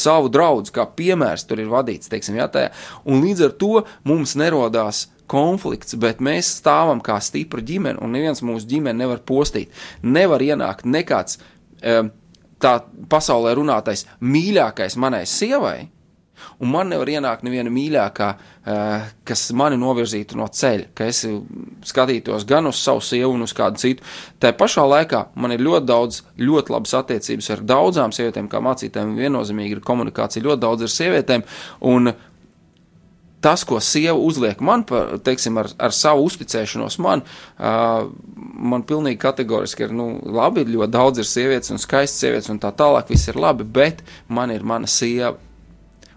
savu 0.00 0.32
draugu, 0.32 0.72
kā 0.74 0.88
piemērs 0.98 1.44
tur 1.48 1.60
ir 1.62 1.70
vadīts, 1.72 2.10
teiksim, 2.10 2.40
jā, 2.40 2.48
tajā. 2.52 2.72
Un 3.08 3.22
līdz 3.26 3.48
ar 3.48 3.54
to 3.60 3.84
mums 4.08 4.34
nerodās 4.40 5.06
konflikts, 5.28 5.96
bet 6.00 6.22
mēs 6.24 6.54
stāvam 6.62 7.02
kā 7.04 7.18
stipra 7.24 7.62
ģimene, 7.64 8.00
un 8.00 8.16
neviens 8.16 8.40
mūsu 8.44 8.68
ģimeni 8.70 9.02
nevar 9.02 9.20
postīt. 9.28 9.74
Nevar 10.02 10.42
ienākt 10.44 10.88
nekāds 10.88 11.36
um, 11.84 12.10
tā 12.62 12.74
pasaulē 13.12 13.54
runātais 13.58 14.06
mīļākais 14.24 14.96
manai 15.00 15.24
sievai, 15.28 15.90
Un 16.62 16.72
man 16.72 16.92
nevar 16.92 17.10
ienākt 17.12 17.44
neviena 17.46 17.72
mīļākā, 17.72 18.28
uh, 18.34 19.08
kas 19.28 19.46
mani 19.56 19.78
novirzītu 19.80 20.38
no 20.38 20.48
ceļa, 20.52 20.90
ka 20.96 21.08
es 21.10 21.24
skatītos 21.88 22.46
gan 22.48 22.70
uz 22.70 22.80
savu 22.82 23.02
sievu, 23.04 23.34
gan 23.36 23.46
uz 23.48 23.56
kādu 23.56 23.82
citu. 23.82 24.06
Tā 24.42 24.52
pašā 24.56 24.86
laikā 24.88 25.26
man 25.38 25.54
ir 25.54 25.64
ļoti 25.64 25.88
daudz, 25.88 26.22
ļoti 26.38 26.74
labas 26.74 26.96
attiecības 27.00 27.52
ar 27.54 27.66
daudzām 27.74 28.14
sievietēm, 28.16 28.50
kā 28.50 28.62
mācītājiem. 28.64 29.18
Viennozīmīgi 29.18 29.78
ir 29.78 29.84
komunikācija 29.84 30.46
ļoti 30.46 30.64
daudz 30.64 30.88
ar 30.88 30.94
sievietēm. 30.94 31.46
Un, 31.88 32.12
tas, 33.40 33.64
ko 33.64 33.80
sieva 33.80 34.18
uzliek 34.18 34.60
man, 34.64 34.84
par, 34.88 35.16
teiksim, 35.24 35.58
ar, 35.60 35.70
ar 35.78 35.94
savu 35.94 36.26
uzticēšanos 36.28 36.98
man, 37.02 37.22
uh, 37.58 38.08
man 38.58 38.84
pilnīgi 38.88 39.20
kategoriski 39.22 39.86
ir, 39.86 39.94
nu, 39.94 40.10
labi, 40.34 40.66
ļoti 40.68 40.94
daudz 40.94 41.22
ir 41.22 41.28
sievietes 41.28 41.74
un 41.74 41.82
skaistas 41.82 42.24
sievietes 42.24 42.50
un 42.52 42.60
tā 42.62 42.72
tālāk, 42.76 43.10
viss 43.12 43.30
ir 43.30 43.38
labi, 43.38 43.66
bet 43.66 44.02
man 44.28 44.54
ir 44.54 44.66
mana 44.66 44.90
sieva 44.90 45.36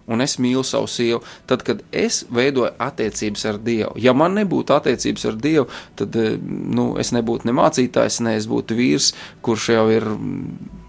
un 0.07 0.21
es 0.23 0.37
mīlu 0.41 0.63
savu 0.65 0.89
sievu, 0.89 1.21
tad, 1.49 1.63
kad 1.67 1.81
es 1.91 2.23
veidoju 2.33 2.73
attiecības 2.81 3.45
ar 3.51 3.59
Dievu. 3.61 3.95
Ja 4.01 4.13
man 4.17 4.35
nebūtu 4.39 4.75
attiecības 4.75 5.27
ar 5.29 5.39
Dievu, 5.41 5.67
tad 5.99 6.15
eh, 6.19 6.37
nu, 6.41 6.93
es 7.01 7.13
nebūtu 7.15 7.49
ne 7.49 7.55
mācītājs, 7.57 8.21
ne 8.25 8.35
es 8.39 8.47
būtu 8.49 8.77
vīrs, 8.77 9.11
kurš 9.45 9.69
jau 9.75 9.85
ir 9.93 10.07
mm, 10.07 10.79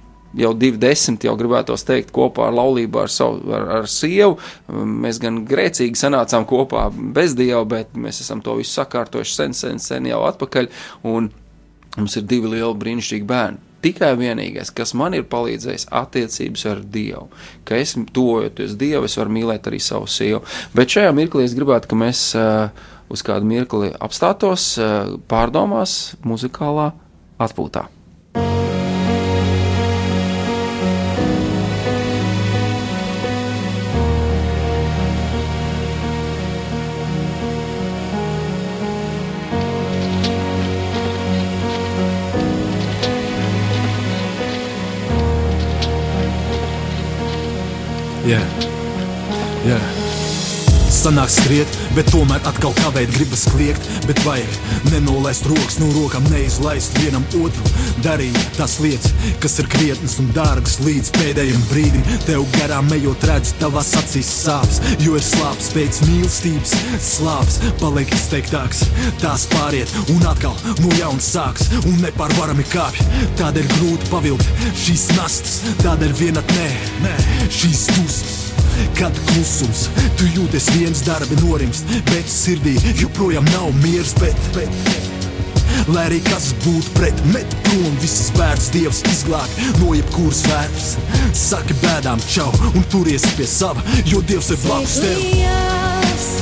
jau 0.42 0.52
divi 0.56 0.80
desmit, 0.80 1.26
jau 1.26 1.34
gribētos 1.38 1.84
teikt, 1.88 2.12
kopā 2.14 2.48
ar 2.48 2.56
laulību 2.56 3.02
ar, 3.02 3.12
savu, 3.12 3.42
ar, 3.52 3.68
ar 3.80 3.90
sievu. 3.90 4.38
Mēs 4.72 5.20
gan 5.22 5.42
grēcīgi 5.48 5.98
sanācām 5.98 6.46
kopā 6.48 6.88
bez 6.92 7.36
Dieva, 7.38 7.64
bet 7.68 7.96
mēs 7.98 8.22
esam 8.24 8.40
to 8.44 8.56
visu 8.60 8.78
sakārtojuši 8.78 9.36
sen, 9.38 9.56
sen, 9.56 9.82
sen 9.82 10.08
jau 10.08 10.22
atpakaļ, 10.30 10.70
mums 11.04 12.16
ir 12.16 12.26
divi 12.28 12.56
lieli 12.56 12.72
brīnišķīgi 12.80 13.28
bērni 13.28 13.71
tikai 13.82 14.12
vienīgais, 14.18 14.72
kas 14.74 14.94
man 14.98 15.16
ir 15.18 15.26
palīdzējis, 15.30 15.88
attiecības 16.02 16.66
ar 16.72 16.82
Dievu. 16.94 17.28
Ka 17.68 17.78
es 17.80 17.94
tuvojoties 17.96 18.76
Dievu, 18.80 19.06
es 19.08 19.18
varu 19.20 19.34
mīlēt 19.38 19.68
arī 19.70 19.80
savu 19.82 20.10
sievu. 20.10 20.42
Bet 20.76 20.94
šajā 20.94 21.14
mirklī 21.16 21.46
es 21.48 21.56
gribētu, 21.58 21.90
ka 21.92 21.98
mēs 22.04 22.26
uh, 22.38 22.68
uz 23.12 23.24
kādu 23.26 23.48
mirkli 23.48 23.92
apstātos 24.02 24.72
uh, 24.80 25.16
pārdomās, 25.30 26.14
muzikālā 26.26 26.92
atpūtā. 27.42 27.88
Sanāk 51.12 51.28
skriet, 51.28 51.74
bet 51.92 52.06
tomēr 52.08 52.40
atkal 52.48 52.72
kavēt, 52.78 53.10
gribas 53.12 53.42
kliegt, 53.52 53.84
bet 54.08 54.16
vajag 54.24 54.54
nenolaist 54.94 55.44
rokas 55.44 55.74
no 55.76 55.90
rokām, 55.92 56.24
neizlaist 56.32 56.94
vienam 57.02 57.26
otru. 57.36 57.72
Darīt 58.00 58.38
tās 58.56 58.78
lietas, 58.80 59.12
kas 59.42 59.58
ir 59.60 59.68
krietnas 59.74 60.14
un 60.22 60.30
dārgas 60.32 60.78
līdz 60.80 61.10
pēdējiem 61.18 61.66
brīdim. 61.68 62.06
Tev 62.24 62.46
garām 62.54 62.88
ejot, 62.96 63.26
redz, 63.28 63.52
tavās 63.60 63.90
acīs 64.00 64.30
sāpes, 64.38 64.80
jo 65.04 65.18
ir 65.18 65.26
slāpes 65.26 65.68
pēc 65.74 66.00
mīlestības. 66.06 66.72
Slāpes 67.04 67.60
paliek 67.82 68.16
izteiktāks, 68.16 68.80
tās 69.20 69.44
pāriet 69.52 69.92
un 70.14 70.24
atkal 70.32 70.56
no 70.80 70.94
jauna 70.96 71.20
sāks 71.26 71.68
un 71.82 72.00
nepārvarami 72.06 72.64
kāpj. 72.72 73.04
Tādēļ 73.42 73.68
grūti 73.74 74.08
pavilkt 74.14 74.64
šīs 74.86 75.10
nastas, 75.18 75.60
tādēļ 75.84 76.16
vienatnē, 76.24 76.72
nē, 77.04 77.14
šīs 77.52 77.84
dusmas. 77.98 78.51
Kad 78.98 79.16
klusums, 79.30 79.86
tu 80.18 80.28
jūties 80.36 80.68
viens 80.76 81.04
darbi 81.06 81.38
norimst, 81.42 81.88
bet 82.10 82.28
sirdī 82.30 82.76
joprojām 83.00 83.46
nav 83.52 83.72
miers. 83.82 84.14
Bet, 84.20 84.38
bet, 84.56 85.02
lai 85.90 86.06
arī 86.10 86.20
kas 86.28 86.52
būtu 86.66 86.94
pret 86.98 87.24
met 87.32 87.56
prom 87.66 87.98
visas 88.02 88.30
bērns 88.36 88.70
dievs 88.74 89.02
izglāb 89.12 89.58
no 89.80 89.96
jebkuras 89.96 90.44
vērts. 90.50 90.94
Saki 91.46 91.76
bēdām 91.82 92.22
čau 92.28 92.52
un 92.72 92.86
turies 92.92 93.26
pie 93.38 93.48
sava, 93.48 93.84
jo 94.06 94.22
dievs 94.28 94.52
ir 94.54 94.64
blakus 94.66 95.00
tev. 95.02 95.28
Dievs 95.32 96.41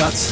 gads, 0.00 0.30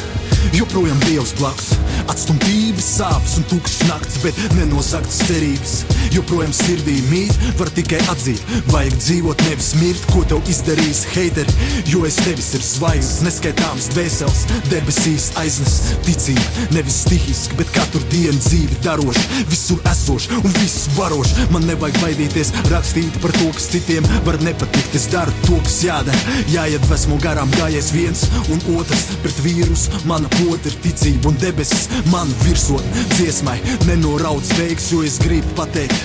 joprojām 0.57 0.97
dievs 1.05 1.35
blakus. 1.37 1.78
Atstumtības, 2.19 2.83
sāpes 2.97 3.37
un 3.39 3.45
tukšas 3.47 3.85
naktis, 3.87 4.17
bet 4.19 4.39
nenozagtas 4.57 5.21
cerības. 5.23 5.75
Joprojām 6.11 6.51
sirdī 6.51 6.97
mīt, 7.07 7.31
var 7.55 7.69
tikai 7.71 7.99
atzīt, 8.11 8.41
vajag 8.73 8.97
dzīvot, 8.97 9.43
nevis 9.47 9.69
mirt, 9.79 10.03
ko 10.11 10.25
tev 10.27 10.49
izdarījis 10.51 11.05
heiteri. 11.13 11.53
Jo 11.87 12.01
es 12.09 12.17
tevis 12.19 12.49
ir 12.57 12.65
zvaigznes, 12.65 13.21
neskaitāms 13.23 13.87
dvēseles, 13.93 14.41
debesīs 14.67 15.29
aiznes 15.39 15.77
ticība. 16.03 16.65
Nevis 16.75 16.97
stihiski, 17.05 17.55
bet 17.61 17.71
katru 17.77 18.01
dienu 18.11 18.35
dzīvi 18.43 18.81
daroši, 18.83 19.23
visur 19.53 19.79
esoši 19.87 20.41
un 20.41 20.57
visu 20.57 20.91
varoši. 20.97 21.47
Man 21.55 21.69
nevajag 21.71 22.01
baidīties 22.03 22.51
rakstīt 22.73 23.21
par 23.23 23.31
to, 23.37 23.47
kas 23.55 23.69
citiem 23.71 24.11
var 24.27 24.41
nepatikt. 24.43 24.99
Es 24.99 25.07
daru 25.13 25.31
to, 25.45 25.61
kas 25.63 25.79
jādara, 25.87 26.35
jāiedvesmo 26.51 27.21
garām 27.23 27.55
gājies 27.55 27.93
viens 27.95 28.27
un 28.51 28.59
otrs 28.75 29.07
pret 29.23 29.41
vīrusu. 29.45 30.03
Mana 30.09 30.27
pota 30.35 30.67
ir 30.67 30.79
ticība 30.83 31.31
un 31.31 31.39
debesis 31.39 31.87
man 32.11 32.29
virsot 32.43 32.83
dziesmai, 33.15 33.57
nenoraudz 33.87 34.51
veiks, 34.59 34.89
jo 34.93 35.03
es 35.05 35.17
gribu 35.21 35.47
pateikt. 35.57 35.95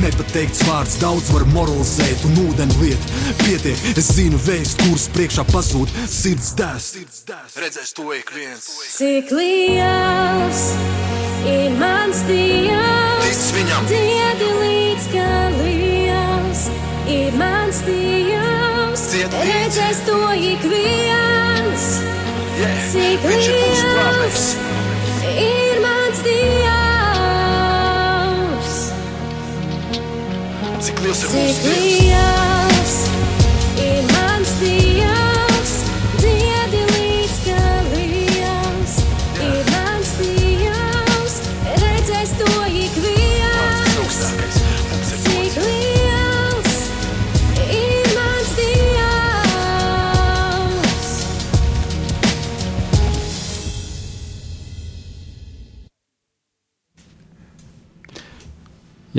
Nepateikts 0.00 0.62
vārds 0.68 0.94
daudz 1.00 1.28
var 1.34 1.42
moralizēt 1.52 2.22
un 2.28 2.36
ūdeni 2.46 2.76
liet. 2.80 3.08
Pietiek, 3.42 3.80
es 3.98 4.08
zinu 4.16 4.38
vēstu, 4.46 4.86
kuras 4.86 5.08
priekšā 5.14 5.44
pazūd 5.50 5.90
sirds 6.08 6.52
dēls. 6.58 6.90
Redzēs 7.58 7.92
to 7.98 8.06
ik 8.16 8.30
viens. 8.36 8.68
Cik 8.94 9.32
liels 9.34 10.62
ir 11.48 11.74
mans 11.80 12.22
Dievs, 12.28 13.42
Tic 13.50 13.58
viņam. 13.58 13.90
diedi 13.90 14.50
līdz 14.62 15.10
galījās. 15.16 16.64
Ir 17.10 17.36
mans 17.40 17.82
Dievs, 17.88 19.06
redzēs 19.50 20.04
to 20.06 20.20
ik 20.38 20.64
viens. 20.70 21.86
Yeah. 22.60 22.90
Cik 22.92 23.24
liels. 23.26 24.50
Ir 25.46 25.76
mans 25.84 26.18
Dievs, 26.26 26.72
Cik 30.86 30.96
liels 31.04 31.20
ir 31.24 31.28
cik 31.28 31.36
mūsu 31.36 31.60
Dievs? 31.66 32.59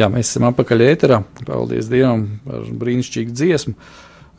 Jā, 0.01 0.07
mēs 0.09 0.31
esam 0.31 0.47
atpakaļ 0.47 0.81
ēterā. 0.81 1.17
Paldies 1.45 1.85
Dievam 1.91 2.23
par 2.41 2.63
brīnišķīgu 2.81 3.35
dziesmu. 3.37 3.73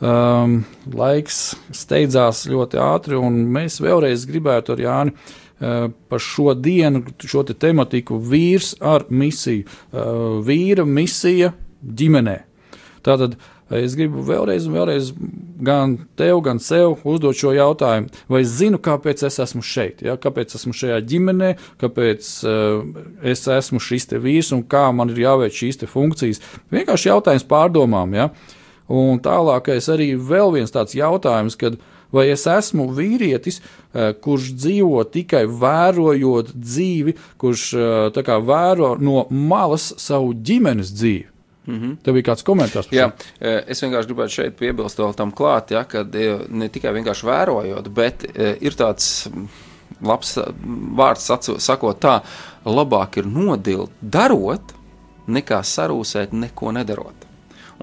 Um, 0.03 0.57
laiks 0.91 1.37
steidzās 1.71 2.41
ļoti 2.51 2.81
ātri, 2.83 3.15
un 3.15 3.37
mēs 3.53 3.77
vēlreiz 3.79 4.25
gribētu 4.27 4.73
ar 4.73 4.81
Jāni 4.83 5.13
uh, 5.13 5.85
par 6.11 6.23
šo 6.25 6.51
dienu, 6.59 7.05
šo 7.23 7.45
te 7.47 7.55
tematiku 7.55 8.17
vīrs 8.19 8.73
ar 8.83 9.05
misiju. 9.07 9.63
Uh, 9.93 10.41
vīra 10.43 10.83
misija 10.83 11.53
ģimenē. 11.79 12.41
Tātad 13.07 13.37
es 13.79 13.95
gribu 13.95 14.25
vēlreiz, 14.27 14.67
vēlreiz 14.67 15.13
gan 15.65 15.95
tev, 16.19 16.41
gan 16.45 16.59
sev 16.63 16.97
uzdot 17.07 17.37
šo 17.39 17.53
jautājumu, 17.55 18.11
vai 18.31 18.43
es 18.43 18.53
zinu, 18.59 18.79
kāpēc 18.83 19.25
es 19.27 19.39
esmu 19.43 19.63
šeit, 19.65 20.03
ja? 20.05 20.17
kāpēc 20.19 20.55
esmu 20.59 20.75
šajā 20.77 20.99
ģimenē, 21.09 21.53
kāpēc 21.81 22.33
uh, 22.47 22.83
es 23.33 23.45
esmu 23.47 23.81
šis 23.83 24.11
te 24.11 24.21
vīrs 24.21 24.53
un 24.55 24.65
kā 24.67 24.89
man 24.95 25.13
ir 25.13 25.23
jāveic 25.25 25.55
šīs 25.57 25.83
funkcijas. 25.89 26.43
Vienkārši 26.73 27.09
jautājums 27.09 27.47
pārdomām. 27.49 28.13
Ja? 28.17 28.29
Un 28.91 29.19
tālākais 29.23 29.87
arī 29.91 30.13
vēl 30.19 30.53
viens 30.57 30.73
tāds 30.73 30.95
jautājums, 30.97 31.57
kad 31.59 31.79
vai 32.13 32.27
es 32.33 32.45
esmu 32.49 32.89
vīrietis, 32.93 33.59
eh, 33.59 34.13
kurš 34.13 34.53
dzīvo 34.59 35.01
tikai 35.09 35.45
vērojot 35.49 36.53
dzīvi, 36.53 37.15
kurš 37.41 37.67
eh, 37.73 38.23
kā 38.23 38.39
vēro 38.43 38.95
no 39.01 39.25
malas 39.29 39.93
savu 39.97 40.33
ģimenes 40.33 40.93
dzīvi. 40.93 41.32
Mm 41.65 41.79
-hmm. 41.79 41.97
Tev 42.03 42.13
bija 42.13 42.23
kāds 42.31 42.43
komentārs 42.43 42.87
par 42.89 42.97
Jā, 42.97 43.09
šo? 43.09 43.25
e, 43.39 43.63
es 43.67 43.83
vienkārši 43.83 44.07
gribētu 44.07 44.29
šeit 44.29 44.55
piebilst 44.59 44.99
vēl 44.99 45.13
tam 45.15 45.31
klāt, 45.31 45.71
ja, 45.71 45.83
ka 45.83 46.05
ne 46.49 46.69
tikai 46.69 46.93
vienkārši 46.93 47.25
vērojot, 47.25 47.87
bet 47.89 48.25
e, 48.35 48.57
ir 48.61 48.71
tāds 48.71 49.29
labs 50.01 50.37
vārds 50.97 51.31
sakot 51.57 51.99
tā, 51.99 52.21
labāk 52.65 53.17
ir 53.17 53.25
nodilt 53.25 53.91
darot, 54.01 54.73
nekā 55.27 55.61
sarūsēt 55.63 56.33
neko 56.33 56.71
nedarot. 56.71 57.22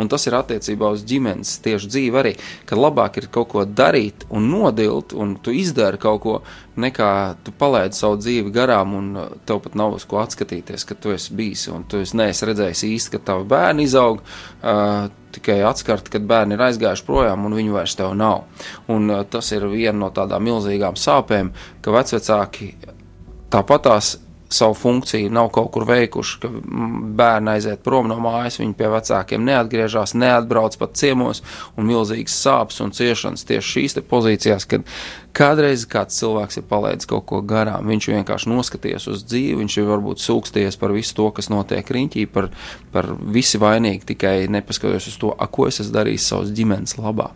Un 0.01 0.09
tas 0.09 0.25
ir 0.27 0.37
attiecībā 0.39 0.91
uz 0.95 1.05
ģimenes 1.07 1.59
tieši 1.65 1.91
dzīvi 1.93 2.21
arī, 2.23 2.33
ka 2.69 2.79
labāk 2.79 3.21
ir 3.21 3.29
kaut 3.33 3.51
ko 3.53 3.65
darīt 3.65 4.25
un 4.33 4.49
nodilt, 4.49 5.13
un 5.13 5.37
tu 5.45 5.53
izdari 5.53 6.01
kaut 6.01 6.23
ko, 6.25 6.37
nekā 6.81 7.11
tu 7.45 7.53
palaidi 7.57 7.99
savu 7.99 8.17
dzīvi 8.21 8.53
garām, 8.55 8.95
un 8.97 9.11
uh, 9.21 9.33
tev 9.47 9.61
pat 9.65 9.77
nav 9.77 9.99
uz 9.99 10.07
ko 10.09 10.23
atskatīties, 10.23 10.87
ka 10.89 10.97
tu 10.97 11.13
esi 11.13 11.35
bijis, 11.37 11.67
un 11.75 11.85
tu 11.85 12.01
esi 12.01 12.17
neesi 12.17 12.49
redzējis 12.49 12.85
īsti, 12.89 13.15
ka 13.17 13.25
tavi 13.33 13.49
bērni 13.51 13.85
izaug, 13.89 14.23
uh, 14.23 15.11
tikai 15.35 15.61
atskart, 15.67 16.09
kad 16.11 16.25
bērni 16.27 16.57
ir 16.57 16.65
aizgājuši 16.71 17.07
projām, 17.07 17.45
un 17.47 17.59
viņu 17.59 17.77
vairs 17.77 17.99
nav. 18.17 18.47
Un 18.89 19.13
uh, 19.13 19.23
tas 19.29 19.53
ir 19.53 19.69
viena 19.69 19.99
no 20.07 20.11
tādām 20.15 20.49
milzīgām 20.49 20.97
sāpēm, 20.99 21.53
ka 21.85 21.95
vecvecāki 21.95 22.73
tāpatās 23.53 24.17
savu 24.51 24.75
funkciju 24.75 25.31
nav 25.31 25.49
kaut 25.55 25.71
kur 25.75 25.87
veikuši, 25.87 26.39
ka 26.43 26.51
mm, 26.51 27.15
bērni 27.19 27.53
aiziet 27.55 27.83
prom 27.87 28.09
no 28.11 28.19
mājas, 28.23 28.59
viņi 28.61 28.75
pie 28.79 28.91
vecākiem 28.91 29.45
neatgriežas, 29.47 30.17
neatbrauc 30.19 30.77
pat 30.81 30.97
ciemos, 30.99 31.43
un 31.79 31.87
milzīgas 31.87 32.37
sāpes 32.43 32.81
un 32.85 32.95
ciešanas 32.97 33.47
tieši 33.47 33.75
šīs 33.77 33.99
pozīcijās, 34.11 34.67
kad 34.71 34.87
kādreiz 35.37 35.87
kāds 35.91 36.19
cilvēks 36.19 36.61
ir 36.61 36.67
palaidis 36.71 37.09
kaut 37.11 37.27
ko 37.31 37.43
garām, 37.47 37.87
viņš 37.91 38.11
vienkārši 38.15 38.51
noskaties 38.51 39.07
uz 39.13 39.23
dzīvi, 39.29 39.61
viņš 39.63 39.79
ir 39.79 39.91
varbūt 39.91 40.25
sūksties 40.25 40.81
par 40.81 40.95
visu 40.97 41.15
to, 41.19 41.31
kas 41.37 41.51
notiek 41.53 41.95
riņķī, 41.97 42.27
par, 42.35 42.51
par 42.95 43.13
visi 43.21 43.61
vainīgi, 43.63 44.09
tikai 44.15 44.35
nepaskatoties 44.51 45.13
uz 45.13 45.21
to, 45.23 45.35
a, 45.37 45.47
ko 45.47 45.71
es 45.71 45.81
esmu 45.85 46.01
darījis 46.01 46.33
savas 46.33 46.53
ģimenes 46.57 46.99
labā. 46.99 47.31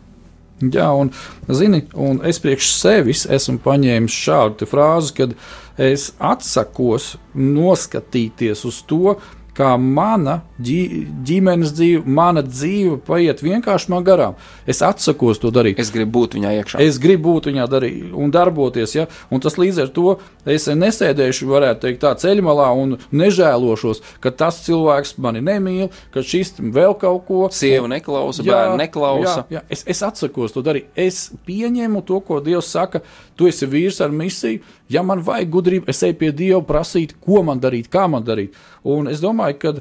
Jā, 0.63 0.87
un, 0.95 1.11
zini, 1.51 1.83
un 1.99 2.21
es 2.27 2.39
priekš 2.43 2.69
sevis 2.77 3.25
esmu 3.27 3.59
paņēmis 3.65 4.19
šādu 4.25 4.69
frāzi, 4.71 5.15
kad 5.19 5.35
es 5.83 6.13
atsakos 6.23 7.15
noskatīties 7.35 8.63
uz 8.69 8.79
to, 8.87 9.17
kā 9.55 9.75
mana 9.79 10.41
ģimenes 10.59 11.73
dzīve, 11.75 12.05
mana 12.07 12.45
dzīve 12.47 12.99
paiet 13.07 13.43
vienkārši 13.43 13.91
man 13.91 14.05
garām. 14.07 14.37
Es 14.71 14.83
atsakos 14.87 15.41
to 15.43 15.51
darīt. 15.55 15.81
Es 15.83 15.91
gribu 15.95 16.21
būt 16.21 16.37
viņā 16.39 16.53
iekšā. 16.61 16.83
Es 16.85 17.01
gribu 17.03 17.35
būt 17.35 17.49
viņā 17.51 17.67
darīt 17.71 18.13
un 18.15 18.31
darboties. 18.35 18.95
Ja? 18.95 19.07
Un 19.35 19.43
tas 19.43 19.59
līdz 19.59 19.83
ar 19.83 19.91
to 19.95 20.17
es 20.47 20.69
nesēdēšu, 20.71 21.49
varētu 21.51 21.87
teikt, 21.87 22.03
tā 22.05 22.13
ceļmalā 22.23 22.69
un 22.79 22.97
nežēlošos, 23.11 24.03
ka 24.23 24.31
tas 24.31 24.61
cilvēks 24.67 25.17
mani 25.19 25.43
nemīl, 25.45 25.91
ka 26.15 26.23
šis 26.23 26.55
vēl 26.59 26.95
kaut 27.01 27.27
ko. 27.27 27.41
Sieva 27.55 27.91
neklausa, 27.91 28.47
bērni 28.47 28.85
neklausa. 28.85 29.43
Jā, 29.49 29.59
jā. 29.59 29.65
Es, 29.75 29.83
es 29.91 30.05
atsakos 30.07 30.55
to 30.55 30.63
darīt. 30.67 30.93
Es 30.95 31.27
pieņemu 31.49 32.05
to, 32.07 32.21
ko 32.25 32.39
Dievs 32.45 32.71
saka. 32.71 33.03
Tu 33.35 33.51
esi 33.51 33.67
vīrs 33.67 33.99
ar 34.05 34.15
misiju. 34.15 34.63
Ja 34.93 35.03
man 35.03 35.25
vajag 35.25 35.51
gudrību, 35.51 35.89
es 35.91 36.03
eju 36.07 36.15
pie 36.21 36.31
Dieva 36.37 36.61
prasīt, 36.67 37.17
ko 37.25 37.43
man 37.43 37.59
darīt, 37.63 37.89
kā 37.91 38.05
man 38.11 38.23
darīt. 38.27 38.55
Un 38.85 39.09
es 39.11 39.23
domāju, 39.25 39.59
ka 39.59 39.73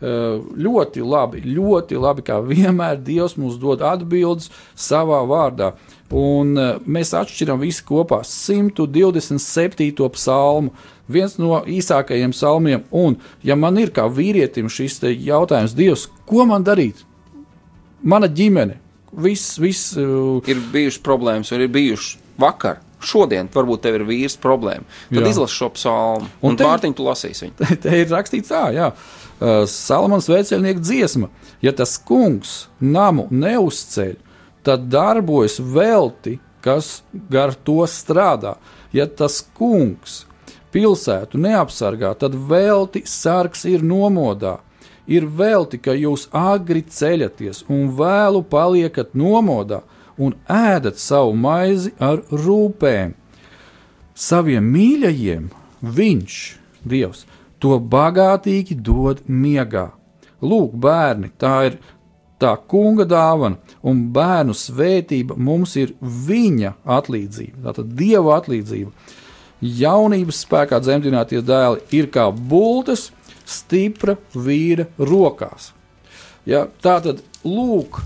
ļoti 0.00 1.02
labi, 1.02 1.42
ļoti 1.42 1.98
labi, 1.98 2.22
kā 2.26 2.38
vienmēr 2.44 3.00
Dievs 3.02 3.36
mums 3.40 3.58
dod 3.58 3.82
atbildes 3.82 4.50
savā 4.78 5.24
vārdā. 5.26 5.72
Un 6.14 6.56
eh, 6.56 6.78
mēs 6.86 7.12
atšķiram 7.18 7.60
visi 7.60 7.84
kopā 7.84 8.22
127. 8.24 10.08
psalmu, 10.14 10.72
viens 11.08 11.38
no 11.40 11.62
īsākajiem 11.66 12.32
psalmiem. 12.36 12.84
Un, 12.94 13.18
ja 13.42 13.56
man 13.56 13.78
ir 13.78 13.90
kā 13.92 14.08
vīrietim 14.08 14.70
šis 14.72 15.02
jautājums, 15.02 15.76
Dievs, 15.76 16.08
ko 16.28 16.46
man 16.48 16.64
darīt? 16.64 17.04
Mana 18.02 18.28
ģimene, 18.30 18.78
Viss, 19.12 19.56
viss. 19.58 19.96
Uh, 19.96 20.44
Ir 20.48 20.60
bijušas 20.72 21.00
problēmas, 21.00 21.52
un 21.54 21.64
ir 21.64 21.70
bijušas 21.72 22.18
vakar. 22.38 22.82
Šodien 23.00 23.48
varbūt 23.54 23.82
tev 23.84 23.94
ir 24.00 24.04
vīrs 24.08 24.34
problēma. 24.42 24.84
Tad 25.12 25.22
Jā. 25.22 25.30
izlasi 25.30 25.54
šo 25.60 25.68
psalmu, 25.76 26.28
Un 26.42 26.50
un, 26.52 26.56
te- 26.58 26.66
Mārtiņ, 26.66 26.94
tu 26.98 27.04
lasīsi 27.06 27.44
viņu. 27.46 27.56
Te, 27.60 27.76
te 27.84 28.00
ir 28.02 28.08
rakstīts 28.10 28.50
tā, 28.50 28.64
jā. 28.74 28.88
Uh, 29.38 29.62
Salamans 29.70 30.26
vecēlnieka 30.28 30.82
dziesma. 30.82 31.28
Ja 31.62 31.72
tas 31.72 31.96
kungs 31.98 32.66
namu 32.80 33.28
neuzceļ, 33.30 34.16
tad 34.66 34.88
darbojas 34.90 35.60
velti, 35.62 36.38
kas 36.62 37.02
gar 37.30 37.54
to 37.54 37.84
strādā. 37.86 38.56
Ja 38.92 39.06
tas 39.06 39.40
kungs 39.54 40.24
pilsētu 40.74 41.38
neapsargā, 41.40 42.10
tad 42.18 42.34
velti 42.34 43.04
sargs 43.08 43.62
ir 43.70 43.84
nomodā. 43.86 44.58
Ir 45.08 45.24
velti, 45.24 45.78
ka 45.80 45.94
jūs 45.96 46.26
agri 46.36 46.82
ceļaties 46.84 47.62
un 47.72 47.86
vēlu 47.96 48.42
paliekat 48.44 49.14
nomodā 49.16 49.80
un 50.18 50.34
ēdat 50.50 50.98
savu 51.00 51.34
maizi 51.38 51.94
ar 52.02 52.22
rūpēm 52.30 53.14
saviem 54.18 54.72
mīļajiem 54.74 55.50
viņš, 55.82 56.38
Dievs, 56.88 57.24
to 57.62 57.76
bagātīgi 57.78 58.76
dod 58.82 59.22
miegā. 59.26 59.88
Lūk, 60.42 60.74
bērni, 60.78 61.30
tā 61.38 61.54
ir 61.68 61.78
tā 62.38 62.54
kunga 62.70 63.06
dāvana, 63.08 63.58
un 63.82 64.04
bērnu 64.14 64.54
svētība 64.54 65.34
mums 65.36 65.74
ir 65.78 65.94
viņa 66.00 66.76
atlīdzība, 66.98 67.64
tātad 67.66 67.94
Dieva 67.98 68.38
atlīdzība. 68.38 68.92
Jaunības 69.58 70.44
spēkā 70.44 70.78
dzemdinātie 70.82 71.42
dēli 71.42 71.82
ir 71.98 72.06
kā 72.14 72.28
bultas 72.30 73.08
stipra 73.48 74.14
vīra 74.34 74.86
rokās. 74.98 75.72
Ja, 76.46 76.68
tā 76.82 77.00
tad, 77.04 77.24
lūk, 77.42 77.98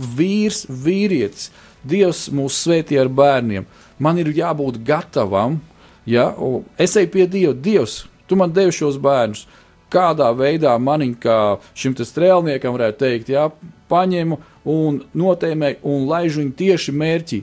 vīrs, 0.00 0.64
vīrietis, 0.68 1.50
Dievs 1.80 2.26
mūs 2.36 2.58
svētī 2.60 2.98
ar 3.00 3.08
bērniem. 3.08 3.64
Man 4.00 4.18
ir 4.20 4.28
jābūt 4.36 4.82
gatavam, 4.84 5.60
ja 6.04 6.30
es 6.80 6.96
eju 6.96 7.08
pie 7.14 7.26
Dieva, 7.30 7.54
Dievs, 7.56 8.02
tu 8.28 8.36
man 8.36 8.52
devi 8.52 8.74
šos 8.74 9.00
bērnus. 9.00 9.46
Kādā 9.90 10.28
veidā 10.36 10.76
manim, 10.78 11.16
kā 11.18 11.58
šim 11.74 11.96
strēlniekam, 11.96 12.76
varētu 12.76 13.00
teikt, 13.00 13.32
ja, 13.32 13.48
paņemu 13.90 14.38
un 14.70 15.00
notēmēju 15.18 15.80
un 15.82 16.06
laižu 16.06 16.44
viņu 16.44 16.54
tieši 16.60 16.94
mērķī. 16.94 17.40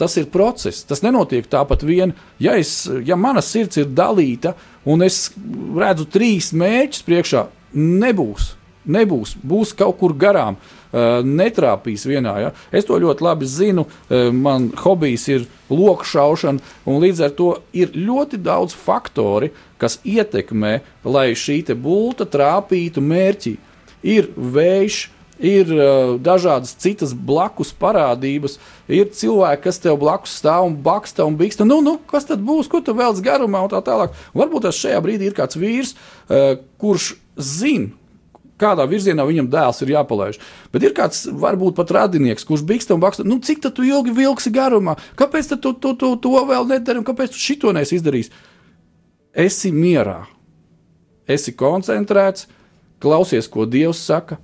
Tas 0.00 0.16
ir 0.18 0.26
process. 0.32 0.82
Tas 0.82 1.04
nenotiek 1.04 1.46
tāpat 1.46 1.84
vien. 1.86 2.16
Ja, 2.42 2.56
es, 2.58 2.88
ja 3.06 3.14
mana 3.14 3.44
sirds 3.44 3.78
ir 3.78 3.92
dalīta 3.94 4.56
un 4.90 5.06
es 5.06 5.28
redzu 5.78 6.08
trīs 6.10 6.50
mērķus 6.50 7.04
priekšā, 7.06 7.44
nebūs. 7.78 8.54
Nebūs, 8.84 9.36
būs 9.40 9.70
kaut 9.78 9.96
kur 10.02 10.12
garām, 10.18 10.58
uh, 10.58 10.83
netrāpīs 11.26 12.06
vienā. 12.06 12.34
Ja? 12.42 12.50
Es 12.70 12.86
to 12.86 12.98
ļoti 13.02 13.24
labi 13.24 13.48
zinu. 13.50 13.86
Uh, 14.08 14.28
man 14.34 14.70
hobijs 14.84 15.26
ir 15.32 15.48
loku 15.70 16.06
šaušana, 16.06 16.62
un 16.86 17.00
līdz 17.02 17.24
ar 17.26 17.34
to 17.34 17.50
ir 17.74 17.94
ļoti 17.96 18.38
daudz 18.44 18.76
faktori, 18.78 19.50
kas 19.80 19.98
ietekmē, 20.06 20.78
lai 21.04 21.32
šī 21.34 21.62
bulta 21.74 22.26
trāpītu 22.28 23.02
mērķī. 23.02 23.56
Ir 24.04 24.28
vējš, 24.36 24.98
ir 25.40 25.70
uh, 25.74 26.14
dažādas 26.20 26.76
citas 26.78 27.14
blakus 27.16 27.72
parādības, 27.74 28.58
ir 28.86 29.10
cilvēki, 29.10 29.64
kas 29.66 29.80
tev 29.82 29.98
blakus 30.02 30.36
stāv 30.38 30.68
un 30.68 30.78
baksta 30.84 31.26
un 31.26 31.38
biksta. 31.40 31.66
Nu, 31.66 31.80
nu, 31.82 31.96
kas 32.10 32.28
tad 32.28 32.44
būs, 32.44 32.70
ko 32.70 32.84
tu 32.84 32.94
vēlaties 32.94 33.24
garumā 33.24 33.64
un 33.64 33.72
tā 33.72 33.82
tālāk. 33.84 34.14
Varbūt 34.36 34.68
tas 34.68 34.78
šajā 34.78 35.02
brīdī 35.04 35.30
ir 35.30 35.36
kāds 35.36 35.58
vīrs, 35.58 35.96
uh, 36.28 36.54
kurš 36.78 37.14
zina. 37.34 37.94
Kādā 38.60 38.86
virzienā 38.86 39.24
viņam 39.26 39.48
dēls 39.50 39.80
ir 39.82 39.90
jāpalaiž. 39.96 40.38
Bet 40.70 40.84
ir 40.86 40.94
kāds, 40.94 41.24
varbūt 41.26 41.74
pat 41.78 41.90
radinieks, 41.96 42.46
kurš 42.46 42.62
biksta 42.68 42.94
un 42.94 43.02
baksta. 43.02 43.26
Nu, 43.26 43.40
cik 43.42 43.64
tu 43.64 43.82
ilgi 43.82 44.14
vilksi 44.14 44.52
garumā? 44.54 44.94
Kāpēc 45.18 45.50
tu, 45.56 45.72
tu, 45.74 45.94
tu 45.98 46.12
to 46.22 46.34
vēl 46.46 46.68
nedari 46.70 47.02
un 47.02 47.06
kāpēc 47.06 47.34
tu 47.34 47.42
šito 47.42 47.74
neesi 47.74 47.98
izdarījis? 47.98 48.30
Esi 49.34 49.72
mierā, 49.74 50.20
esi 51.26 51.56
koncentrēts, 51.58 52.46
klausies, 53.02 53.50
ko 53.50 53.66
Dievs 53.66 54.04
saka, 54.06 54.38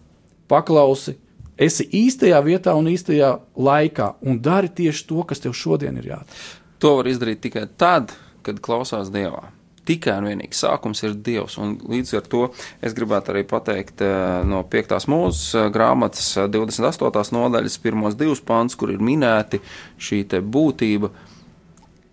paklausi, 0.51 1.15
esi 1.55 1.87
īstajā 2.01 2.41
vietā 2.43 2.75
un 2.75 2.91
īstajā 2.91 3.31
laikā 3.55 4.17
un 4.27 4.43
dari 4.43 4.73
tieši 4.75 5.07
to, 5.07 5.23
kas 5.23 5.45
tev 5.45 5.55
šodien 5.55 6.03
ir 6.03 6.11
jādara. 6.17 6.43
To 6.83 6.97
var 6.99 7.07
izdarīt 7.07 7.45
tikai 7.45 7.69
tad, 7.79 8.17
kad 8.43 8.59
klausās 8.65 9.13
Dievā. 9.15 9.53
Tikai 9.91 10.21
un 10.21 10.29
vienīgi 10.31 10.55
sākums 10.55 11.03
ir 11.03 11.17
Dievs. 11.19 11.57
Un 11.59 11.75
līdz 11.91 12.15
ar 12.21 12.29
to 12.31 12.45
es 12.85 12.95
gribētu 12.95 13.35
arī 13.35 13.43
pateikt 13.51 14.05
eh, 14.07 14.45
no 14.47 14.63
5. 14.71 14.95
mūzes 15.11 15.73
grāmatas 15.75 16.29
eh, 16.39 16.47
28. 16.53 17.35
nodaļas, 17.35 17.81
pirmos 17.83 18.19
divus 18.21 18.43
pants, 18.45 18.79
kur 18.79 18.93
ir 18.95 19.03
minēti 19.03 19.59
šī 19.99 20.23
būtība, 20.31 21.11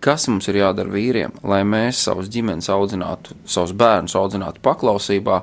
kas 0.04 0.28
mums 0.30 0.46
ir 0.52 0.60
jādara 0.60 0.92
vīriem, 0.94 1.34
lai 1.48 1.64
mēs 1.66 2.04
savus 2.06 2.30
ģimenes 2.32 2.70
audzinātu, 2.70 3.34
savus 3.50 3.74
bērnus 3.78 4.16
audzinātu 4.20 4.62
paklausībā, 4.66 5.40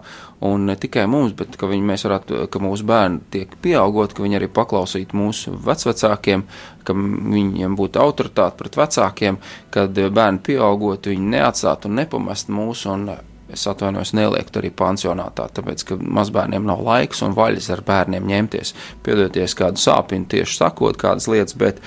un 0.47 0.69
ne 0.69 0.77
tikai 0.79 1.07
mums, 1.11 1.35
bet 1.37 1.59
ka, 1.59 1.67
viņi, 1.71 1.87
mēs 1.89 2.07
varētu, 2.07 2.45
ka 2.53 2.63
mūsu 2.63 2.87
bērni 2.87 3.21
tiek 3.35 3.57
pieaugot, 3.65 4.15
ka 4.15 4.23
viņi 4.23 4.39
arī 4.39 4.49
paklausītu 4.55 5.19
mūsu 5.19 5.57
vecvecākiem, 5.67 6.47
ka 6.87 6.97
viņiem 6.97 7.77
būtu 7.79 8.03
autoritāte 8.03 8.61
pret 8.63 8.79
vecākiem, 8.79 9.41
kad 9.75 10.03
bērni 10.15 10.43
pieaugot, 10.47 11.11
viņi 11.11 11.31
neatstātu 11.35 11.91
un 11.91 11.99
nepamest 12.03 12.53
mūsu, 12.55 12.93
un 12.95 13.09
es 13.55 13.67
atvainojos, 13.69 14.15
neliektu 14.17 14.61
arī 14.61 14.71
pansionātā, 14.75 15.49
tāpēc, 15.57 15.85
ka 15.89 15.99
mazbērniem 15.99 16.65
nav 16.67 16.83
laiks 16.85 17.23
un 17.27 17.35
vaļas 17.37 17.71
ar 17.75 17.85
bērniem 17.87 18.27
ņemties, 18.31 18.75
piedoties 19.05 19.55
kādu 19.59 19.83
sāpinu 19.83 20.31
tieši 20.31 20.59
sakot 20.63 20.99
kādas 21.01 21.29
lietas, 21.31 21.59
bet 21.59 21.83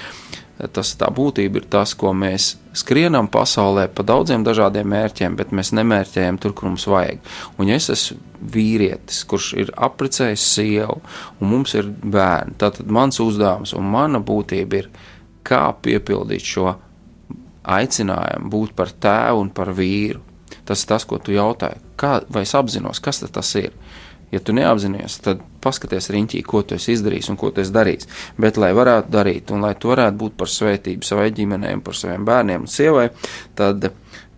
tas 0.74 0.94
tā 0.98 1.10
būtība 1.14 1.62
ir 1.62 1.68
tas, 1.70 1.94
ko 1.98 2.14
mēs 2.18 2.56
skrienam 2.78 3.30
pasaulē 3.30 3.88
pa 3.94 4.06
daudziem 4.06 4.46
dažādiem 4.46 4.90
mērķiem, 4.90 5.36
bet 5.38 5.54
mēs 5.56 5.74
nemērķējam 5.78 6.40
tur, 6.42 6.56
kur 6.58 6.72
mums 6.72 6.88
vajag. 6.90 7.22
Un 7.58 7.70
ja 7.70 7.78
es 7.78 7.90
esmu 7.94 8.18
vīrietis, 8.54 9.24
kurš 9.30 9.52
ir 9.62 9.72
apprecējis 9.74 10.48
sievu, 10.56 11.00
un 11.42 11.52
mums 11.52 11.74
ir 11.78 11.90
bērni, 11.90 12.58
tad 12.62 12.82
mans 12.86 13.22
uzdevums 13.22 13.74
un 13.78 13.90
mana 13.94 14.22
būtība 14.22 14.82
ir, 14.82 14.90
kā 15.48 15.64
piepildīt 15.82 16.44
šo 16.44 16.74
aicinājumu 17.68 18.52
būt 18.52 18.74
par 18.76 18.92
tēvu 18.92 19.46
un 19.46 19.52
par 19.56 19.72
vīru. 19.78 20.24
Tas 20.68 20.84
ir 20.84 20.90
tas, 20.90 21.06
ko 21.08 21.20
tu 21.24 21.32
jautāji. 21.32 21.80
Kā, 22.00 22.18
vai 22.32 22.44
es 22.44 22.54
apzinos, 22.56 23.00
kas 23.04 23.22
tas 23.24 23.54
ir? 23.60 23.72
Ja 24.32 24.42
tu 24.44 24.52
neapzinājies, 24.56 25.22
tad 25.24 25.44
paskaties 25.64 26.10
riņķī, 26.12 26.42
ko 26.44 26.60
tu 26.68 26.76
esi 26.76 26.98
izdarījis 26.98 27.30
un 27.32 27.38
ko 27.40 27.52
tu 27.56 27.64
esi 27.64 27.72
darījis. 27.76 28.10
Bet, 28.40 28.60
lai 28.60 28.74
varētu 28.76 29.14
darīt, 29.14 29.54
un 29.56 29.64
lai 29.64 29.72
to 29.80 29.94
varētu 29.94 30.20
būt 30.20 30.36
par 30.40 30.52
svētību 30.52 31.08
savai 31.08 31.30
ģimenei 31.36 31.78
un 31.78 31.84
par 31.86 31.96
saviem 31.96 32.28
bērniem 32.28 32.66
un 32.66 32.72
sievai, 32.72 33.08
tad 33.56 33.88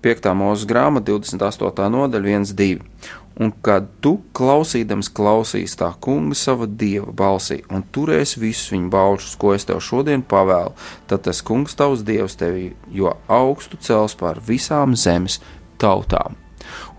5. 0.06 0.30
mūža 0.38 0.70
grāmata, 0.70 1.10
28. 1.12 1.90
nodaļa, 1.96 2.36
1, 2.38 2.54
2. 2.60 3.10
Un 3.40 3.54
kad 3.64 3.86
tu 4.04 4.18
klausīdams 4.36 5.08
klausīs 5.16 5.78
tā 5.80 5.94
kunga 6.04 6.36
sava 6.36 6.68
dieva 6.68 7.14
balsī 7.16 7.62
un 7.72 7.86
turēs 7.96 8.36
visus 8.40 8.74
viņa 8.74 8.90
baušus, 8.92 9.38
ko 9.40 9.54
es 9.56 9.64
tev 9.68 9.80
šodien 9.84 10.26
pavēlu, 10.28 10.76
tad 11.08 11.24
tas 11.28 11.40
kungs 11.48 11.78
tavs 11.80 12.04
dievs 12.04 12.36
tevi 12.40 12.74
jo 12.92 13.16
augstu 13.32 13.80
cels 13.80 14.18
pār 14.20 14.44
visām 14.44 14.98
zemes 15.00 15.40
tautām. 15.80 16.36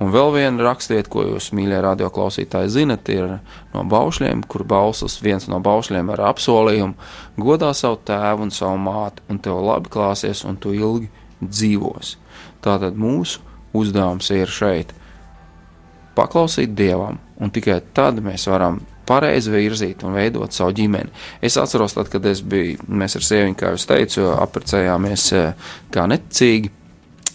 Un 0.00 0.12
vēl 0.14 0.32
viena 0.36 0.66
rakstiet, 0.68 1.08
ko 1.12 1.24
jūs, 1.26 1.50
mīļie 1.56 1.80
radioklausītāji, 1.84 2.72
zinat, 2.76 3.08
ir 3.12 3.38
no 3.74 3.84
baušļiem, 3.90 4.44
kur 4.50 4.64
bauslis 4.68 5.18
viens 5.24 5.48
no 5.50 5.60
baušļiem 5.64 6.12
ar 6.14 6.24
apsolījumu: 6.30 7.10
godā 7.40 7.72
savu 7.76 8.00
tēvu 8.08 8.48
un 8.48 8.54
savu 8.54 8.78
māti, 8.80 9.24
un 9.28 9.42
tev 9.42 9.60
labi 9.64 9.92
klāsies, 9.92 10.44
un 10.48 10.60
tu 10.60 10.74
ilgi 10.76 11.10
dzīvos. 11.40 12.16
Tātad 12.64 12.96
mūsu 13.00 13.44
uzdevums 13.76 14.30
ir 14.34 14.50
šeit 14.50 14.94
paklausīt 16.16 16.74
Dievam, 16.76 17.20
un 17.40 17.52
tikai 17.54 17.80
tad 17.94 18.18
mēs 18.24 18.48
varam 18.50 18.80
pareizi 19.10 19.52
virzīt 19.52 20.04
un 20.06 20.14
veidot 20.14 20.54
savu 20.54 20.74
ģimeni. 20.76 21.10
Es 21.42 21.56
atceros, 21.60 21.96
tad, 21.96 22.10
kad 22.12 22.26
es 22.30 22.42
biju, 22.46 22.78
mēs 22.86 23.16
ar 23.18 23.26
sieviņu, 23.26 23.56
kā 23.58 23.72
jau 23.72 23.80
teicu, 23.94 24.26
apprecējāmies 24.36 25.30
eh, 25.38 25.72
kā 25.94 26.06
neticīgi. 26.10 26.72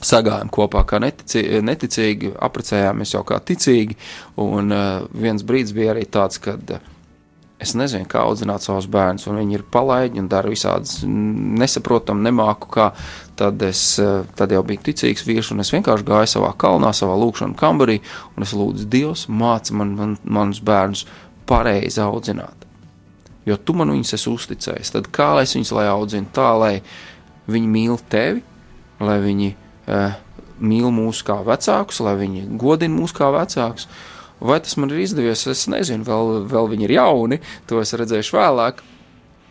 Sagājām 0.05 0.51
kopā 0.53 0.83
kā 0.85 0.99
neticīgi, 1.01 1.61
neticīgi 1.65 2.33
apprecējāmies 2.45 3.15
jau 3.15 3.23
kā 3.25 3.39
ticīgi, 3.41 3.97
un 4.43 4.75
uh, 4.75 5.07
viens 5.17 5.45
brīdis 5.45 5.73
bija 5.73 5.95
arī 5.95 6.05
tāds, 6.11 6.37
kad 6.43 6.75
uh, 6.75 6.83
es 7.61 7.73
nezinu, 7.77 8.07
kā 8.09 8.23
audzināt 8.25 8.65
savus 8.65 8.87
bērnus, 8.91 9.25
un 9.29 9.39
viņi 9.39 9.57
ir 9.57 9.63
palaidi 9.71 10.19
un 10.19 10.27
dara 10.31 10.51
visādas 10.51 10.99
nesaprotam, 11.05 12.23
nemāku 12.25 12.71
kā. 12.73 12.89
Tad, 13.35 13.61
es, 13.67 13.97
eh, 13.99 14.23
tad 14.35 14.53
jau 14.55 14.61
biju 14.63 14.83
ticīgs 14.85 15.25
vīrs, 15.27 15.51
un 15.51 15.59
es 15.59 15.71
vienkārši 15.73 16.07
gāju 16.07 16.31
savā 16.35 16.53
kalnā, 16.55 16.93
savā 16.95 17.17
lūkšanā 17.19 17.57
kambarī, 17.59 17.99
un 18.35 18.43
es 18.43 18.53
lūdzu, 18.55 18.87
Dievs, 18.87 19.25
māci 19.27 19.75
man, 19.75 19.95
man, 19.95 20.17
manus 20.23 20.61
bērnus 20.63 21.05
pareizi 21.45 21.99
audzināt. 21.99 22.63
Jo 23.45 23.57
tu 23.57 23.75
man 23.77 23.91
viņus 23.91 24.15
esi 24.15 24.31
uzticējis, 24.31 24.93
tad 24.95 25.11
kā 25.11 25.33
lai 25.35 25.43
es 25.43 25.53
viņus 25.55 25.73
lai 25.75 25.85
audzinu 25.91 26.31
tā, 26.33 26.47
lai 26.57 26.81
viņi 27.51 27.67
mīl 27.67 27.99
tevi, 28.09 28.41
lai 29.03 29.19
viņi 29.19 29.51
mīl 29.85 30.91
mūs 30.93 31.21
kā 31.25 31.39
vecākus, 31.45 32.01
lai 32.05 32.15
viņi 32.19 32.45
godina 32.59 32.99
mūs 32.99 33.15
kā 33.15 33.29
vecākus. 33.35 33.87
Vai 34.45 34.59
tas 34.59 34.75
man 34.77 34.91
ir 34.91 34.99
izdevies, 35.05 35.45
es 35.47 35.63
nezinu, 35.71 36.03
vēl, 36.07 36.41
vēl 36.51 36.67
viņi 36.73 36.87
ir 36.89 36.97
jauni, 36.97 37.39
to 37.69 37.79
es 37.83 37.95
redzēšu 37.95 38.35
vēlāk. 38.35 38.83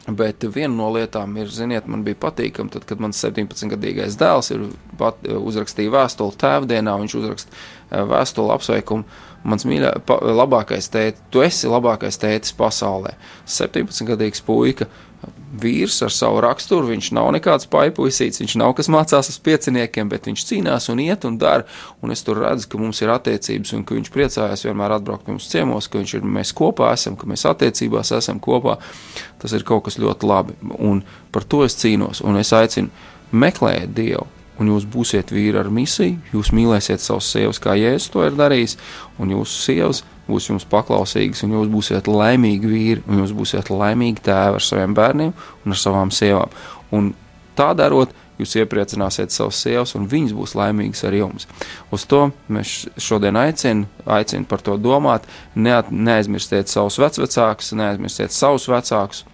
Bet 0.05 0.45
viena 0.53 0.75
no 0.75 0.91
lietām 0.93 1.33
ir, 1.41 1.49
ziniet, 1.49 1.87
man 1.89 2.03
bija 2.05 2.19
patīkami, 2.27 2.69
tad, 2.75 2.85
kad 2.85 3.01
mans 3.01 3.23
17-gadīgais 3.25 4.19
dēls 4.21 4.51
ir 4.53 4.67
pat, 5.01 5.23
uzrakstīja 5.25 5.95
vēstuli 5.95 6.37
tēvdienā, 6.43 6.99
viņš 7.01 7.15
uzraksta 7.23 7.55
eh, 7.55 8.03
vēstuli 8.11 8.53
apsveikumu. 8.53 9.23
Mans 9.49 9.65
mīļākais 9.69 10.91
tētis, 10.93 11.25
tu 11.33 11.41
esi 11.45 11.69
labākais 11.69 12.21
tētis 12.21 12.53
pasaulē. 12.57 13.15
17-gadīgs 13.49 14.45
puika, 14.45 14.89
vīrs 15.61 16.01
ar 16.05 16.13
savu 16.13 16.41
raksturu. 16.45 16.91
Viņš 16.91 17.11
nav 17.17 17.31
nekāds 17.37 17.69
paipuisīts, 17.71 18.43
viņš 18.43 18.57
nav 18.61 18.75
kas 18.79 18.91
mācās 18.93 19.31
uz 19.33 19.39
pieciniekiem, 19.45 20.11
bet 20.11 20.29
viņš 20.31 20.45
cīnās 20.51 20.91
un 20.93 21.03
iet 21.05 21.27
un 21.29 21.39
dara. 21.41 21.67
Un 22.03 22.15
es 22.15 22.25
tur 22.27 22.43
redzu, 22.43 22.69
ka 22.71 22.81
mums 22.81 23.03
ir 23.05 23.13
attiecības 23.15 23.75
un 23.79 23.87
ka 23.87 23.97
viņš 23.99 24.13
priecājas 24.15 24.67
vienmēr 24.67 24.97
atbraukt 24.99 25.27
pie 25.27 25.37
mums 25.37 25.49
ciemos, 25.53 25.89
ka 25.89 26.03
viņš 26.03 26.17
ir, 26.19 26.29
mēs 26.39 26.55
kopā 26.57 26.93
esam, 26.97 27.19
ka 27.21 27.31
mēs 27.31 27.47
attiecībās 27.51 28.15
esam 28.19 28.43
kopā. 28.43 28.79
Tas 29.43 29.55
ir 29.57 29.67
kaut 29.67 29.87
kas 29.89 30.01
ļoti 30.03 30.31
labi. 30.31 30.59
Un 30.79 31.05
par 31.35 31.47
to 31.49 31.65
es 31.67 31.79
cīnos 31.81 32.25
un 32.25 32.41
es 32.41 32.53
aicinu 32.57 32.91
meklēt 33.35 33.95
Dievu. 33.95 34.34
Un 34.55 34.71
jūs 34.71 34.85
būsiet 34.87 35.33
vīri 35.35 35.59
ar 35.59 35.67
misiju, 35.73 36.21
jūs 36.31 36.53
mīlēsiet 36.55 37.03
savus 37.03 37.27
sievas, 37.35 37.59
kā 37.59 37.75
Jēzus 37.75 38.13
to 38.15 38.23
ir 38.23 38.37
darījis, 38.39 38.77
un 39.19 39.33
jūsu 39.35 39.63
sievas 39.65 40.05
būs 40.29 40.47
jums 40.51 40.67
paklausīgas, 40.71 41.43
un 41.45 41.57
jūs 41.57 41.71
būsiet 41.73 42.09
laimīgi 42.09 42.71
vīri, 42.71 43.03
un 43.09 43.25
jūs 43.25 43.35
būsiet 43.35 43.73
laimīgi 43.73 44.23
tēvi 44.25 44.61
ar 44.61 44.65
saviem 44.65 44.95
bērniem 44.95 45.33
un 45.35 45.75
ar 45.75 45.81
savām 45.81 46.13
sievām. 46.15 46.55
Un 46.95 47.11
tā 47.59 47.73
darot, 47.75 48.15
jūs 48.39 48.55
iepriecināsiet 48.63 49.35
savus 49.35 49.59
sievas, 49.63 49.95
un 49.99 50.07
viņas 50.11 50.35
būs 50.39 50.55
laimīgas 50.59 51.03
ar 51.09 51.17
jums. 51.19 51.49
Uz 51.95 52.07
to 52.11 52.29
mēs 52.47 52.77
šodien 52.95 53.39
aicinām, 53.39 53.89
aicinām 54.07 54.47
par 54.51 54.63
to 54.63 54.77
domāt. 54.79 55.27
Neat, 55.55 55.91
neaizmirstiet 55.91 56.71
savus 56.71 56.99
vecākus, 57.03 57.75
neaizmirstiet 57.79 58.35
savus 58.35 58.69
vecākus, 58.71 59.25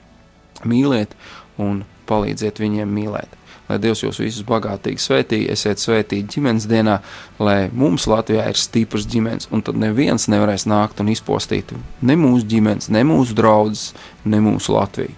mīliet 0.64 1.12
un 1.60 1.84
palīdziet 2.08 2.60
viņiem 2.60 2.96
mīlēt 2.96 3.39
lai 3.70 3.78
Dievs 3.78 4.02
jūs 4.02 4.18
visus 4.18 4.46
bagātīgi 4.46 4.98
svētī, 4.98 5.44
esiet 5.52 5.78
svētīti 5.78 6.36
ģimenes 6.36 6.66
dienā, 6.70 6.98
lai 7.38 7.68
mums 7.70 8.08
Latvijā 8.10 8.48
ir 8.50 8.58
stiprs 8.58 9.06
ģimenes, 9.10 9.46
un 9.54 9.62
tad 9.62 9.78
neviens 9.78 10.26
nevarēs 10.32 10.66
nākt 10.66 11.02
un 11.02 11.12
izpostīt 11.14 11.70
ne 12.02 12.18
mūsu 12.18 12.48
ģimenes, 12.50 12.90
ne 12.90 13.04
mūsu 13.06 13.36
draugus, 13.38 13.92
ne 14.24 14.42
mūsu 14.42 14.74
Latviju. 14.74 15.14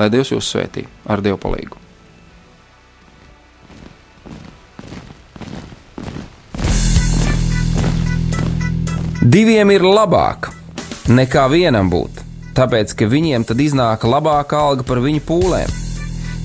Lai 0.00 0.08
Dievs 0.08 0.32
jūs 0.32 0.48
svētī 0.48 0.86
ar 1.04 1.20
Dievu 1.20 1.40
palīdzību. 1.42 1.80
Diviem 9.30 9.68
ir 9.68 9.82
labāk 9.84 10.48
nekā 11.12 11.42
vienam 11.52 11.90
būt, 11.92 12.22
tāpēc 12.56 12.94
ka 12.96 13.06
viņiem 13.10 13.44
tad 13.44 13.60
iznāk 13.60 14.06
labāka 14.08 14.56
alga 14.56 14.86
par 14.88 15.02
viņu 15.04 15.20
pūlēm. 15.28 15.74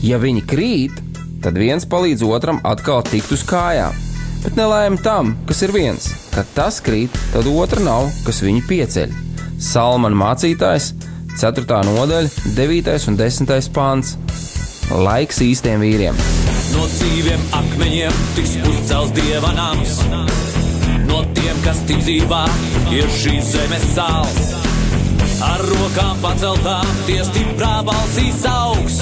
Ja 0.04 0.20
viņi 0.20 0.44
krīt, 0.44 1.00
tad 1.46 1.60
viens 1.62 1.86
palīdz 1.86 2.26
otram 2.26 2.58
atkal 2.66 3.04
tikt 3.06 3.30
uz 3.36 3.44
kājām. 3.46 3.94
Bet 4.42 4.58
nelēma 4.58 4.98
tam, 5.06 5.36
kas 5.46 5.62
ir 5.66 5.74
viens, 5.74 6.08
kad 6.34 6.50
tas 6.58 6.80
krīt, 6.86 7.14
tad 7.34 7.46
otra 7.50 7.82
nav, 7.86 8.10
kas 8.26 8.42
viņu 8.46 8.66
pieceļ. 8.70 9.14
Salmāna 9.62 10.18
mācītājs, 10.18 10.92
4. 11.38 11.66
nodaļa, 11.90 12.30
9. 12.58 12.98
un 13.12 13.18
10. 13.20 13.70
pāns. 13.76 14.16
Laiks 14.90 15.42
īstiem 15.42 15.82
vīriem. 15.82 16.18
No 16.74 16.86
dzīviem 16.92 17.42
akmeņiem 17.58 18.20
tiks 18.38 18.58
uzcelts 18.62 19.14
dieva 19.18 19.54
nams. 19.58 19.98
No 21.06 21.22
tiem, 21.38 21.62
kas 21.66 21.82
tic 21.90 22.02
dzīvā, 22.06 22.44
ir 22.94 23.10
šīs 23.22 23.54
zemes 23.54 23.86
sāls. 23.94 24.54
Ar 25.46 25.62
rokām 25.68 26.22
paceltām, 26.24 26.90
tie 27.10 27.22
stiprā 27.28 27.80
balsīs 27.86 28.46
augs. 28.50 29.02